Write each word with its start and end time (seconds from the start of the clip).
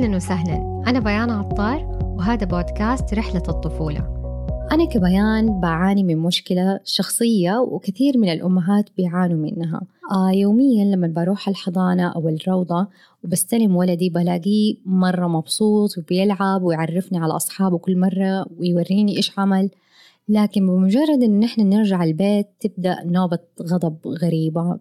أهلا 0.00 0.16
وسهلا. 0.16 0.82
أنا 0.86 1.00
بيان 1.00 1.30
عطار 1.30 1.98
وهذا 2.02 2.46
بودكاست 2.46 3.14
رحلة 3.14 3.42
الطفولة. 3.48 3.98
أنا 4.72 4.84
كبيان 4.84 5.60
بعاني 5.60 6.04
من 6.04 6.16
مشكلة 6.18 6.80
شخصية 6.84 7.58
وكثير 7.58 8.18
من 8.18 8.28
الأمهات 8.28 8.84
بيعانوا 8.96 9.36
منها. 9.36 9.80
آه 10.12 10.30
يوميا 10.30 10.84
لما 10.84 11.06
بروح 11.16 11.48
الحضانة 11.48 12.08
أو 12.08 12.28
الروضة 12.28 12.86
وبستلم 13.24 13.76
ولدي 13.76 14.10
بلاقيه 14.10 14.74
مرة 14.86 15.26
مبسوط 15.26 15.98
وبيلعب 15.98 16.62
ويعرفني 16.62 17.18
على 17.18 17.36
أصحابه 17.36 17.78
كل 17.78 17.98
مرة 17.98 18.46
ويوريني 18.58 19.16
إيش 19.16 19.38
عمل. 19.38 19.70
لكن 20.30 20.66
بمجرد 20.66 21.22
إن 21.22 21.42
إحنا 21.42 21.64
نرجع 21.64 22.04
البيت 22.04 22.46
تبدأ 22.60 23.04
نوبة 23.04 23.38
غضب 23.62 23.96
غريبة 24.06 24.78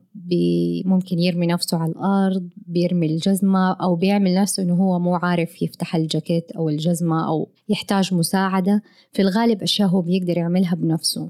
ممكن 0.85 1.19
يرمي 1.19 1.47
نفسه 1.47 1.77
على 1.77 1.91
الأرض 1.91 2.49
بيرمي 2.57 3.07
الجزمة 3.07 3.73
أو 3.73 3.95
بيعمل 3.95 4.35
نفسه 4.35 4.63
إنه 4.63 4.73
هو 4.73 4.99
مو 4.99 5.15
عارف 5.15 5.61
يفتح 5.61 5.95
الجاكيت 5.95 6.51
أو 6.51 6.69
الجزمة 6.69 7.27
أو 7.27 7.49
يحتاج 7.69 8.13
مساعدة. 8.13 8.81
في 9.11 9.21
الغالب 9.21 9.61
أشياء 9.61 9.87
هو 9.87 10.01
بيقدر 10.01 10.37
يعملها 10.37 10.75
بنفسه. 10.75 11.29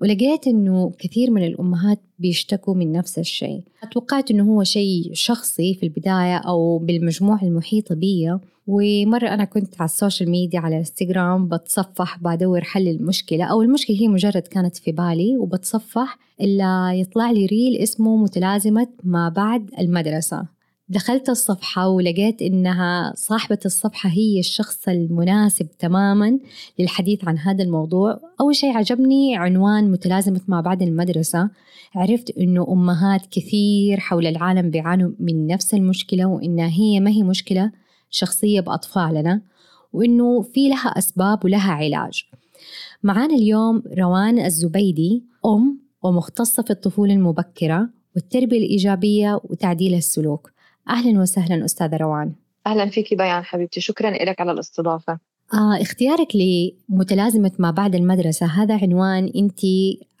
ولقيت 0.00 0.46
إنه 0.46 0.92
كثير 0.98 1.30
من 1.30 1.44
الأمهات 1.44 2.00
بيشتكوا 2.18 2.74
من 2.74 2.92
نفس 2.92 3.18
الشيء. 3.18 3.62
توقعت 3.92 4.30
إنه 4.30 4.44
هو 4.44 4.64
شيء 4.64 5.10
شخصي 5.12 5.74
في 5.74 5.82
البداية 5.82 6.36
أو 6.36 6.78
بالمجموعة 6.78 7.42
المحيطة 7.42 7.94
بي 7.94 8.38
ومرة 8.66 9.28
أنا 9.28 9.44
كنت 9.44 9.74
على 9.80 9.88
ال 9.88 9.94
social 9.94 10.30
media 10.30 10.60
على 10.60 10.74
الإنستغرام 10.74 11.48
بتصفح 11.48 12.18
بدور 12.18 12.60
حل 12.60 12.88
المشكلة. 12.88 13.44
أو 13.44 13.62
المشكلة 13.62 13.96
هي 14.00 14.08
مجرد 14.08 14.42
كانت 14.42 14.76
في 14.76 14.92
بالي 14.92 15.36
وبتصفح 15.36 16.18
إلا 16.40 16.92
يطلع 16.94 17.30
لي 17.30 17.46
reel 17.46 17.76
اسمه 17.76 18.16
متلازمة 18.16 18.88
ما 19.04 19.28
بعد 19.28 19.70
المدرسة. 19.78 20.57
دخلت 20.90 21.28
الصفحة 21.28 21.88
ولقيت 21.88 22.42
إنها 22.42 23.12
صاحبة 23.16 23.58
الصفحة 23.66 24.08
هي 24.08 24.40
الشخص 24.40 24.88
المناسب 24.88 25.68
تماما 25.78 26.38
للحديث 26.78 27.28
عن 27.28 27.38
هذا 27.38 27.64
الموضوع. 27.64 28.20
أول 28.40 28.56
شيء 28.56 28.76
عجبني 28.76 29.36
عنوان 29.36 29.90
متلازمة 29.90 30.40
ما 30.48 30.60
بعد 30.60 30.82
المدرسة. 30.82 31.50
عرفت 31.94 32.38
إنه 32.38 32.66
أمهات 32.70 33.26
كثير 33.30 34.00
حول 34.00 34.26
العالم 34.26 34.70
بيعانوا 34.70 35.10
من 35.20 35.46
نفس 35.46 35.74
المشكلة 35.74 36.26
وإنها 36.26 36.68
هي 36.68 37.00
ما 37.00 37.10
هي 37.10 37.22
مشكلة 37.22 37.72
شخصية 38.10 38.60
بأطفالنا 38.60 39.42
وإنه 39.92 40.42
في 40.42 40.68
لها 40.68 40.88
أسباب 40.88 41.44
ولها 41.44 41.72
علاج. 41.72 42.24
معانا 43.02 43.34
اليوم 43.34 43.82
روان 43.98 44.38
الزبيدي 44.38 45.24
أم 45.46 45.80
ومختصة 46.02 46.62
في 46.62 46.70
الطفولة 46.70 47.14
المبكرة 47.14 47.88
والتربية 48.16 48.58
الإيجابية 48.58 49.40
وتعديل 49.44 49.94
السلوك. 49.94 50.57
أهلا 50.88 51.20
وسهلا 51.20 51.64
أستاذة 51.64 51.96
روان. 51.96 52.32
أهلا 52.66 52.86
فيكي 52.86 53.16
بيان 53.16 53.44
حبيبتي. 53.44 53.80
شكرا 53.80 54.10
لك 54.10 54.40
على 54.40 54.52
الاستضافة. 54.52 55.18
آه 55.54 55.82
اختيارك 55.82 56.28
لمتلازمة 56.34 57.52
ما 57.58 57.70
بعد 57.70 57.94
المدرسة 57.94 58.46
هذا 58.46 58.78
عنوان 58.82 59.32
أنت 59.36 59.60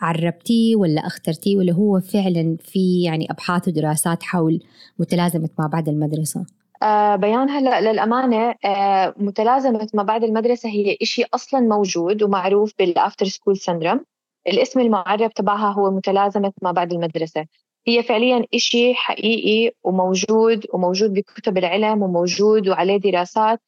عربتيه 0.00 0.76
ولا 0.76 1.06
أخترتيه 1.06 1.56
ولا 1.56 1.72
هو 1.72 2.00
فعلا 2.00 2.56
في 2.60 3.02
يعني 3.02 3.30
أبحاث 3.30 3.68
ودراسات 3.68 4.22
حول 4.22 4.60
متلازمة 4.98 5.48
ما 5.58 5.66
بعد 5.66 5.88
المدرسة؟ 5.88 6.46
آه 6.82 7.16
بيان 7.16 7.50
هلأ 7.50 7.92
للأمانة 7.92 8.54
آه 8.64 9.14
متلازمة 9.16 9.88
ما 9.94 10.02
بعد 10.02 10.24
المدرسة 10.24 10.68
هي 10.68 10.96
إشي 11.02 11.24
أصلا 11.34 11.60
موجود 11.60 12.22
ومعروف 12.22 12.72
بال 12.78 12.92
after 12.92 13.26
school 13.26 13.56
syndrome. 13.56 14.04
الاسم 14.48 14.80
المعرب 14.80 15.34
تبعها 15.34 15.72
هو 15.72 15.90
متلازمة 15.90 16.52
ما 16.62 16.72
بعد 16.72 16.92
المدرسة. 16.92 17.44
هي 17.88 18.02
فعليا 18.02 18.44
إشي 18.54 18.94
حقيقي 18.94 19.74
وموجود 19.84 20.66
وموجود 20.72 21.12
بكتب 21.12 21.58
العلم 21.58 22.02
وموجود 22.02 22.68
وعليه 22.68 22.96
دراسات 22.96 23.60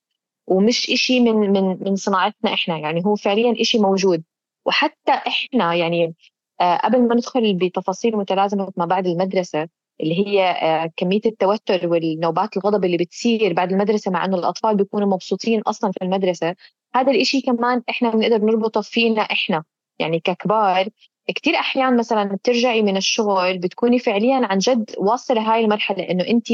ومش 0.47 0.91
إشي 0.91 1.21
من 1.21 1.35
من 1.53 1.79
من 1.81 1.97
صناعتنا 1.97 2.55
إحنا. 2.55 2.79
يعني 2.79 3.05
هو 3.07 3.15
فعليا 3.17 3.61
إشي 3.61 3.79
موجود. 3.79 4.23
وحتى 4.67 5.13
إحنا 5.13 5.75
يعني 5.75 6.15
آه 6.61 6.77
قبل 6.77 7.09
ما 7.09 7.15
ندخل 7.15 7.55
بتفاصيل 7.55 8.17
متلازمة 8.17 8.73
ما 8.77 8.85
بعد 8.87 9.07
المدرسة 9.07 9.69
اللي 10.01 10.27
هي 10.27 10.43
آه 10.51 10.91
كمية 10.97 11.21
التوتر 11.27 11.89
والنوبات 11.89 12.57
الغضب 12.57 12.85
اللي 12.85 12.97
بتصير 12.97 13.53
بعد 13.53 13.73
المدرسة 13.73 14.11
مع 14.11 14.25
إنه 14.25 14.37
الأطفال 14.39 14.77
بيكونوا 14.77 15.09
مبسوطين 15.09 15.61
أصلا 15.61 15.93
في 15.93 16.05
المدرسة 16.05 16.55
هذا 16.95 17.11
الإشي 17.13 17.41
كمان 17.41 17.83
إحنا 17.91 18.11
بنقدر 18.11 18.39
نربطه 18.45 18.81
فينا 18.81 19.23
إحنا. 19.23 19.65
يعني 19.99 20.21
ككبار 20.21 20.89
كثير 21.35 21.55
أحيان 21.57 21.97
مثلا 21.97 22.25
بترجعي 22.25 22.83
من 22.83 22.97
الشغل 22.97 23.59
بتكوني 23.59 23.99
فعليا 23.99 24.47
عن 24.47 24.59
جد 24.59 24.95
واصلة 24.99 25.41
هاي 25.55 25.65
المرحلة 25.65 26.11
إنه 26.11 26.25
أنت 26.29 26.47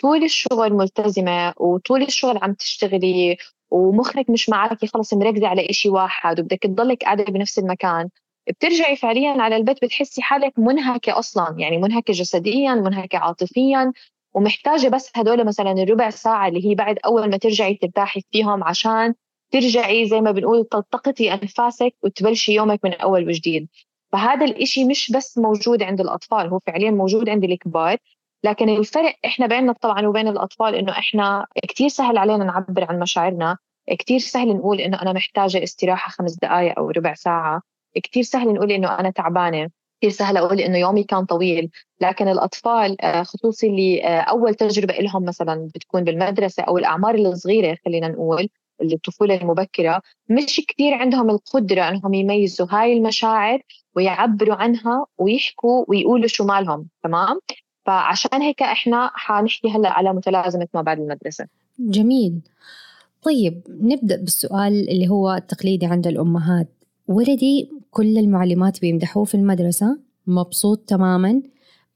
طول 0.00 0.24
الشغل 0.24 0.72
ملتزمة 0.72 1.54
وطول 1.56 2.02
الشغل 2.02 2.38
عم 2.42 2.54
تشتغلي 2.54 3.36
ومخك 3.70 4.30
مش 4.30 4.48
معك 4.48 4.84
خلص 4.84 5.14
مركزة 5.14 5.48
على 5.48 5.70
إشي 5.70 5.88
واحد 5.88 6.40
وبدك 6.40 6.58
تضلك 6.62 7.04
قاعدة 7.04 7.24
بنفس 7.24 7.58
المكان. 7.58 8.08
بترجعي 8.48 8.96
فعليا 8.96 9.42
على 9.42 9.56
البيت 9.56 9.84
بتحسي 9.84 10.22
حالك 10.22 10.58
منهكة 10.58 11.18
أصلا 11.18 11.54
يعني 11.58 11.78
منهكة 11.78 12.12
جسديا 12.12 12.74
منهكة 12.74 13.18
عاطفيا 13.18 13.92
ومحتاجة 14.34 14.88
بس 14.88 15.10
هدول 15.16 15.46
مثلا 15.46 15.72
الربع 15.72 16.10
ساعة 16.10 16.48
اللي 16.48 16.66
هي 16.70 16.74
بعد 16.74 16.98
أول 17.04 17.30
ما 17.30 17.36
ترجعي 17.36 17.74
ترتاحي 17.74 18.20
فيهم 18.32 18.64
عشان 18.64 19.14
ترجعي 19.52 20.08
زي 20.08 20.20
ما 20.20 20.30
بنقول 20.30 20.64
تلتقطي 20.64 21.32
أنفاسك 21.34 21.94
وتبلشي 22.02 22.52
يومك 22.52 22.80
من 22.84 22.94
أول 22.94 23.28
وجديد. 23.28 23.68
فهذا 24.16 24.44
الإشي 24.44 24.84
مش 24.84 25.12
بس 25.12 25.38
موجود 25.38 25.82
عند 25.82 26.00
الأطفال 26.00 26.48
هو 26.48 26.58
فعليا 26.66 26.90
موجود 26.90 27.28
عند 27.28 27.44
الكبار. 27.44 27.96
لكن 28.44 28.68
الفرق 28.68 29.14
إحنا 29.24 29.46
بيننا 29.46 29.72
طبعا 29.72 30.06
وبين 30.06 30.28
الأطفال 30.28 30.74
إنه 30.74 30.92
إحنا 30.92 31.46
كثير 31.68 31.88
سهل 31.88 32.18
علينا 32.18 32.44
نعبر 32.44 32.84
عن 32.84 32.98
مشاعرنا 32.98 33.56
كثير 33.98 34.18
سهل 34.18 34.56
نقول 34.56 34.80
إنه 34.80 35.02
أنا 35.02 35.12
محتاجة 35.12 35.62
استراحة 35.62 36.10
خمس 36.10 36.34
دقائق 36.34 36.78
أو 36.78 36.90
ربع 36.90 37.14
ساعة 37.14 37.62
كثير 38.04 38.22
سهل 38.22 38.54
نقول 38.54 38.72
إنه 38.72 38.98
أنا 39.00 39.10
تعبانة 39.10 39.70
كثير 40.00 40.10
سهل 40.10 40.36
أقول 40.36 40.60
إنه 40.60 40.78
يومي 40.78 41.04
كان 41.04 41.24
طويل. 41.24 41.70
لكن 42.00 42.28
الأطفال 42.28 43.02
آه، 43.02 43.22
خصوصي 43.22 43.66
اللي 43.66 44.04
آه، 44.04 44.20
أول 44.20 44.54
تجربة 44.54 44.94
لهم 44.94 45.24
مثلا 45.24 45.68
بتكون 45.74 46.04
بالمدرسة 46.04 46.62
أو 46.62 46.78
الأعمار 46.78 47.14
الصغيرة 47.14 47.76
خلينا 47.84 48.08
نقول 48.08 48.48
الطفولة 48.82 49.40
المبكرة 49.40 50.02
مش 50.28 50.60
كثير 50.68 50.94
عندهم 50.94 51.30
القدرة 51.30 51.88
إنهم 51.88 52.14
يميزوا 52.14 52.66
هاي 52.70 52.92
المشاعر 52.92 53.60
ويعبروا 53.96 54.54
عنها 54.54 55.06
ويحكوا 55.18 55.84
ويقولوا 55.88 56.26
شو 56.26 56.44
مالهم 56.44 56.88
تمام؟ 57.02 57.40
فعشان 57.86 58.42
هيك 58.42 58.62
إحنا 58.62 59.10
حنحكي 59.14 59.68
هلأ 59.68 59.90
على 59.90 60.12
متلازمة 60.12 60.68
ما 60.74 60.82
بعد 60.82 60.98
المدرسة. 61.00 61.46
جميل. 61.78 62.40
طيب 63.22 63.62
نبدأ 63.68 64.16
بالسؤال 64.16 64.90
اللي 64.90 65.08
هو 65.08 65.32
التقليدي 65.34 65.86
عند 65.86 66.06
الأمهات. 66.06 66.68
ولدي 67.08 67.70
كل 67.90 68.18
المعلمات 68.18 68.80
بيمدحوه 68.80 69.24
في 69.24 69.34
المدرسة؟ 69.34 69.98
مبسوط 70.26 70.78
تماما؟ 70.78 71.42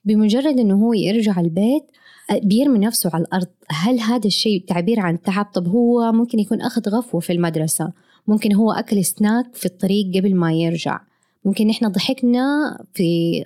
بمجرد 0.04 0.58
إنه 0.58 0.74
هو 0.74 0.92
يرجع 0.92 1.40
البيت 1.40 1.90
بيرمي 2.32 2.78
نفسه 2.78 3.10
على 3.14 3.24
الأرض. 3.24 3.46
هل 3.70 4.00
هذا 4.00 4.26
الشيء 4.26 4.64
تعبير 4.68 5.00
عن 5.00 5.22
تعب 5.22 5.44
طب 5.44 5.68
هو 5.68 6.12
ممكن 6.12 6.38
يكون 6.38 6.60
أخذ 6.60 6.88
غفوة 6.88 7.20
في 7.20 7.32
المدرسة. 7.32 7.92
ممكن 8.28 8.54
هو 8.54 8.72
أكل 8.72 9.04
سناك 9.04 9.54
في 9.54 9.66
الطريق 9.66 10.06
قبل 10.16 10.34
ما 10.34 10.52
يرجع. 10.52 11.00
ممكن 11.44 11.70
إحنا 11.70 11.88
ضحكنا 11.88 12.76
في 12.94 13.42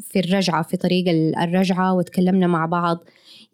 في 0.00 0.18
الرجعة 0.18 0.62
في 0.62 0.76
طريق 0.76 1.04
الرجعة 1.42 1.94
وتكلمنا 1.94 2.46
مع 2.46 2.66
بعض. 2.66 2.98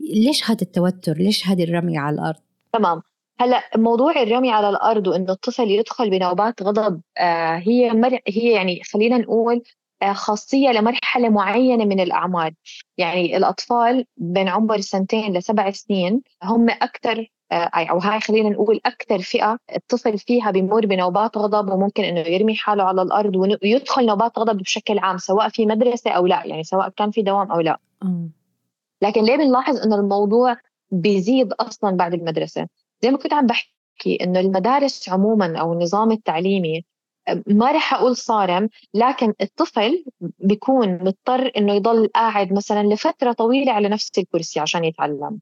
ليش 0.00 0.50
هذا 0.50 0.62
التوتر؟ 0.62 1.14
ليش 1.18 1.46
هذه 1.48 1.64
الرمي 1.64 1.98
على 1.98 2.14
الأرض؟ 2.14 2.38
تمام. 2.72 3.02
هلأ 3.40 3.62
موضوع 3.76 4.22
الرمي 4.22 4.50
على 4.50 4.68
الأرض 4.68 5.06
وإنه 5.06 5.32
الطفل 5.32 5.70
يدخل 5.70 6.10
بنوبات 6.10 6.62
غضب 6.62 7.00
آه 7.18 7.56
هي 7.56 7.90
مر... 7.90 8.18
هي 8.28 8.52
يعني 8.52 8.80
خلينا 8.92 9.18
نقول 9.18 9.62
آه 10.02 10.12
خاصية 10.12 10.70
لمرحلة 10.70 11.28
معينة 11.28 11.84
من 11.84 12.00
الأعمار. 12.00 12.52
يعني 12.98 13.36
الأطفال 13.36 14.06
بين 14.16 14.48
عمر 14.48 14.80
سنتين 14.80 15.32
لسبع 15.36 15.70
سنين 15.70 16.22
هم 16.42 16.70
أكثر 16.70 17.30
آه، 17.52 17.70
أو 17.74 17.98
هاي 17.98 18.20
خلينا 18.20 18.48
نقول 18.48 18.80
أكثر 18.86 19.18
فئة 19.18 19.58
الطفل 19.76 20.18
فيها 20.18 20.50
بيمر 20.50 20.86
بنوبات 20.86 21.38
غضب 21.38 21.72
وممكن 21.72 22.04
إنه 22.04 22.20
يرمي 22.20 22.56
حاله 22.56 22.84
على 22.84 23.02
الأرض 23.02 23.36
ويدخل 23.36 24.06
نوبات 24.06 24.38
غضب 24.38 24.58
بشكل 24.58 24.98
عام 24.98 25.18
سواء 25.18 25.48
في 25.48 25.66
مدرسة 25.66 26.10
أو 26.10 26.26
لا 26.26 26.46
يعني 26.46 26.64
سواء 26.64 26.88
كان 26.88 27.10
في 27.10 27.22
دوام 27.22 27.52
أو 27.52 27.60
لا. 27.60 27.78
لكن 29.02 29.24
ليه 29.24 29.36
بنلاحظ 29.36 29.76
إنه 29.76 29.96
الموضوع 29.96 30.56
بيزيد 30.90 31.52
أصلا 31.52 31.96
بعد 31.96 32.14
المدرسة؟ 32.14 32.68
زي 33.02 33.10
ما 33.10 33.18
كنت 33.18 33.32
عم 33.32 33.46
بحكي 33.46 34.24
إنه 34.24 34.40
المدارس 34.40 35.08
عموما 35.08 35.58
أو 35.58 35.72
النظام 35.72 36.12
التعليمي 36.12 36.84
ما 37.46 37.72
رح 37.72 37.94
أقول 37.94 38.16
صارم 38.16 38.68
لكن 38.94 39.34
الطفل 39.40 40.04
بيكون 40.20 40.92
مضطر 40.92 41.50
إنه 41.56 41.74
يضل 41.74 42.08
قاعد 42.14 42.52
مثلا 42.52 42.82
لفترة 42.82 43.32
طويلة 43.32 43.72
على 43.72 43.88
نفس 43.88 44.10
الكرسي 44.18 44.60
عشان 44.60 44.84
يتعلم. 44.84 45.40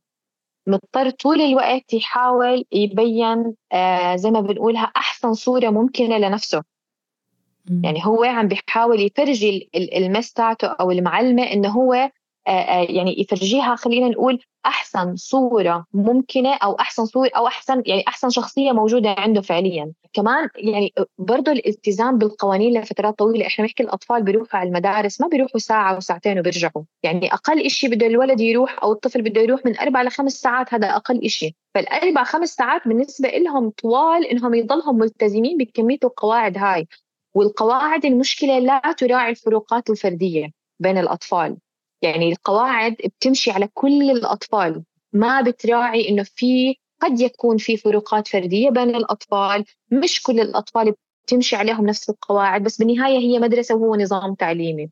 مضطر 0.66 1.10
طول 1.10 1.40
الوقت 1.40 1.94
يحاول 1.94 2.64
يبين 2.72 3.54
آه 3.72 4.16
زي 4.16 4.30
ما 4.30 4.40
بنقولها 4.40 4.92
أحسن 4.96 5.34
صورة 5.34 5.70
ممكنة 5.70 6.18
لنفسه. 6.18 6.62
يعني 7.84 8.06
هو 8.06 8.24
عم 8.24 8.48
بيحاول 8.48 9.00
يفرجي 9.00 9.70
المس 9.74 10.32
تاعته 10.32 10.66
أو 10.66 10.90
المعلمة 10.90 11.42
إنه 11.42 11.68
هو 11.68 12.10
يعني 12.88 13.20
يفرجيها 13.20 13.76
خلينا 13.76 14.08
نقول 14.08 14.38
أحسن 14.66 15.16
صورة 15.16 15.86
ممكنة 15.92 16.54
أو 16.54 16.72
أحسن 16.72 17.04
صوره 17.04 17.30
أو 17.36 17.46
أحسن 17.46 17.82
يعني 17.86 18.04
أحسن 18.08 18.30
شخصية 18.30 18.72
موجودة 18.72 19.14
عنده 19.18 19.40
فعليا. 19.40 19.92
كمان 20.12 20.48
يعني 20.56 20.92
برضه 21.18 21.52
الالتزام 21.52 22.18
بالقوانين 22.18 22.80
لفترات 22.80 23.18
طويلة 23.18 23.46
إحنا 23.46 23.64
بنحكي 23.64 23.82
الأطفال 23.82 24.22
بيروحوا 24.22 24.60
على 24.60 24.68
المدارس 24.68 25.20
ما 25.20 25.28
بيروحوا 25.28 25.58
ساعة 25.58 25.96
وساعتين 25.96 26.38
وبيرجعوا. 26.38 26.82
يعني 27.02 27.32
أقل 27.32 27.70
شيء 27.70 27.90
بده 27.90 28.06
الولد 28.06 28.40
يروح 28.40 28.82
أو 28.82 28.92
الطفل 28.92 29.22
بده 29.22 29.40
يروح 29.40 29.66
من 29.66 29.78
أربع 29.78 30.02
لخمس 30.02 30.32
ساعات 30.32 30.74
هذا 30.74 30.86
أقل 30.96 31.28
شيء 31.28 31.52
فالأربع 31.74 32.24
خمس 32.24 32.54
ساعات 32.54 32.88
بالنسبة 32.88 33.28
لهم 33.28 33.70
طوال 33.70 34.26
إنهم 34.26 34.54
يضلهم 34.54 34.98
ملتزمين 34.98 35.58
بكمية 35.58 35.98
القواعد 36.04 36.58
هاي. 36.58 36.88
والقواعد 37.34 38.04
المشكلة 38.04 38.58
لا 38.58 38.80
تراعي 38.98 39.30
الفروقات 39.30 39.90
الفردية 39.90 40.50
بين 40.80 40.98
الأطفال. 40.98 41.56
يعني 42.04 42.32
القواعد 42.32 42.92
بتمشي 42.92 43.50
على 43.50 43.68
كل 43.74 44.10
الأطفال 44.10 44.84
ما 45.12 45.40
بتراعي 45.40 46.08
إنه 46.08 46.22
في 46.22 46.76
قد 47.02 47.20
يكون 47.20 47.56
في 47.56 47.76
فروقات 47.76 48.28
فردية 48.28 48.70
بين 48.70 48.94
الأطفال 48.96 49.64
مش 49.92 50.22
كل 50.22 50.40
الأطفال 50.40 50.94
بتمشي 51.26 51.56
عليهم 51.56 51.86
نفس 51.86 52.10
القواعد 52.10 52.62
بس 52.62 52.78
بالنهاية 52.78 53.18
هي 53.18 53.38
مدرسة 53.38 53.74
وهو 53.74 53.96
نظام 53.96 54.34
تعليمي 54.34 54.90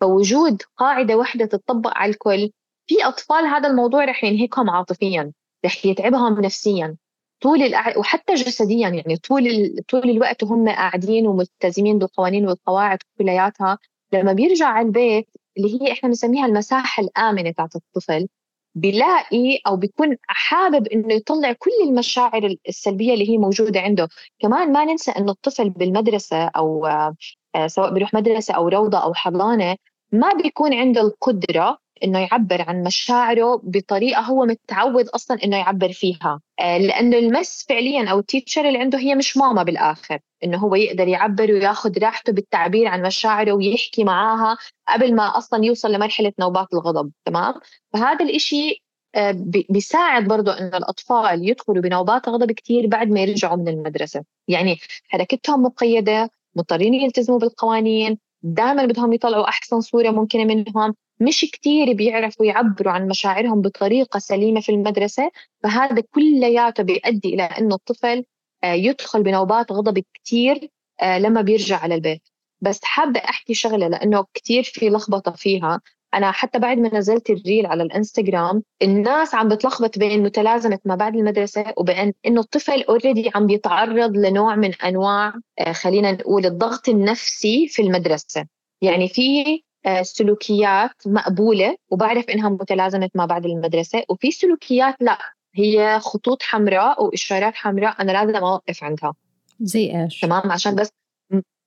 فوجود 0.00 0.62
قاعدة 0.76 1.16
واحدة 1.16 1.44
تطبق 1.46 1.90
على 1.98 2.10
الكل 2.10 2.50
في 2.86 3.04
أطفال 3.04 3.44
هذا 3.44 3.68
الموضوع 3.68 4.04
رح 4.04 4.24
ينهكهم 4.24 4.70
عاطفيا 4.70 5.32
رح 5.66 5.86
يتعبهم 5.86 6.40
نفسيا 6.40 6.96
طول. 7.40 7.74
وحتى 7.96 8.34
جسديا 8.34 8.88
يعني 8.88 9.16
طول. 9.16 9.76
طول 9.88 10.10
الوقت 10.10 10.42
وهم 10.42 10.68
قاعدين 10.68 11.26
وملتزمين 11.26 11.98
بالقوانين 11.98 12.46
والقواعد 12.48 12.98
كلياتها 13.18 13.78
لما 14.12 14.32
بيرجع 14.32 14.66
على 14.66 14.86
البيت 14.86 15.28
اللي 15.58 15.82
هي 15.82 15.92
إحنا 15.92 16.08
بنسميها 16.08 16.46
المساحة 16.46 17.02
الآمنة 17.02 17.50
تاعت 17.50 17.76
الطفل 17.76 18.28
بيلاقي 18.74 19.58
أو 19.66 19.76
بيكون 19.76 20.16
حابب 20.22 20.86
إنه 20.88 21.14
يطلع 21.14 21.52
كل 21.52 21.70
المشاعر 21.84 22.56
السلبية 22.68 23.14
اللي 23.14 23.30
هي 23.30 23.38
موجودة 23.38 23.80
عنده. 23.80 24.08
كمان 24.38 24.72
ما 24.72 24.84
ننسى 24.84 25.10
إنه 25.10 25.32
الطفل 25.32 25.70
بالمدرسة 25.70 26.44
أو 26.46 26.86
آه، 26.86 27.66
سواء 27.66 27.94
بيروح 27.94 28.14
مدرسة 28.14 28.54
أو 28.54 28.68
روضة 28.68 28.98
أو 28.98 29.14
حضانة 29.14 29.76
ما 30.12 30.32
بيكون 30.32 30.74
عنده 30.74 31.00
القدرة 31.00 31.78
إنه 32.02 32.18
يعبر 32.18 32.62
عن 32.68 32.82
مشاعره 32.82 33.60
بطريقة 33.62 34.20
هو 34.20 34.44
متعود 34.44 35.08
أصلا 35.08 35.44
إنه 35.44 35.56
يعبر 35.56 35.92
فيها. 35.92 36.40
آه، 36.60 36.78
لأنه 36.78 37.18
المس 37.18 37.66
فعليا 37.68 38.10
أو 38.10 38.18
التيتشر 38.18 38.68
اللي 38.68 38.78
عنده 38.78 38.98
هي 38.98 39.14
مش 39.14 39.36
ماما 39.36 39.62
بالآخر. 39.62 40.18
إنه 40.44 40.58
هو 40.58 40.74
يقدر 40.74 41.08
يعبر 41.08 41.52
وياخذ 41.52 41.98
راحته 41.98 42.32
بالتعبير 42.32 42.88
عن 42.88 43.02
مشاعره 43.02 43.52
ويحكي 43.52 44.04
معاها 44.04 44.56
قبل 44.88 45.14
ما 45.14 45.38
أصلا 45.38 45.64
يوصل 45.64 45.92
لمرحلة 45.92 46.32
نوبات 46.40 46.68
الغضب 46.72 47.12
تمام؟ 47.24 47.54
فهذا 47.92 48.24
الإشي 48.24 48.82
آه، 49.14 49.34
بيساعد 49.70 50.28
برضه 50.28 50.58
إنه 50.58 50.76
الأطفال 50.76 51.48
يدخلوا 51.48 51.82
بنوبات 51.82 52.28
غضب 52.28 52.52
كثير 52.52 52.86
بعد 52.86 53.08
ما 53.08 53.20
يرجعوا 53.20 53.56
من 53.56 53.68
المدرسة. 53.68 54.24
يعني 54.48 54.78
حركتهم 55.08 55.62
مقيدة 55.62 56.30
مضطرين 56.56 56.94
يلتزموا 56.94 57.38
بالقوانين 57.38 58.18
دائما 58.44 58.84
بدهم 58.86 59.12
يطلعوا 59.12 59.48
أحسن 59.48 59.80
صورة 59.80 60.10
ممكنة 60.10 60.44
منهم. 60.44 60.94
مش 61.20 61.40
كتير 61.52 61.92
بيعرفوا 61.92 62.46
يعبروا 62.46 62.92
عن 62.92 63.08
مشاعرهم 63.08 63.60
بطريقة 63.60 64.18
سليمة 64.18 64.60
في 64.60 64.72
المدرسة 64.72 65.30
فهذا 65.62 66.02
كلياته 66.10 66.82
بيؤدي 66.82 67.34
إلى 67.34 67.42
أنه 67.42 67.74
الطفل 67.74 68.24
آه، 68.64 68.72
يدخل 68.72 69.22
بنوبات 69.22 69.72
غضب 69.72 70.04
كتير 70.14 70.68
آه، 71.00 71.18
لما 71.18 71.40
بيرجع 71.40 71.76
على 71.78 71.94
البيت. 71.94 72.22
بس 72.60 72.80
حابة 72.84 73.20
أحكي 73.20 73.54
شغلة 73.54 73.88
لأنه 73.88 74.24
كتير 74.34 74.62
في 74.62 74.88
لخبطة 74.90 75.32
فيها. 75.32 75.80
أنا 76.14 76.30
حتى 76.30 76.58
بعد 76.58 76.78
ما 76.78 76.94
نزلت 76.94 77.30
الريل 77.30 77.66
على 77.66 77.82
الإنستغرام 77.82 78.62
الناس 78.82 79.34
عم 79.34 79.48
بتلخبط 79.48 79.98
بين 79.98 80.22
متلازمة 80.22 80.78
ما 80.84 80.94
بعد 80.94 81.16
المدرسة 81.16 81.64
وبين 81.76 82.12
إنه 82.26 82.40
الطفل 82.40 82.82
اوريدي 82.82 83.30
عم 83.34 83.46
بيتعرض 83.46 84.16
لنوع 84.16 84.56
من 84.56 84.74
أنواع 84.74 85.34
آه، 85.58 85.72
خلينا 85.72 86.12
نقول 86.12 86.46
الضغط 86.46 86.88
النفسي 86.88 87.68
في 87.68 87.82
المدرسة. 87.82 88.46
يعني 88.82 89.08
في 89.08 89.44
آه، 89.86 90.02
سلوكيات 90.02 90.90
مقبولة 91.06 91.76
وبعرف 91.90 92.24
إنها 92.30 92.48
متلازمة 92.48 93.10
ما 93.14 93.26
بعد 93.26 93.46
المدرسة 93.46 94.02
وفي 94.08 94.30
سلوكيات 94.30 94.94
لا 95.00 95.18
هي 95.54 96.00
خطوط 96.00 96.42
حمراء 96.42 97.04
وإشارات 97.04 97.54
حمراء 97.54 98.02
أنا 98.02 98.12
لازم 98.12 98.36
أوقف 98.36 98.84
عندها. 98.84 99.14
زي 99.60 100.02
إيش؟ 100.02 100.20
تمام؟ 100.20 100.52
عشان 100.52 100.74
بس 100.74 100.90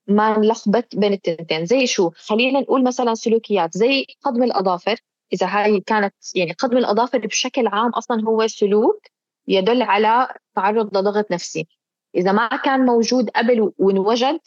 ما 0.08 0.38
نلخبط 0.40 0.96
بين 0.96 1.14
التنتين. 1.14 1.66
زي 1.66 1.88
شو؟ 1.88 2.10
خلينا 2.10 2.60
نقول 2.60 2.84
مثلا 2.84 3.14
سلوكيات 3.14 3.78
زي 3.78 4.06
قضم 4.22 4.44
الأظافر. 4.44 4.96
إذا 5.34 5.48
هاي 5.48 5.80
كانت 5.80 6.16
يعني 6.36 6.52
قضم 6.52 6.78
الأظافر 6.78 7.18
بشكل 7.18 7.68
عام 7.68 7.90
أصلا 7.90 8.24
هو 8.28 8.48
سلوك 8.48 9.08
يدل 9.48 9.82
على 9.82 10.28
تعرض 10.56 10.98
لضغط 10.98 11.32
نفسي. 11.32 11.68
إذا 12.16 12.32
ما 12.32 12.48
كان 12.48 12.86
موجود 12.86 13.30
قبل 13.30 13.72
وانوجد 13.78 14.40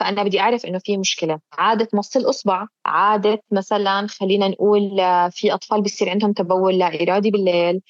فأنا 0.00 0.22
بدي 0.22 0.40
أعرف 0.40 0.66
إنه 0.66 0.78
في 0.78 0.96
مشكلة. 0.96 1.40
عادة 1.52 1.88
مص 1.94 2.16
الاصبع 2.16 2.66
عادة 2.86 3.42
مثلا 3.50 4.06
خلينا 4.06 4.48
نقول 4.48 5.00
آه، 5.00 5.28
في 5.28 5.54
أطفال 5.54 5.82
بيصير 5.82 6.10
عندهم 6.10 6.32
تبول 6.32 6.78
لا 6.78 7.02
إرادي 7.02 7.30
بالليل. 7.30 7.82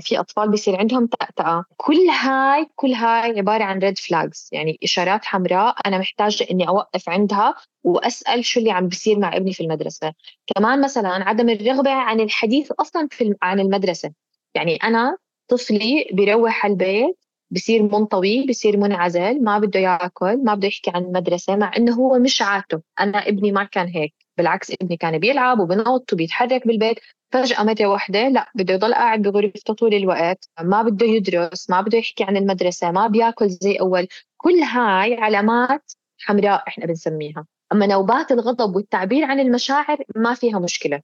في 0.00 0.20
أطفال 0.20 0.50
بيصير 0.50 0.76
عندهم 0.76 1.06
تأتأة 1.06 1.64
كل 1.76 1.96
هاي 2.10 2.66
كل 2.76 2.92
هاي 2.92 3.38
عبارة 3.38 3.64
عن 3.64 3.78
ريد 3.78 3.98
فلاجز 3.98 4.48
يعني 4.52 4.78
إشارات 4.84 5.24
حمراء 5.24 5.76
أنا 5.86 5.98
محتاجة 5.98 6.46
إني 6.50 6.68
أوقف 6.68 7.08
عندها 7.08 7.54
وأسأل 7.84 8.44
شو 8.44 8.60
اللي 8.60 8.70
عم 8.70 8.88
بيصير 8.88 9.18
مع 9.18 9.36
ابني 9.36 9.52
في 9.52 9.62
المدرسة. 9.62 10.12
كمان 10.56 10.80
مثلا 10.80 11.08
عدم 11.08 11.48
الرغبة 11.50 11.90
عن 11.90 12.20
الحديث 12.20 12.72
أصلا 12.80 13.08
في 13.10 13.34
عن 13.42 13.60
المدرسة. 13.60 14.12
يعني 14.54 14.76
أنا 14.76 15.16
طفلي 15.48 16.08
بيروح 16.12 16.64
على 16.64 16.72
البيت 16.72 17.18
بصير 17.50 17.82
منطوي 17.82 18.46
بصير 18.46 18.76
منعزل 18.76 19.42
ما 19.44 19.58
بده 19.58 19.80
ياكل 19.80 20.44
ما 20.44 20.54
بده 20.54 20.68
يحكي 20.68 20.90
عن 20.94 21.02
المدرسة 21.04 21.56
مع 21.56 21.72
إنه 21.76 21.94
هو 21.94 22.18
مش 22.18 22.42
عادته 22.42 22.82
أنا 23.00 23.18
ابني 23.28 23.52
ما 23.52 23.64
كان 23.64 23.88
هيك. 23.88 24.23
بالعكس 24.38 24.70
ابني 24.70 24.96
كان 24.96 25.18
بيلعب 25.18 25.60
وبنط 25.60 26.12
وبيتحرك 26.12 26.66
بالبيت 26.66 26.98
فجأة 27.32 27.62
مرة 27.62 27.86
واحدة 27.86 28.28
لا 28.28 28.50
بده 28.54 28.74
يضل 28.74 28.94
قاعد 28.94 29.22
بغرفته 29.22 29.74
طول 29.74 29.94
الوقت 29.94 30.48
ما 30.60 30.82
بده 30.82 31.06
يدرس 31.06 31.70
ما 31.70 31.80
بده 31.80 31.98
يحكي 31.98 32.24
عن 32.24 32.36
المدرسة 32.36 32.90
ما 32.90 33.06
بياكل 33.06 33.48
زي 33.48 33.76
أول. 33.76 34.08
كل 34.36 34.54
هاي 34.58 35.14
علامات 35.14 35.92
حمراء 36.18 36.64
إحنا 36.68 36.86
بنسميها. 36.86 37.46
أما 37.72 37.86
نوبات 37.86 38.32
الغضب 38.32 38.76
والتعبير 38.76 39.24
عن 39.24 39.40
المشاعر 39.40 39.98
ما 40.16 40.34
فيها 40.34 40.58
مشكلة. 40.58 41.00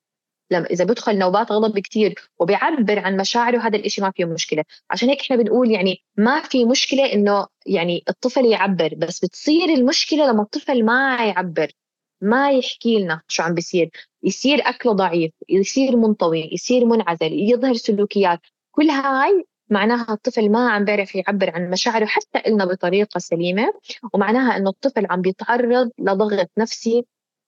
لما 0.51 0.67
إذا 0.67 0.85
بدخل 0.85 1.19
نوبات 1.19 1.53
غضب 1.53 1.79
كثير 1.79 2.15
وبيعبر 2.39 2.99
عن 2.99 3.17
مشاعره 3.17 3.59
هذا 3.59 3.77
الإشي 3.77 4.03
ما 4.03 4.11
فيه 4.11 4.25
مشكلة. 4.25 4.65
عشان 4.91 5.09
هيك 5.09 5.21
إحنا 5.21 5.37
بنقول 5.37 5.71
يعني 5.71 6.03
ما 6.17 6.41
في 6.43 6.65
مشكلة 6.65 7.13
إنه 7.13 7.47
يعني 7.67 8.05
الطفل 8.09 8.45
يعبر 8.47 8.95
بس 8.97 9.25
بتصير 9.25 9.65
المشكلة 9.65 10.27
لما 10.33 10.43
الطفل 10.43 10.85
ما 10.85 11.27
يعبر. 11.27 11.73
ما 12.21 12.51
يحكي 12.51 12.99
لنا 12.99 13.21
شو 13.29 13.43
عم 13.43 13.55
بيصير. 13.55 13.91
يصير 14.23 14.59
أكله 14.69 14.93
ضعيف 14.93 15.33
يصير 15.49 15.97
منطوي 15.97 16.51
يصير 16.53 16.85
منعزل 16.85 17.33
يظهر 17.33 17.75
سلوكيات. 17.75 18.41
كل 18.73 18.91
هاي 18.91 19.45
معناها 19.71 20.13
الطفل 20.13 20.51
ما 20.51 20.71
عم 20.71 20.85
بيعرف 20.85 21.15
يعبر 21.15 21.51
عن 21.55 21.71
مشاعره 21.71 22.07
حتى 22.07 22.39
إلنا 22.47 22.65
بطريقة 22.65 23.19
سليمة 23.19 23.73
ومعناها 24.13 24.57
أنه 24.57 24.71
الطفل 24.71 25.07
عم 25.11 25.21
بيتعرض 25.21 25.91
لضغط 25.99 26.51
نفسي 26.59 27.05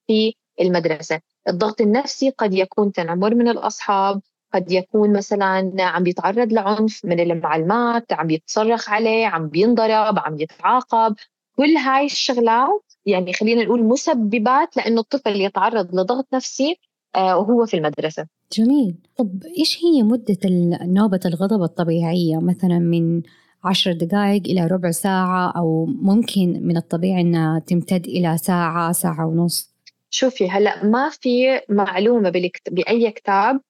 في 0.06 0.34
المدرسة. 0.60 1.20
الضغط 1.48 1.80
النفسي 1.80 2.30
قد 2.30 2.54
يكون 2.54 2.92
تنمر 2.92 3.34
من 3.34 3.48
الأصحاب 3.48 4.20
قد 4.54 4.72
يكون 4.72 5.12
مثلا 5.12 5.72
عم 5.80 6.02
بيتعرض 6.02 6.52
لعنف 6.52 7.04
من 7.04 7.20
المعلمات 7.20 8.12
عم 8.12 8.26
بيتصرخ 8.26 8.90
عليه 8.90 9.26
عم 9.26 9.48
بينضرب 9.48 10.18
عم 10.18 10.40
يتعاقب. 10.40 11.16
كل 11.56 11.76
هاي 11.76 12.04
الشغلات 12.06 12.91
يعني 13.06 13.32
خلينا 13.32 13.64
نقول 13.64 13.84
مسببات 13.84 14.76
لأنه 14.76 15.00
الطفل 15.00 15.40
يتعرض 15.40 15.94
لضغط 15.94 16.26
نفسي 16.34 16.76
آه، 17.16 17.38
وهو 17.38 17.66
في 17.66 17.76
المدرسة. 17.76 18.26
جميل. 18.52 18.94
طب 19.16 19.42
إيش 19.58 19.78
هي 19.84 20.02
مدة 20.02 20.38
نوبة 20.82 21.20
الغضب 21.26 21.62
الطبيعية؟ 21.62 22.36
مثلا 22.36 22.78
من 22.78 23.22
عشر 23.64 23.92
دقائق 23.92 24.42
إلى 24.46 24.66
ربع 24.66 24.90
ساعة 24.90 25.52
أو 25.56 25.86
ممكن 25.86 26.60
من 26.62 26.76
الطبيعي 26.76 27.20
أنها 27.20 27.58
تمتد 27.58 28.06
إلى 28.06 28.38
ساعة 28.38 28.92
ساعة 28.92 29.26
ونص؟ 29.26 29.72
شوفي 30.10 30.50
هلأ 30.50 30.84
ما 30.84 31.08
في 31.08 31.60
معلومة 31.68 32.32
بأي 32.70 33.10
كتاب 33.10 33.60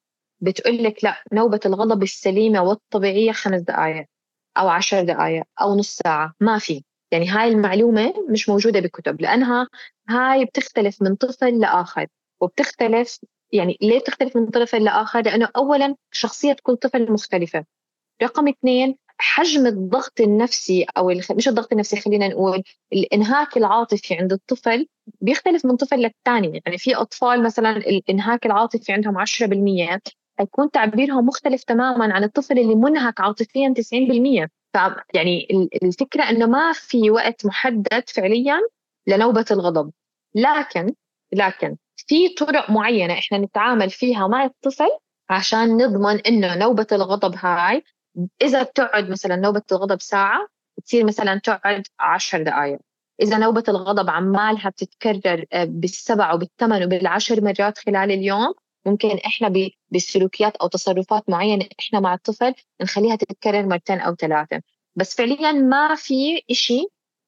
بتقول 0.41 0.83
لك 0.83 1.03
لأ 1.03 1.15
نوبة 1.33 1.59
الغضب 1.65 2.03
السليمة 2.03 2.61
والطبيعية 2.63 3.31
خمس 3.31 3.61
دقائق 3.61 4.05
أو 4.57 4.67
عشر 4.67 5.03
دقائق 5.03 5.43
أو 5.61 5.75
نص 5.75 5.95
ساعة. 6.03 6.33
ما 6.39 6.57
في. 6.59 6.83
يعني 7.13 7.29
هاي 7.29 7.47
المعلومة 7.47 8.13
مش 8.29 8.49
موجودة 8.49 8.79
بكتب 8.79 9.21
لأنها 9.21 9.67
هاي 10.09 10.45
بتختلف 10.45 11.01
من 11.01 11.15
طفل 11.15 11.59
لآخر 11.59 12.07
وبتختلف 12.41 13.19
يعني 13.51 13.77
ليه 13.81 13.99
بتختلف 13.99 14.37
من 14.37 14.49
طفل 14.49 14.83
لآخر؟ 14.83 15.21
لأنه 15.21 15.49
اولا 15.55 15.95
شخصية 16.11 16.55
كل 16.63 16.75
طفل 16.75 17.11
مختلفة. 17.11 17.65
رقم 18.23 18.47
اثنين 18.47 18.97
حجم 19.17 19.67
الضغط 19.67 20.21
النفسي 20.21 20.85
أو 20.97 21.13
مش 21.31 21.47
الضغط 21.47 21.71
النفسي 21.71 22.01
خلينا 22.01 22.27
نقول 22.27 22.63
الإنهاك 22.93 23.57
العاطفي 23.57 24.15
عند 24.15 24.33
الطفل 24.33 24.87
بيختلف 25.21 25.65
من 25.65 25.75
طفل 25.75 25.95
للثاني 25.95 26.61
يعني 26.65 26.77
في 26.77 26.95
أطفال 26.95 27.43
مثلا 27.43 27.77
الإنهاك 27.77 28.45
العاطفي 28.45 28.93
عندهم 28.93 29.17
10% 29.17 29.99
حيكون 30.39 30.71
تعبيرهم 30.71 31.25
مختلف 31.25 31.63
تماما 31.63 32.13
عن 32.13 32.23
الطفل 32.23 32.59
اللي 32.59 32.75
منهك 32.75 33.21
عاطفيا 33.21 33.73
90% 34.45 34.47
يعني 35.13 35.47
الفكرة 35.83 36.23
إنه 36.29 36.45
ما 36.45 36.73
في 36.73 37.11
وقت 37.11 37.45
محدد 37.45 38.03
فعليا 38.09 38.61
لنوبة 39.07 39.45
الغضب. 39.51 39.91
لكن 40.35 40.93
لكن 41.33 41.77
في 41.97 42.29
طرق 42.29 42.69
معينة 42.69 43.13
إحنا 43.13 43.37
نتعامل 43.37 43.89
فيها 43.89 44.27
مع 44.27 44.45
الطفل 44.45 44.89
عشان 45.29 45.77
نضمن 45.77 46.19
إنه 46.19 46.55
نوبة 46.55 46.87
الغضب 46.91 47.35
هاي 47.37 47.83
إذا 48.41 48.63
بتقعد 48.63 49.09
مثلا 49.09 49.35
نوبة 49.35 49.61
الغضب 49.71 50.01
ساعة 50.01 50.47
بتصير 50.77 51.05
مثلا 51.05 51.39
تقعد 51.43 51.87
عشر 51.99 52.43
دقائق 52.43 52.79
إذا 53.21 53.37
نوبة 53.37 53.63
الغضب 53.67 54.09
عمالها 54.09 54.69
بتتكرر 54.69 55.45
بالسبع 55.53 56.33
وبالثمان 56.33 56.83
وبالعشر 56.83 57.41
مرات 57.43 57.77
خلال 57.77 58.11
اليوم 58.11 58.53
ممكن 58.85 59.09
إحنا 59.09 59.53
بسلوكيات 59.91 60.55
أو 60.55 60.67
تصرفات 60.67 61.29
معينة 61.29 61.65
إحنا 61.79 61.99
مع 61.99 62.13
الطفل 62.13 62.53
نخليها 62.81 63.15
تتكرر 63.15 63.65
مرتين 63.65 63.99
أو 63.99 64.15
ثلاثة. 64.15 64.61
بس 64.95 65.15
فعليا 65.15 65.51
ما 65.51 65.95
في 65.95 66.41
إشي 66.51 66.85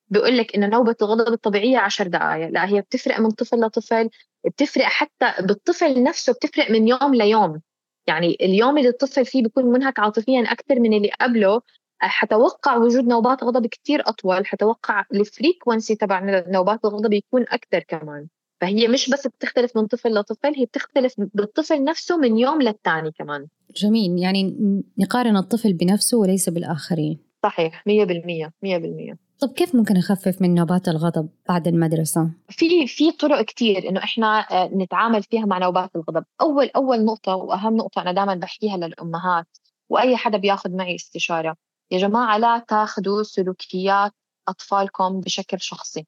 بيقول 0.07 0.37
لك 0.37 0.55
إنه 0.55 0.67
نوبة 0.67 0.95
الغضب 1.01 1.33
الطبيعية 1.33 1.77
عشر 1.77 2.07
دقائق 2.07 2.49
لا 2.49 2.69
هي 2.69 2.81
بتفرق 2.81 3.19
من 3.19 3.31
طفل 3.31 3.59
لطفل 3.59 4.09
بتفرق 4.45 4.85
حتى 4.85 5.33
بالطفل 5.39 6.03
نفسه 6.03 6.33
بتفرق 6.33 6.71
من 6.71 6.87
يوم 6.87 7.15
ليوم. 7.15 7.61
يعني 8.07 8.37
اليوم 8.41 8.77
اللي 8.77 8.89
الطفل 8.89 9.25
فيه 9.25 9.43
بيكون 9.43 9.65
منهك 9.65 9.99
عاطفيا 9.99 10.41
أكثر 10.51 10.79
من 10.79 10.93
اللي 10.93 11.11
قبله. 11.21 11.61
حتوقع 11.99 12.77
وجود 12.77 13.03
نوبات 13.07 13.43
غضب 13.43 13.67
كتير 13.67 14.09
أطول 14.09 14.45
حتوقع 14.47 15.05
الفريكونسي 15.13 15.95
تبع 15.95 16.19
نوبات 16.47 16.85
الغضب 16.85 17.13
يكون 17.13 17.45
أكثر 17.49 17.79
كمان. 17.79 18.27
فهي 18.65 18.87
مش 18.87 19.09
بس 19.09 19.27
بتختلف 19.27 19.77
من 19.77 19.87
طفل 19.87 20.13
لطفل 20.13 20.55
هي 20.55 20.65
بتختلف 20.65 21.13
بالطفل 21.17 21.83
نفسه 21.83 22.17
من 22.17 22.37
يوم 22.37 22.61
للتاني 22.61 23.11
كمان 23.11 23.47
جميل 23.75 24.19
يعني 24.19 24.55
نقارن 24.97 25.37
الطفل 25.37 25.73
بنفسه 25.73 26.17
وليس 26.17 26.49
بالآخرين 26.49 27.19
صحيح 27.43 27.83
100% 27.87 28.51
100% 28.61 29.15
طب 29.39 29.53
كيف 29.53 29.75
ممكن 29.75 29.97
اخفف 29.97 30.41
من 30.41 30.55
نوبات 30.55 30.87
الغضب 30.87 31.29
بعد 31.49 31.67
المدرسة؟ 31.67 32.31
في 32.49 32.87
في 32.87 33.11
طرق 33.11 33.41
كثير 33.41 33.89
إنه 33.89 33.99
إحنا 34.03 34.39
آه، 34.51 34.69
نتعامل 34.73 35.23
فيها 35.23 35.45
مع 35.45 35.57
نوبات 35.57 35.95
الغضب، 35.95 36.23
أول 36.41 36.69
أول 36.75 37.05
نقطة 37.05 37.35
وأهم 37.35 37.77
نقطة 37.77 38.01
أنا 38.01 38.11
دائما 38.11 38.35
بحكيها 38.35 38.77
للأمهات 38.77 39.47
وأي 39.89 40.17
حدا 40.17 40.37
بياخذ 40.37 40.71
معي 40.71 40.95
استشارة، 40.95 41.55
يا 41.91 41.97
جماعة 41.97 42.37
لا 42.37 42.59
تاخذوا 42.67 43.23
سلوكيات 43.23 44.11
أطفالكم 44.47 45.19
بشكل 45.19 45.61
شخصي. 45.61 46.05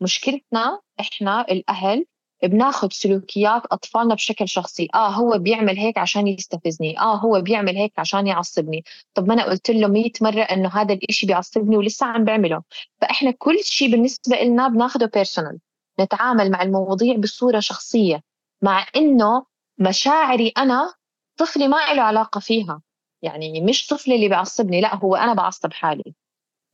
مشكلتنا 0.00 0.80
إحنا 1.00 1.40
الأهل 1.40 2.06
بناخذ 2.42 2.88
سلوكيات 2.90 3.62
أطفالنا 3.72 4.14
بشكل 4.14 4.48
شخصي. 4.48 4.88
آه 4.94 5.08
هو 5.08 5.38
بيعمل 5.38 5.76
هيك 5.78 5.98
عشان 5.98 6.26
يستفزني. 6.26 6.98
آه 6.98 7.16
هو 7.16 7.40
بيعمل 7.40 7.76
هيك 7.76 7.92
عشان 7.98 8.26
يعصبني. 8.26 8.84
طب 9.14 9.28
ما 9.28 9.34
أنا 9.34 9.44
قلت 9.44 9.70
له 9.70 9.88
100 9.88 10.10
مرة 10.20 10.42
إنه 10.42 10.68
هذا 10.68 10.94
الإشي 10.94 11.26
بيعصبني 11.26 11.76
ولسه 11.76 12.06
عم 12.06 12.24
بعمله. 12.24 12.62
فإحنا 13.00 13.30
كل 13.30 13.58
شيء 13.64 13.90
بالنسبة 13.90 14.36
لنا 14.42 14.68
بناخذه 14.68 15.10
بيرسونال 15.14 15.58
نتعامل 16.00 16.50
مع 16.50 16.62
المواضيع 16.62 17.16
بصورة 17.16 17.60
شخصية. 17.60 18.22
مع 18.62 18.86
إنه 18.96 19.46
مشاعري 19.78 20.52
أنا 20.58 20.94
طفلي 21.36 21.68
ما 21.68 21.76
له 21.94 22.02
علاقة 22.02 22.40
فيها. 22.40 22.82
يعني 23.22 23.60
مش 23.60 23.86
طفلي 23.86 24.14
اللي 24.14 24.28
بيعصبني 24.28 24.80
لا 24.80 24.94
هو 24.96 25.16
أنا 25.16 25.34
بعصب 25.34 25.72
حالي. 25.72 26.14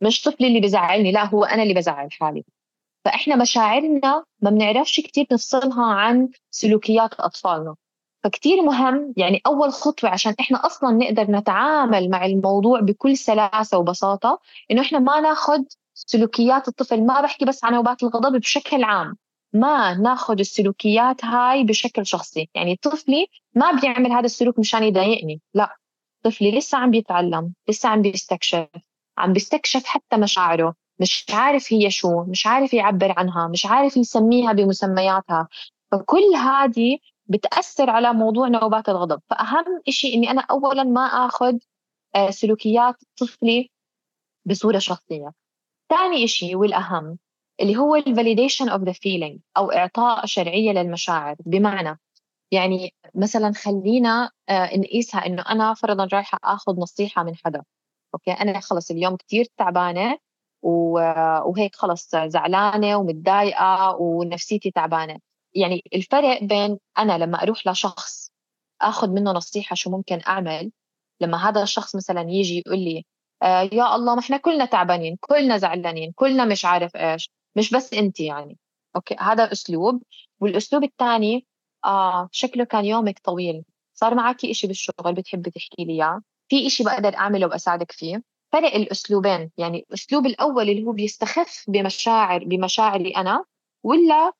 مش 0.01 0.23
طفلي 0.23 0.47
اللي 0.49 0.61
بزعلني 0.61 1.13
لا 1.13 1.25
هو 1.25 1.45
أنا 1.45 1.63
اللي 1.63 1.75
بزعل 1.75 2.13
حالي. 2.13 2.45
فإحنا 3.05 3.37
مشاعرنا 3.37 4.25
ما 4.41 4.51
بنعرفش 4.51 5.01
كتير 5.01 5.27
نفصلها 5.33 5.85
عن 5.85 6.29
سلوكيات 6.51 7.15
أطفالنا. 7.15 7.75
فكتير 8.25 8.63
مهم 8.63 9.15
يعني 9.17 9.41
أول 9.47 9.73
خطوة 9.73 10.11
عشان 10.11 10.35
إحنا 10.41 10.67
أصلا 10.67 10.91
نقدر 10.91 11.31
نتعامل 11.31 12.11
مع 12.11 12.27
الموضوع 12.27 12.81
بكل 12.81 13.17
سلاسة 13.17 13.79
وبساطة 13.79 14.41
إنه 14.71 14.83
إحنا 14.83 14.99
ما 14.99 15.21
ناخذ 15.21 15.63
سلوكيات 15.95 16.69
الطفل 16.69 17.07
ما 17.07 17.21
بحكي 17.21 17.45
بس 17.45 17.65
عن 17.65 17.73
نوبات 17.75 18.03
الغضب 18.03 18.37
بشكل 18.41 18.85
عام 18.85 19.17
ما 19.53 19.95
ناخذ 19.95 20.39
السلوكيات 20.39 21.25
هاي 21.25 21.65
بشكل 21.65 22.07
شخصي. 22.07 22.49
يعني 22.55 22.77
طفلي 22.83 23.27
ما 23.55 23.73
بيعمل 23.73 24.13
هذا 24.13 24.25
السلوك 24.27 24.59
مشان 24.59 24.83
يضايقني 24.85 25.41
لا. 25.55 25.77
طفلي 26.23 26.59
لسه 26.59 26.79
عم 26.79 26.91
بيتعلم 26.91 27.55
لسه 27.69 27.89
عم 27.89 28.03
بيستكشف 28.03 28.67
عم 29.19 29.33
بيستكشف 29.33 29.85
حتى 29.85 30.17
مشاعره. 30.17 30.75
مش 30.99 31.27
عارف 31.31 31.73
هي 31.73 31.91
شو 31.91 32.25
مش 32.25 32.47
عارف 32.47 32.75
يعبر 32.75 33.15
عنها 33.19 33.49
مش 33.49 33.67
عارف 33.67 33.97
يسميها 33.97 34.53
بمسمياتها. 34.53 35.49
فكل 35.93 36.23
هذه 36.37 36.99
بتأثر 37.27 37.91
على 37.91 38.13
موضوع 38.13 38.49
نوبات 38.49 38.89
الغضب. 38.89 39.21
فأهم 39.31 39.83
شيء 39.89 40.15
إني 40.17 40.31
أنا 40.31 40.41
أولا 40.51 40.83
ما 40.85 41.01
أخذ 41.07 41.59
آه، 42.17 42.31
سلوكيات 42.31 42.95
طفلي 43.21 43.71
بصورة 44.47 44.79
شخصية. 44.79 45.33
ثاني 45.91 46.29
شيء 46.29 46.57
والأهم 46.57 47.19
اللي 47.61 47.77
هو 47.77 47.97
ال 47.97 48.03
validation 48.03 48.69
of 48.69 48.83
the 48.83 48.93
feeling 48.93 49.41
أو 49.57 49.73
إعطاء 49.73 50.27
شرعية 50.27 50.73
للمشاعر. 50.73 51.37
بمعنى 51.47 52.01
يعني 52.53 52.95
مثلا 53.15 53.53
خلينا 53.53 54.31
آه، 54.49 54.77
نقيسها 54.77 55.27
إنه 55.27 55.43
أنا 55.51 55.75
فرضا 55.75 56.09
رايحة 56.13 56.39
آخذ 56.45 56.81
نصيحة 56.81 57.23
من 57.23 57.37
حدا. 57.37 57.63
أوكي؟ 58.15 58.33
أنا 58.33 58.61
خلص 58.61 58.91
اليوم 58.91 59.17
كثير 59.17 59.47
تعبانة 59.57 60.19
وهيك 60.65 61.77
خلص 61.77 62.17
زعلانة 62.17 62.97
ومتضايقة 62.97 63.97
ونفسيتي 64.01 64.71
تعبانة. 64.71 65.19
يعني 65.55 65.83
الفرق 65.95 66.45
بين 66.45 66.79
أنا 66.99 67.19
لما 67.19 67.43
أروح 67.43 67.67
لشخص 67.67 68.31
أخذ 68.83 69.11
منه 69.11 69.33
نصيحة 69.33 69.75
شو 69.75 69.91
ممكن 69.91 70.21
أعمل 70.29 70.73
لما 71.21 71.49
هذا 71.49 71.63
الشخص 71.63 71.97
مثلا 71.97 72.21
يجي 72.29 72.59
يقول 72.67 72.79
لي 72.79 73.05
آه 73.43 73.61
يا 73.73 73.97
الله 73.97 74.15
ما 74.15 74.21
إحنا 74.21 74.37
كلنا 74.37 74.65
تعبانين 74.65 75.17
كلنا 75.21 75.59
زعلانين 75.59 76.13
كلنا 76.17 76.45
مش 76.45 76.65
عارف 76.65 76.97
إيش 76.97 77.31
مش 77.57 77.71
بس 77.75 77.95
أنت 77.95 78.21
يعني. 78.21 78.59
أوكي 78.97 79.17
هذا 79.21 79.53
أسلوب. 79.53 80.03
والأسلوب 80.41 80.85
الثاني 80.85 81.47
آه 81.85 82.29
شكله 82.33 82.65
كان 82.65 82.85
يومك 82.85 83.19
طويل. 83.19 83.65
صار 83.95 84.15
معك 84.15 84.45
إشي 84.45 84.67
بالشغل 84.67 85.15
بتحبي 85.15 85.51
تحكي 85.51 85.85
لي 85.85 85.93
إياه؟ 85.93 86.21
في 86.49 86.67
إشي 86.67 86.85
بقدر 86.85 87.17
أعمله 87.17 87.47
وأساعدك 87.47 87.93
فيه؟ 87.93 88.23
فرق 88.53 88.75
الأسلوبين 88.75 89.51
يعني 89.59 89.79
الأسلوب 89.89 90.27
الأول 90.27 90.71
اللي 90.71 90.85
هو 90.85 90.93
بيستخف 90.93 91.65
بمشاعر 91.69 92.45
بمشاعري 92.45 93.11
أنا 93.17 93.45
ولا 93.83 94.33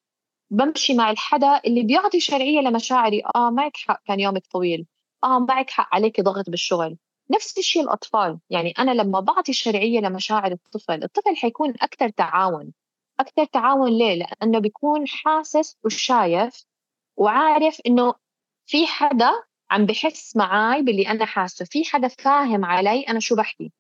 بمشي 0.51 0.95
مع 0.95 1.11
الحدا 1.11 1.61
اللي 1.67 1.83
بيعطي 1.83 2.21
شرعية 2.21 2.61
لمشاعري 2.61 3.23
آه 3.37 3.51
معك 3.51 3.77
حق 3.77 4.03
كان 4.07 4.21
يومك 4.21 4.47
طويل 4.47 4.87
آه 5.25 5.39
معك 5.39 5.71
حق 5.71 5.89
عليك 5.95 6.21
ضغط 6.21 6.51
بالشغل. 6.51 6.99
نفس 7.31 7.59
الشيء 7.59 7.83
الأطفال 7.83 8.39
يعني 8.51 8.75
أنا 8.79 8.91
لما 8.91 9.21
بعطي 9.21 9.53
شرعية 9.53 10.01
لمشاعر 10.01 10.53
الطفل 10.53 11.05
الطفل 11.05 11.37
حيكون 11.37 11.71
أكثر 11.83 12.09
تعاون. 12.09 12.73
أكثر 13.21 13.45
تعاون 13.45 13.99
ليه؟ 13.99 14.15
لأنه 14.15 14.59
بيكون 14.59 15.09
حاسس 15.09 15.79
وشايف 15.85 16.65
وعارف 17.17 17.81
إنه 17.87 18.15
في 18.67 18.87
حدا 18.87 19.31
عم 19.71 19.87
بحس 19.87 20.37
معي 20.37 20.83
باللي 20.83 21.09
أنا 21.09 21.25
حاسه 21.27 21.65
في 21.65 21.85
حدا 21.85 22.09
فاهم 22.09 22.65
علي 22.65 23.01
أنا 23.03 23.21
شو 23.21 23.37
بحكي. 23.37 23.73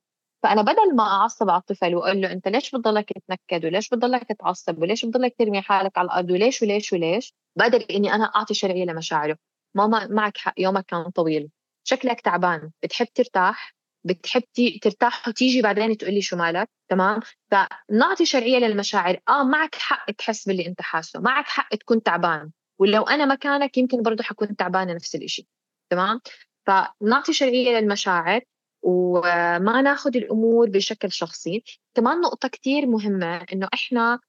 فأنا 0.44 0.62
بدل 0.62 0.96
ما 0.96 1.02
أعصب 1.02 1.50
على 1.50 1.60
الطفل 1.60 1.94
وأقول 1.94 2.20
له 2.20 2.32
أنت 2.32 2.48
ليش 2.48 2.70
بتضلك 2.70 3.12
تنكد 3.28 3.64
وليش 3.66 3.88
بتضلك 3.88 4.22
تعصب 4.32 4.82
وليش 4.82 5.04
بتضلك 5.04 5.34
ترمي 5.38 5.62
حالك 5.62 5.98
على 5.98 6.06
الأرض 6.06 6.30
وليش 6.30 6.62
وليش 6.62 6.92
وليش 6.92 7.34
بقدر 7.58 7.84
إني 7.90 8.14
أنا 8.14 8.24
أعطي 8.24 8.54
شرعية 8.54 8.84
لمشاعره. 8.84 9.38
ماما 9.74 10.06
معك 10.06 10.36
حق 10.36 10.54
يومك 10.58 10.84
كان 10.86 11.10
طويل. 11.10 11.50
شكلك 11.84 12.20
تعبان 12.20 12.70
بتحب 12.82 13.06
ترتاح 13.14 13.74
بتحب 14.04 14.42
ترتاح 14.82 15.28
وتيجي 15.28 15.62
بعدين 15.62 15.96
تقول 15.96 16.14
لي 16.14 16.22
شو 16.22 16.36
مالك 16.36 16.68
تمام؟ 16.88 17.20
فنعطي 17.50 18.26
شرعية 18.26 18.58
للمشاعر. 18.58 19.18
آه 19.28 19.44
معك 19.44 19.74
حق 19.74 20.10
تحس 20.10 20.46
باللي 20.48 20.66
أنت 20.66 20.82
حاسه 20.82 21.20
معك 21.20 21.46
حق 21.46 21.74
تكون 21.74 22.02
تعبان. 22.02 22.50
ولو 22.78 23.02
أنا 23.02 23.26
مكانك 23.26 23.78
يمكن 23.78 24.02
برضه 24.02 24.24
حكون 24.24 24.56
تعبانة 24.56 24.92
نفس 24.94 25.14
الشيء 25.14 25.46
تمام؟ 25.90 26.20
فنعطي 26.66 27.32
شرعية 27.32 27.78
للمشاعر. 27.80 28.40
وما 28.84 29.82
ناخذ 29.82 30.16
الأمور 30.16 30.70
بشكل 30.70 31.12
شخصي. 31.12 31.64
كمان 31.94 32.20
نقطة 32.20 32.48
كثير 32.48 32.86
مهمة 32.86 33.36
إنه 33.52 33.68
إحنا 33.74 34.20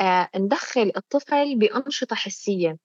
آه، 0.00 0.28
ندخل 0.36 0.92
الطفل 0.96 1.58
بأنشطة 1.58 2.16
حسية. 2.16 2.78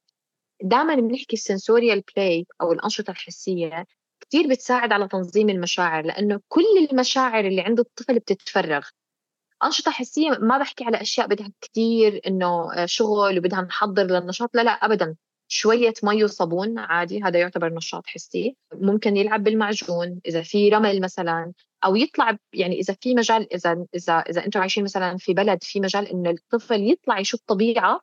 دائما 0.64 0.96
بنحكي 0.96 1.34
السنسوريال 1.34 2.04
بلاي 2.16 2.46
أو 2.62 2.72
الأنشطة 2.72 3.12
الحسية 3.12 3.86
كثير 4.22 4.48
بتساعد 4.50 4.92
على 4.92 5.08
تنظيم 5.08 5.50
المشاعر 5.50 6.06
لأنه 6.06 6.40
كل 6.48 6.88
المشاعر 6.92 7.46
اللي 7.46 7.62
عند 7.62 7.80
الطفل 7.80 8.20
بتتفرغ. 8.20 8.88
أنشطة 9.64 9.92
حسية 9.92 10.30
ما 10.30 10.58
بحكي 10.58 10.84
على 10.84 11.02
أشياء 11.02 11.28
بدها 11.28 11.52
كثير 11.62 12.22
إنه 12.28 12.74
آه، 12.74 12.86
شغل 12.86 13.40
وبدها 13.40 13.62
نحضر 13.62 14.04
للنشاط 14.04 14.56
لا 14.56 14.62
لا 14.62 14.72
أبدا. 14.72 15.16
شوية 15.52 15.94
مي 16.04 16.24
وصابون 16.24 16.80
عادي 16.80 17.24
هذا 17.24 17.40
يعتبر 17.40 17.74
نشاط 17.74 18.08
حسي. 18.08 18.56
ممكن 18.74 19.18
يلعب 19.18 19.44
بالمعجون 19.44 20.20
إذا 20.26 20.42
في 20.42 20.70
رمل 20.70 21.02
مثلا 21.02 21.54
أو 21.86 21.96
يطلع 21.96 22.38
يعني 22.54 22.80
إذا 22.80 22.96
في 23.02 23.16
مجال 23.16 23.54
إذا 23.54 23.86
إذا 23.96 24.14
إذا 24.14 24.46
أنتم 24.46 24.60
عايشين 24.62 24.84
مثلا 24.84 25.18
في 25.18 25.34
بلد 25.34 25.64
في 25.64 25.80
مجال 25.80 26.08
إنه 26.08 26.30
الطفل 26.30 26.92
يطلع 26.92 27.20
يشوف 27.20 27.42
طبيعة 27.48 28.02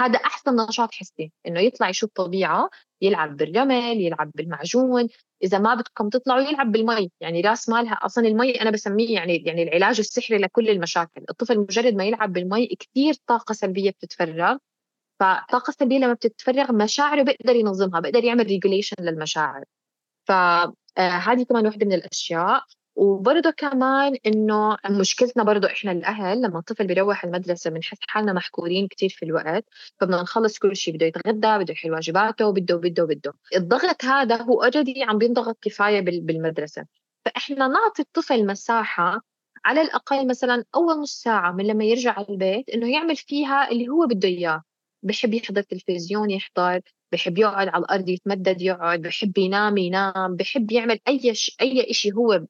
هذا 0.00 0.18
أحسن 0.18 0.56
نشاط 0.56 0.94
حسي. 0.94 1.32
إنه 1.46 1.60
يطلع 1.60 1.88
يشوف 1.88 2.10
طبيعة 2.14 2.70
يلعب 3.02 3.36
بالرمل 3.36 4.00
يلعب 4.00 4.30
بالمعجون. 4.34 5.08
إذا 5.42 5.58
ما 5.58 5.74
بدكم 5.74 6.08
تطلعوا 6.08 6.40
يلعب 6.40 6.72
بالمي. 6.72 7.10
يعني 7.20 7.40
راس 7.40 7.68
مالها 7.68 7.94
أصلا 7.94 8.26
المي 8.28 8.62
أنا 8.62 8.70
بسميه 8.70 9.14
يعني 9.14 9.36
يعني 9.36 9.62
العلاج 9.62 9.98
السحري 9.98 10.38
لكل 10.38 10.68
المشاكل. 10.70 11.24
الطفل 11.30 11.58
مجرد 11.58 11.94
ما 11.94 12.04
يلعب 12.04 12.32
بالمي 12.32 12.66
كثير 12.66 13.14
طاقة 13.26 13.52
سلبية 13.52 13.90
بتتفرغ. 13.90 14.56
فالطاقة 15.20 15.70
السلبية 15.70 15.98
لما 15.98 16.12
بتتفرغ 16.12 16.72
مشاعره 16.72 17.22
بيقدر 17.22 17.56
ينظمها 17.56 18.00
بيقدر 18.00 18.24
يعمل 18.24 18.46
ريجوليشن 18.46 18.96
للمشاعر. 19.00 19.64
فهذه 20.28 21.42
كمان 21.48 21.66
واحدة 21.66 21.86
من 21.86 21.92
الأشياء. 21.92 22.62
وبرضه 22.96 23.50
كمان 23.50 24.16
إنه 24.26 24.76
مشكلتنا 24.90 25.42
برضه 25.44 25.68
إحنا 25.68 25.92
الأهل 25.92 26.42
لما 26.42 26.58
الطفل 26.58 26.86
بيروح 26.86 27.24
المدرسة 27.24 27.70
بنحس 27.70 27.98
حالنا 28.08 28.32
محكورين 28.32 28.88
كثير 28.88 29.08
في 29.08 29.24
الوقت 29.24 29.64
فبدنا 30.00 30.22
نخلص 30.22 30.58
كل 30.58 30.76
شيء 30.76 30.94
بده 30.94 31.06
يتغدى 31.06 31.58
بده 31.64 31.72
يحل 31.72 31.92
واجباته 31.92 32.52
بده 32.52 32.76
بده 32.76 33.04
بده. 33.04 33.32
الضغط 33.56 34.04
هذا 34.04 34.42
هو 34.42 34.62
اوريدي 34.62 35.02
عم 35.02 35.18
بينضغط 35.18 35.58
كفاية 35.62 36.00
بالمدرسة. 36.00 36.86
فإحنا 37.24 37.68
نعطي 37.68 38.02
الطفل 38.02 38.46
مساحة 38.46 39.20
على 39.64 39.80
الأقل 39.82 40.26
مثلا 40.28 40.64
أول 40.74 41.00
نص 41.00 41.22
ساعة 41.22 41.52
من 41.52 41.66
لما 41.66 41.84
يرجع 41.84 42.12
على 42.12 42.26
البيت 42.30 42.68
إنه 42.70 42.92
يعمل 42.92 43.16
فيها 43.16 43.70
اللي 43.70 43.88
هو 43.88 44.06
بده 44.06 44.28
إياه. 44.28 44.62
بحب 45.02 45.34
يحضر 45.34 45.62
تلفزيون 45.62 46.30
يحضر 46.30 46.80
بحب 47.12 47.38
يقعد 47.38 47.68
على 47.68 47.80
الأرض 47.84 48.08
يتمدد 48.08 48.62
يقعد 48.62 49.02
بحب 49.02 49.38
ينام 49.38 49.76
ينام 49.76 50.36
بحب 50.36 50.72
يعمل 50.72 50.98
أي 51.08 51.34
ش... 51.34 51.56
أي 51.60 51.92
شيء 51.92 52.14
هو 52.14 52.46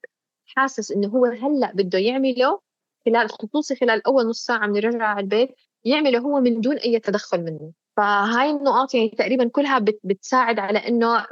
حاسس 0.47 0.93
إنه 0.93 1.09
هو 1.09 1.25
هلأ 1.25 1.73
بده 1.75 1.99
يعمله 1.99 2.61
خلال 3.07 3.31
خصوصي 3.31 3.77
خلال 3.77 4.07
أول 4.07 4.27
نص 4.29 4.45
ساعة 4.45 4.67
من 4.67 4.77
الرجعه 4.77 5.07
على 5.07 5.21
البيت 5.21 5.55
يعمله 5.85 6.19
هو 6.19 6.41
من 6.41 6.61
دون 6.61 6.77
أي 6.77 6.99
تدخل 6.99 7.45
منه. 7.45 7.73
فهاي 7.97 8.51
النقاط 8.51 8.95
يعني 8.95 9.09
تقريبا 9.09 9.49
كلها 9.49 9.79
بتساعد 10.05 10.59
على 10.59 10.79
إنه 10.79 11.27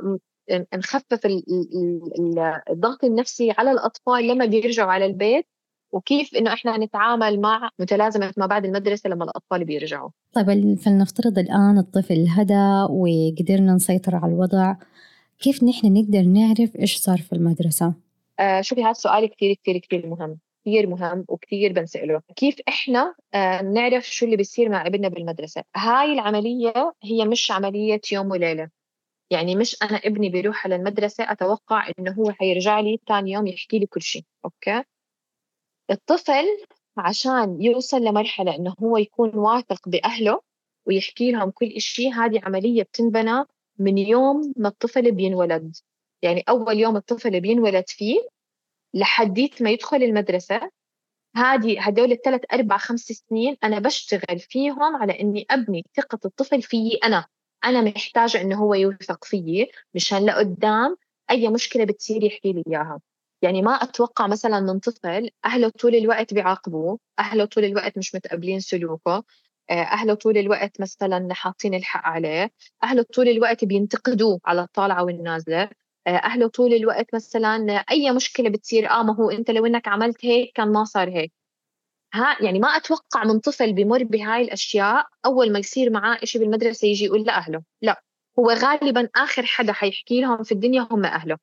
نخفف 0.74 1.26
الضغط 2.70 3.04
النفسي 3.04 3.50
على 3.50 3.70
الأطفال 3.70 4.26
لما 4.28 4.46
بيرجعوا 4.46 4.92
على 4.92 5.06
البيت. 5.06 5.46
وكيف 5.94 6.36
إنه 6.36 6.52
إحنا 6.52 6.78
نتعامل 6.78 7.40
مع 7.40 7.70
متلازمة 7.78 8.32
ما 8.36 8.46
بعد 8.46 8.64
المدرسة 8.64 9.10
لما 9.10 9.24
الأطفال 9.24 9.64
بيرجعوا. 9.64 10.10
طيب 10.32 10.78
فلنفترض 10.78 11.38
الآن 11.38 11.78
الطفل 11.78 12.26
هدى 12.28 12.86
وقدرنا 12.90 13.74
نسيطر 13.74 14.16
على 14.16 14.32
الوضع، 14.32 14.74
كيف 15.38 15.64
نحن 15.64 15.92
نقدر 15.92 16.22
نعرف 16.22 16.76
إيش 16.76 16.96
صار 16.96 17.18
في 17.18 17.32
المدرسة؟ 17.32 17.94
آه 18.40 18.60
شوفي 18.60 18.82
هذا 18.82 18.90
السؤال 18.90 19.30
كثير 19.30 19.54
كثير 19.62 19.78
كثير 19.78 20.06
مهم 20.06 20.38
كثير 20.66 20.86
مهم 20.86 21.24
وكثير 21.28 21.72
بنسأله 21.72 22.20
كيف 22.36 22.56
إحنا 22.68 23.14
آه 23.34 23.62
نعرف 23.62 24.10
شو 24.10 24.24
اللي 24.24 24.36
بيصير 24.36 24.68
مع 24.68 24.86
ابننا 24.86 25.08
بالمدرسة 25.08 25.62
هاي 25.76 26.12
العملية 26.12 26.92
هي 27.02 27.24
مش 27.24 27.50
عملية 27.50 28.00
يوم 28.12 28.30
وليلة 28.30 28.68
يعني 29.30 29.56
مش 29.56 29.76
أنا 29.82 29.96
ابني 29.96 30.28
بيروح 30.28 30.66
على 30.66 30.76
المدرسة 30.76 31.32
أتوقع 31.32 31.90
إنه 31.98 32.12
هو 32.12 32.30
حيرجع 32.30 32.80
لي 32.80 32.98
ثاني 33.08 33.32
يوم 33.32 33.46
يحكي 33.46 33.78
لي 33.78 33.86
كل 33.86 34.02
شيء 34.02 34.22
أوكي 34.44 34.82
الطفل 35.90 36.44
عشان 36.96 37.62
يوصل 37.62 38.00
لمرحلة 38.04 38.56
إنه 38.56 38.74
هو 38.82 38.96
يكون 38.96 39.36
واثق 39.36 39.88
بأهله 39.88 40.40
ويحكي 40.86 41.30
لهم 41.32 41.50
كل 41.50 41.80
شيء 41.80 42.12
هذه 42.12 42.40
عملية 42.42 42.82
بتنبنى 42.82 43.44
من 43.78 43.98
يوم 43.98 44.52
ما 44.56 44.68
الطفل 44.68 45.12
بينولد. 45.12 45.76
يعني 46.22 46.44
أول 46.48 46.78
يوم 46.78 46.96
الطفل 46.96 47.40
بينولد 47.40 47.84
فيه 47.88 48.18
لحديت 48.94 49.62
ما 49.62 49.70
يدخل 49.70 49.96
المدرسة 49.96 50.70
هذه 51.36 51.80
هدول 51.80 52.12
الثلاث 52.12 52.40
أربع 52.52 52.76
خمس 52.76 53.00
سنين 53.00 53.56
أنا 53.64 53.78
بشتغل 53.78 54.38
فيهم 54.38 54.96
على 54.96 55.20
إني 55.20 55.46
أبني 55.50 55.84
ثقة 55.96 56.18
الطفل 56.24 56.62
فيي 56.62 56.96
أنا. 57.04 57.26
أنا 57.64 57.80
محتاجة 57.80 58.40
إنه 58.40 58.56
هو 58.58 58.74
يوثق 58.74 59.24
فيي 59.24 59.70
مشان 59.94 60.26
لقدام 60.26 60.96
أي 61.30 61.48
مشكلة 61.48 61.84
بتصير 61.84 62.24
يحكي 62.24 62.52
لي 62.52 62.62
إياها. 62.68 63.00
يعني 63.44 63.62
ما 63.62 63.72
أتوقع 63.72 64.26
مثلا 64.26 64.60
من 64.60 64.78
طفل 64.78 65.30
أهله 65.44 65.68
طول 65.68 65.94
الوقت 65.94 66.34
بيعاقبوه 66.34 66.98
أهله 67.18 67.44
طول 67.44 67.64
الوقت 67.64 67.98
مش 67.98 68.14
متقبلين 68.14 68.60
سلوكه 68.60 69.24
آه، 69.70 69.74
أهله 69.82 70.14
طول 70.14 70.38
الوقت 70.38 70.80
مثلا 70.80 71.34
حاطين 71.34 71.74
الحق 71.74 72.06
عليه 72.06 72.50
أهله 72.84 73.02
طول 73.14 73.28
الوقت 73.28 73.64
بينتقدوه 73.64 74.40
على 74.46 74.62
الطالعة 74.62 75.04
والنازلة 75.04 75.62
آه، 76.06 76.10
أهله 76.10 76.48
طول 76.48 76.74
الوقت 76.74 77.14
مثلا 77.14 77.56
أي 77.90 78.10
مشكلة 78.12 78.48
بتصير 78.50 78.90
آه 78.90 79.02
ما 79.02 79.14
هو 79.16 79.30
أنت 79.30 79.50
لو 79.50 79.66
إنك 79.66 79.88
عملت 79.88 80.24
هيك 80.24 80.52
كان 80.54 80.72
ما 80.72 80.84
صار 80.84 81.08
هيك. 81.10 81.32
ها 82.14 82.36
يعني 82.40 82.58
ما 82.58 82.68
أتوقع 82.68 83.24
من 83.24 83.38
طفل 83.40 83.72
بمر 83.72 84.04
بهاي 84.04 84.42
الأشياء 84.42 85.06
أول 85.26 85.52
ما 85.52 85.58
يصير 85.58 85.90
معاه 85.90 86.18
شيء 86.24 86.40
بالمدرسة 86.42 86.88
يجي 86.88 87.04
يقول 87.04 87.22
لأهله 87.24 87.62
لا 87.82 88.02
هو 88.38 88.50
غالبا 88.50 89.08
آخر 89.16 89.46
حدا 89.46 89.72
حيحكي 89.72 90.20
لهم 90.20 90.42
في 90.42 90.52
الدنيا 90.52 90.88
هم 90.90 91.04
أهله. 91.04 91.38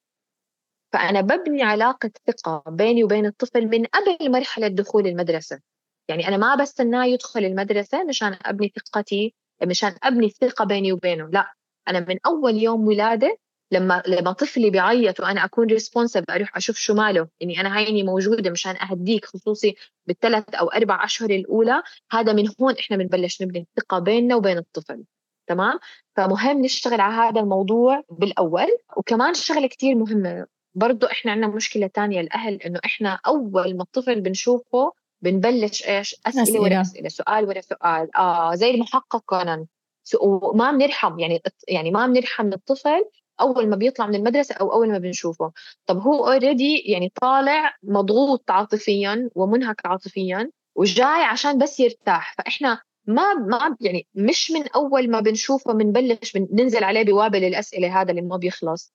فأنا 0.93 1.21
ببني 1.21 1.63
علاقة 1.63 2.12
ثقة 2.27 2.63
بيني 2.67 3.04
وبين 3.04 3.25
الطفل 3.25 3.67
من 3.67 3.86
قبل 3.86 4.32
مرحلة 4.32 4.67
دخول 4.67 5.08
المدرسة. 5.08 5.60
يعني 6.08 6.27
أنا 6.27 6.38
ما 6.38 6.56
بستناه 6.56 7.06
يدخل 7.06 7.45
المدرسة 7.45 8.04
مشان 8.04 8.38
أبني 8.45 8.73
ثقتي 8.75 9.36
مشان 9.63 9.95
أبني 10.04 10.30
ثقة 10.30 10.65
بيني 10.65 10.91
وبينه 10.93 11.30
لا. 11.30 11.54
أنا 11.88 11.99
من 11.99 12.17
أول 12.25 12.56
يوم 12.58 12.88
ولادة 12.88 13.38
لما 13.71 14.04
لما 14.08 14.32
طفلي 14.32 14.69
بيعيط 14.69 15.19
وأنا 15.19 15.45
أكون 15.45 15.67
ريسبونسيف 15.67 16.25
أروح 16.30 16.58
أشوف 16.58 16.77
شو 16.77 16.93
ماله. 16.93 17.27
يعني 17.39 17.62
أنا 17.62 17.77
هيني 17.77 18.04
موجودة 18.04 18.51
مشان 18.51 18.75
أهديك 18.77 19.25
خصوصي 19.25 19.75
بالثلاث 20.08 20.56
أو 20.56 20.67
أربع 20.67 21.04
أشهر 21.06 21.30
الأولى. 21.30 21.84
هذا 22.12 22.34
من 22.34 22.47
هون 22.62 22.75
إحنا 22.80 22.97
بنبلش 22.97 23.41
نبني 23.41 23.60
الثقة 23.60 23.99
بيننا 23.99 24.36
وبين 24.36 24.58
الطفل. 24.58 25.04
تمام؟ 25.47 25.80
فمهم 26.15 26.62
نشتغل 26.62 27.01
على 27.01 27.13
هذا 27.13 27.41
الموضوع 27.41 28.04
بالأول. 28.10 28.67
وكمان 28.97 29.34
شغلة 29.34 29.67
كثير 29.67 29.95
مهمة 29.95 30.47
برضو 30.75 31.05
إحنا 31.05 31.31
عندنا 31.31 31.47
مشكلة 31.47 31.88
تانية 31.88 32.21
الاهل 32.21 32.62
إنه 32.62 32.79
إحنا 32.86 33.19
أول 33.27 33.77
ما 33.77 33.84
الطفل 33.84 34.21
بنشوفه 34.21 34.91
بنبلش 35.21 35.88
إيش؟ 35.88 36.15
أسئلة, 36.25 36.43
أسئلة. 36.43 36.62
ورا 36.62 36.81
أسئلة 36.81 37.10
سؤال 37.10 37.45
ورا 37.45 37.62
سؤال. 37.62 38.15
آه 38.15 38.55
زي 38.55 38.71
المحقق 38.71 39.23
كونان. 39.25 39.65
وما 40.21 40.71
بنرحم 40.71 41.19
يعني 41.19 41.41
يعني 41.67 41.91
ما 41.91 42.07
بنرحم 42.07 42.53
الطفل 42.53 43.05
أول 43.41 43.69
ما 43.69 43.75
بيطلع 43.75 44.07
من 44.07 44.15
المدرسة 44.15 44.55
أو 44.55 44.73
أول 44.73 44.91
ما 44.91 44.97
بنشوفه. 44.97 45.51
طب 45.86 45.97
هو 45.97 46.27
اوريدي 46.27 46.77
يعني 46.77 47.12
طالع 47.21 47.75
مضغوط 47.84 48.51
عاطفيا 48.51 49.29
ومنهك 49.36 49.86
عاطفيا 49.86 50.51
وجاي 50.75 51.23
عشان 51.23 51.57
بس 51.57 51.79
يرتاح. 51.79 52.36
فإحنا 52.38 52.81
ما 53.05 53.34
ما 53.34 53.75
يعني 53.81 54.07
مش 54.15 54.51
من 54.51 54.67
أول 54.67 55.12
ما 55.12 55.19
بنشوفه 55.19 55.73
بنبلش 55.73 56.38
ننزل 56.38 56.84
عليه 56.84 57.03
بوابل 57.03 57.43
الاسئله 57.43 58.01
هذا 58.01 58.12
اللي 58.12 58.21
ما 58.21 58.38
بيخلص. 58.38 58.93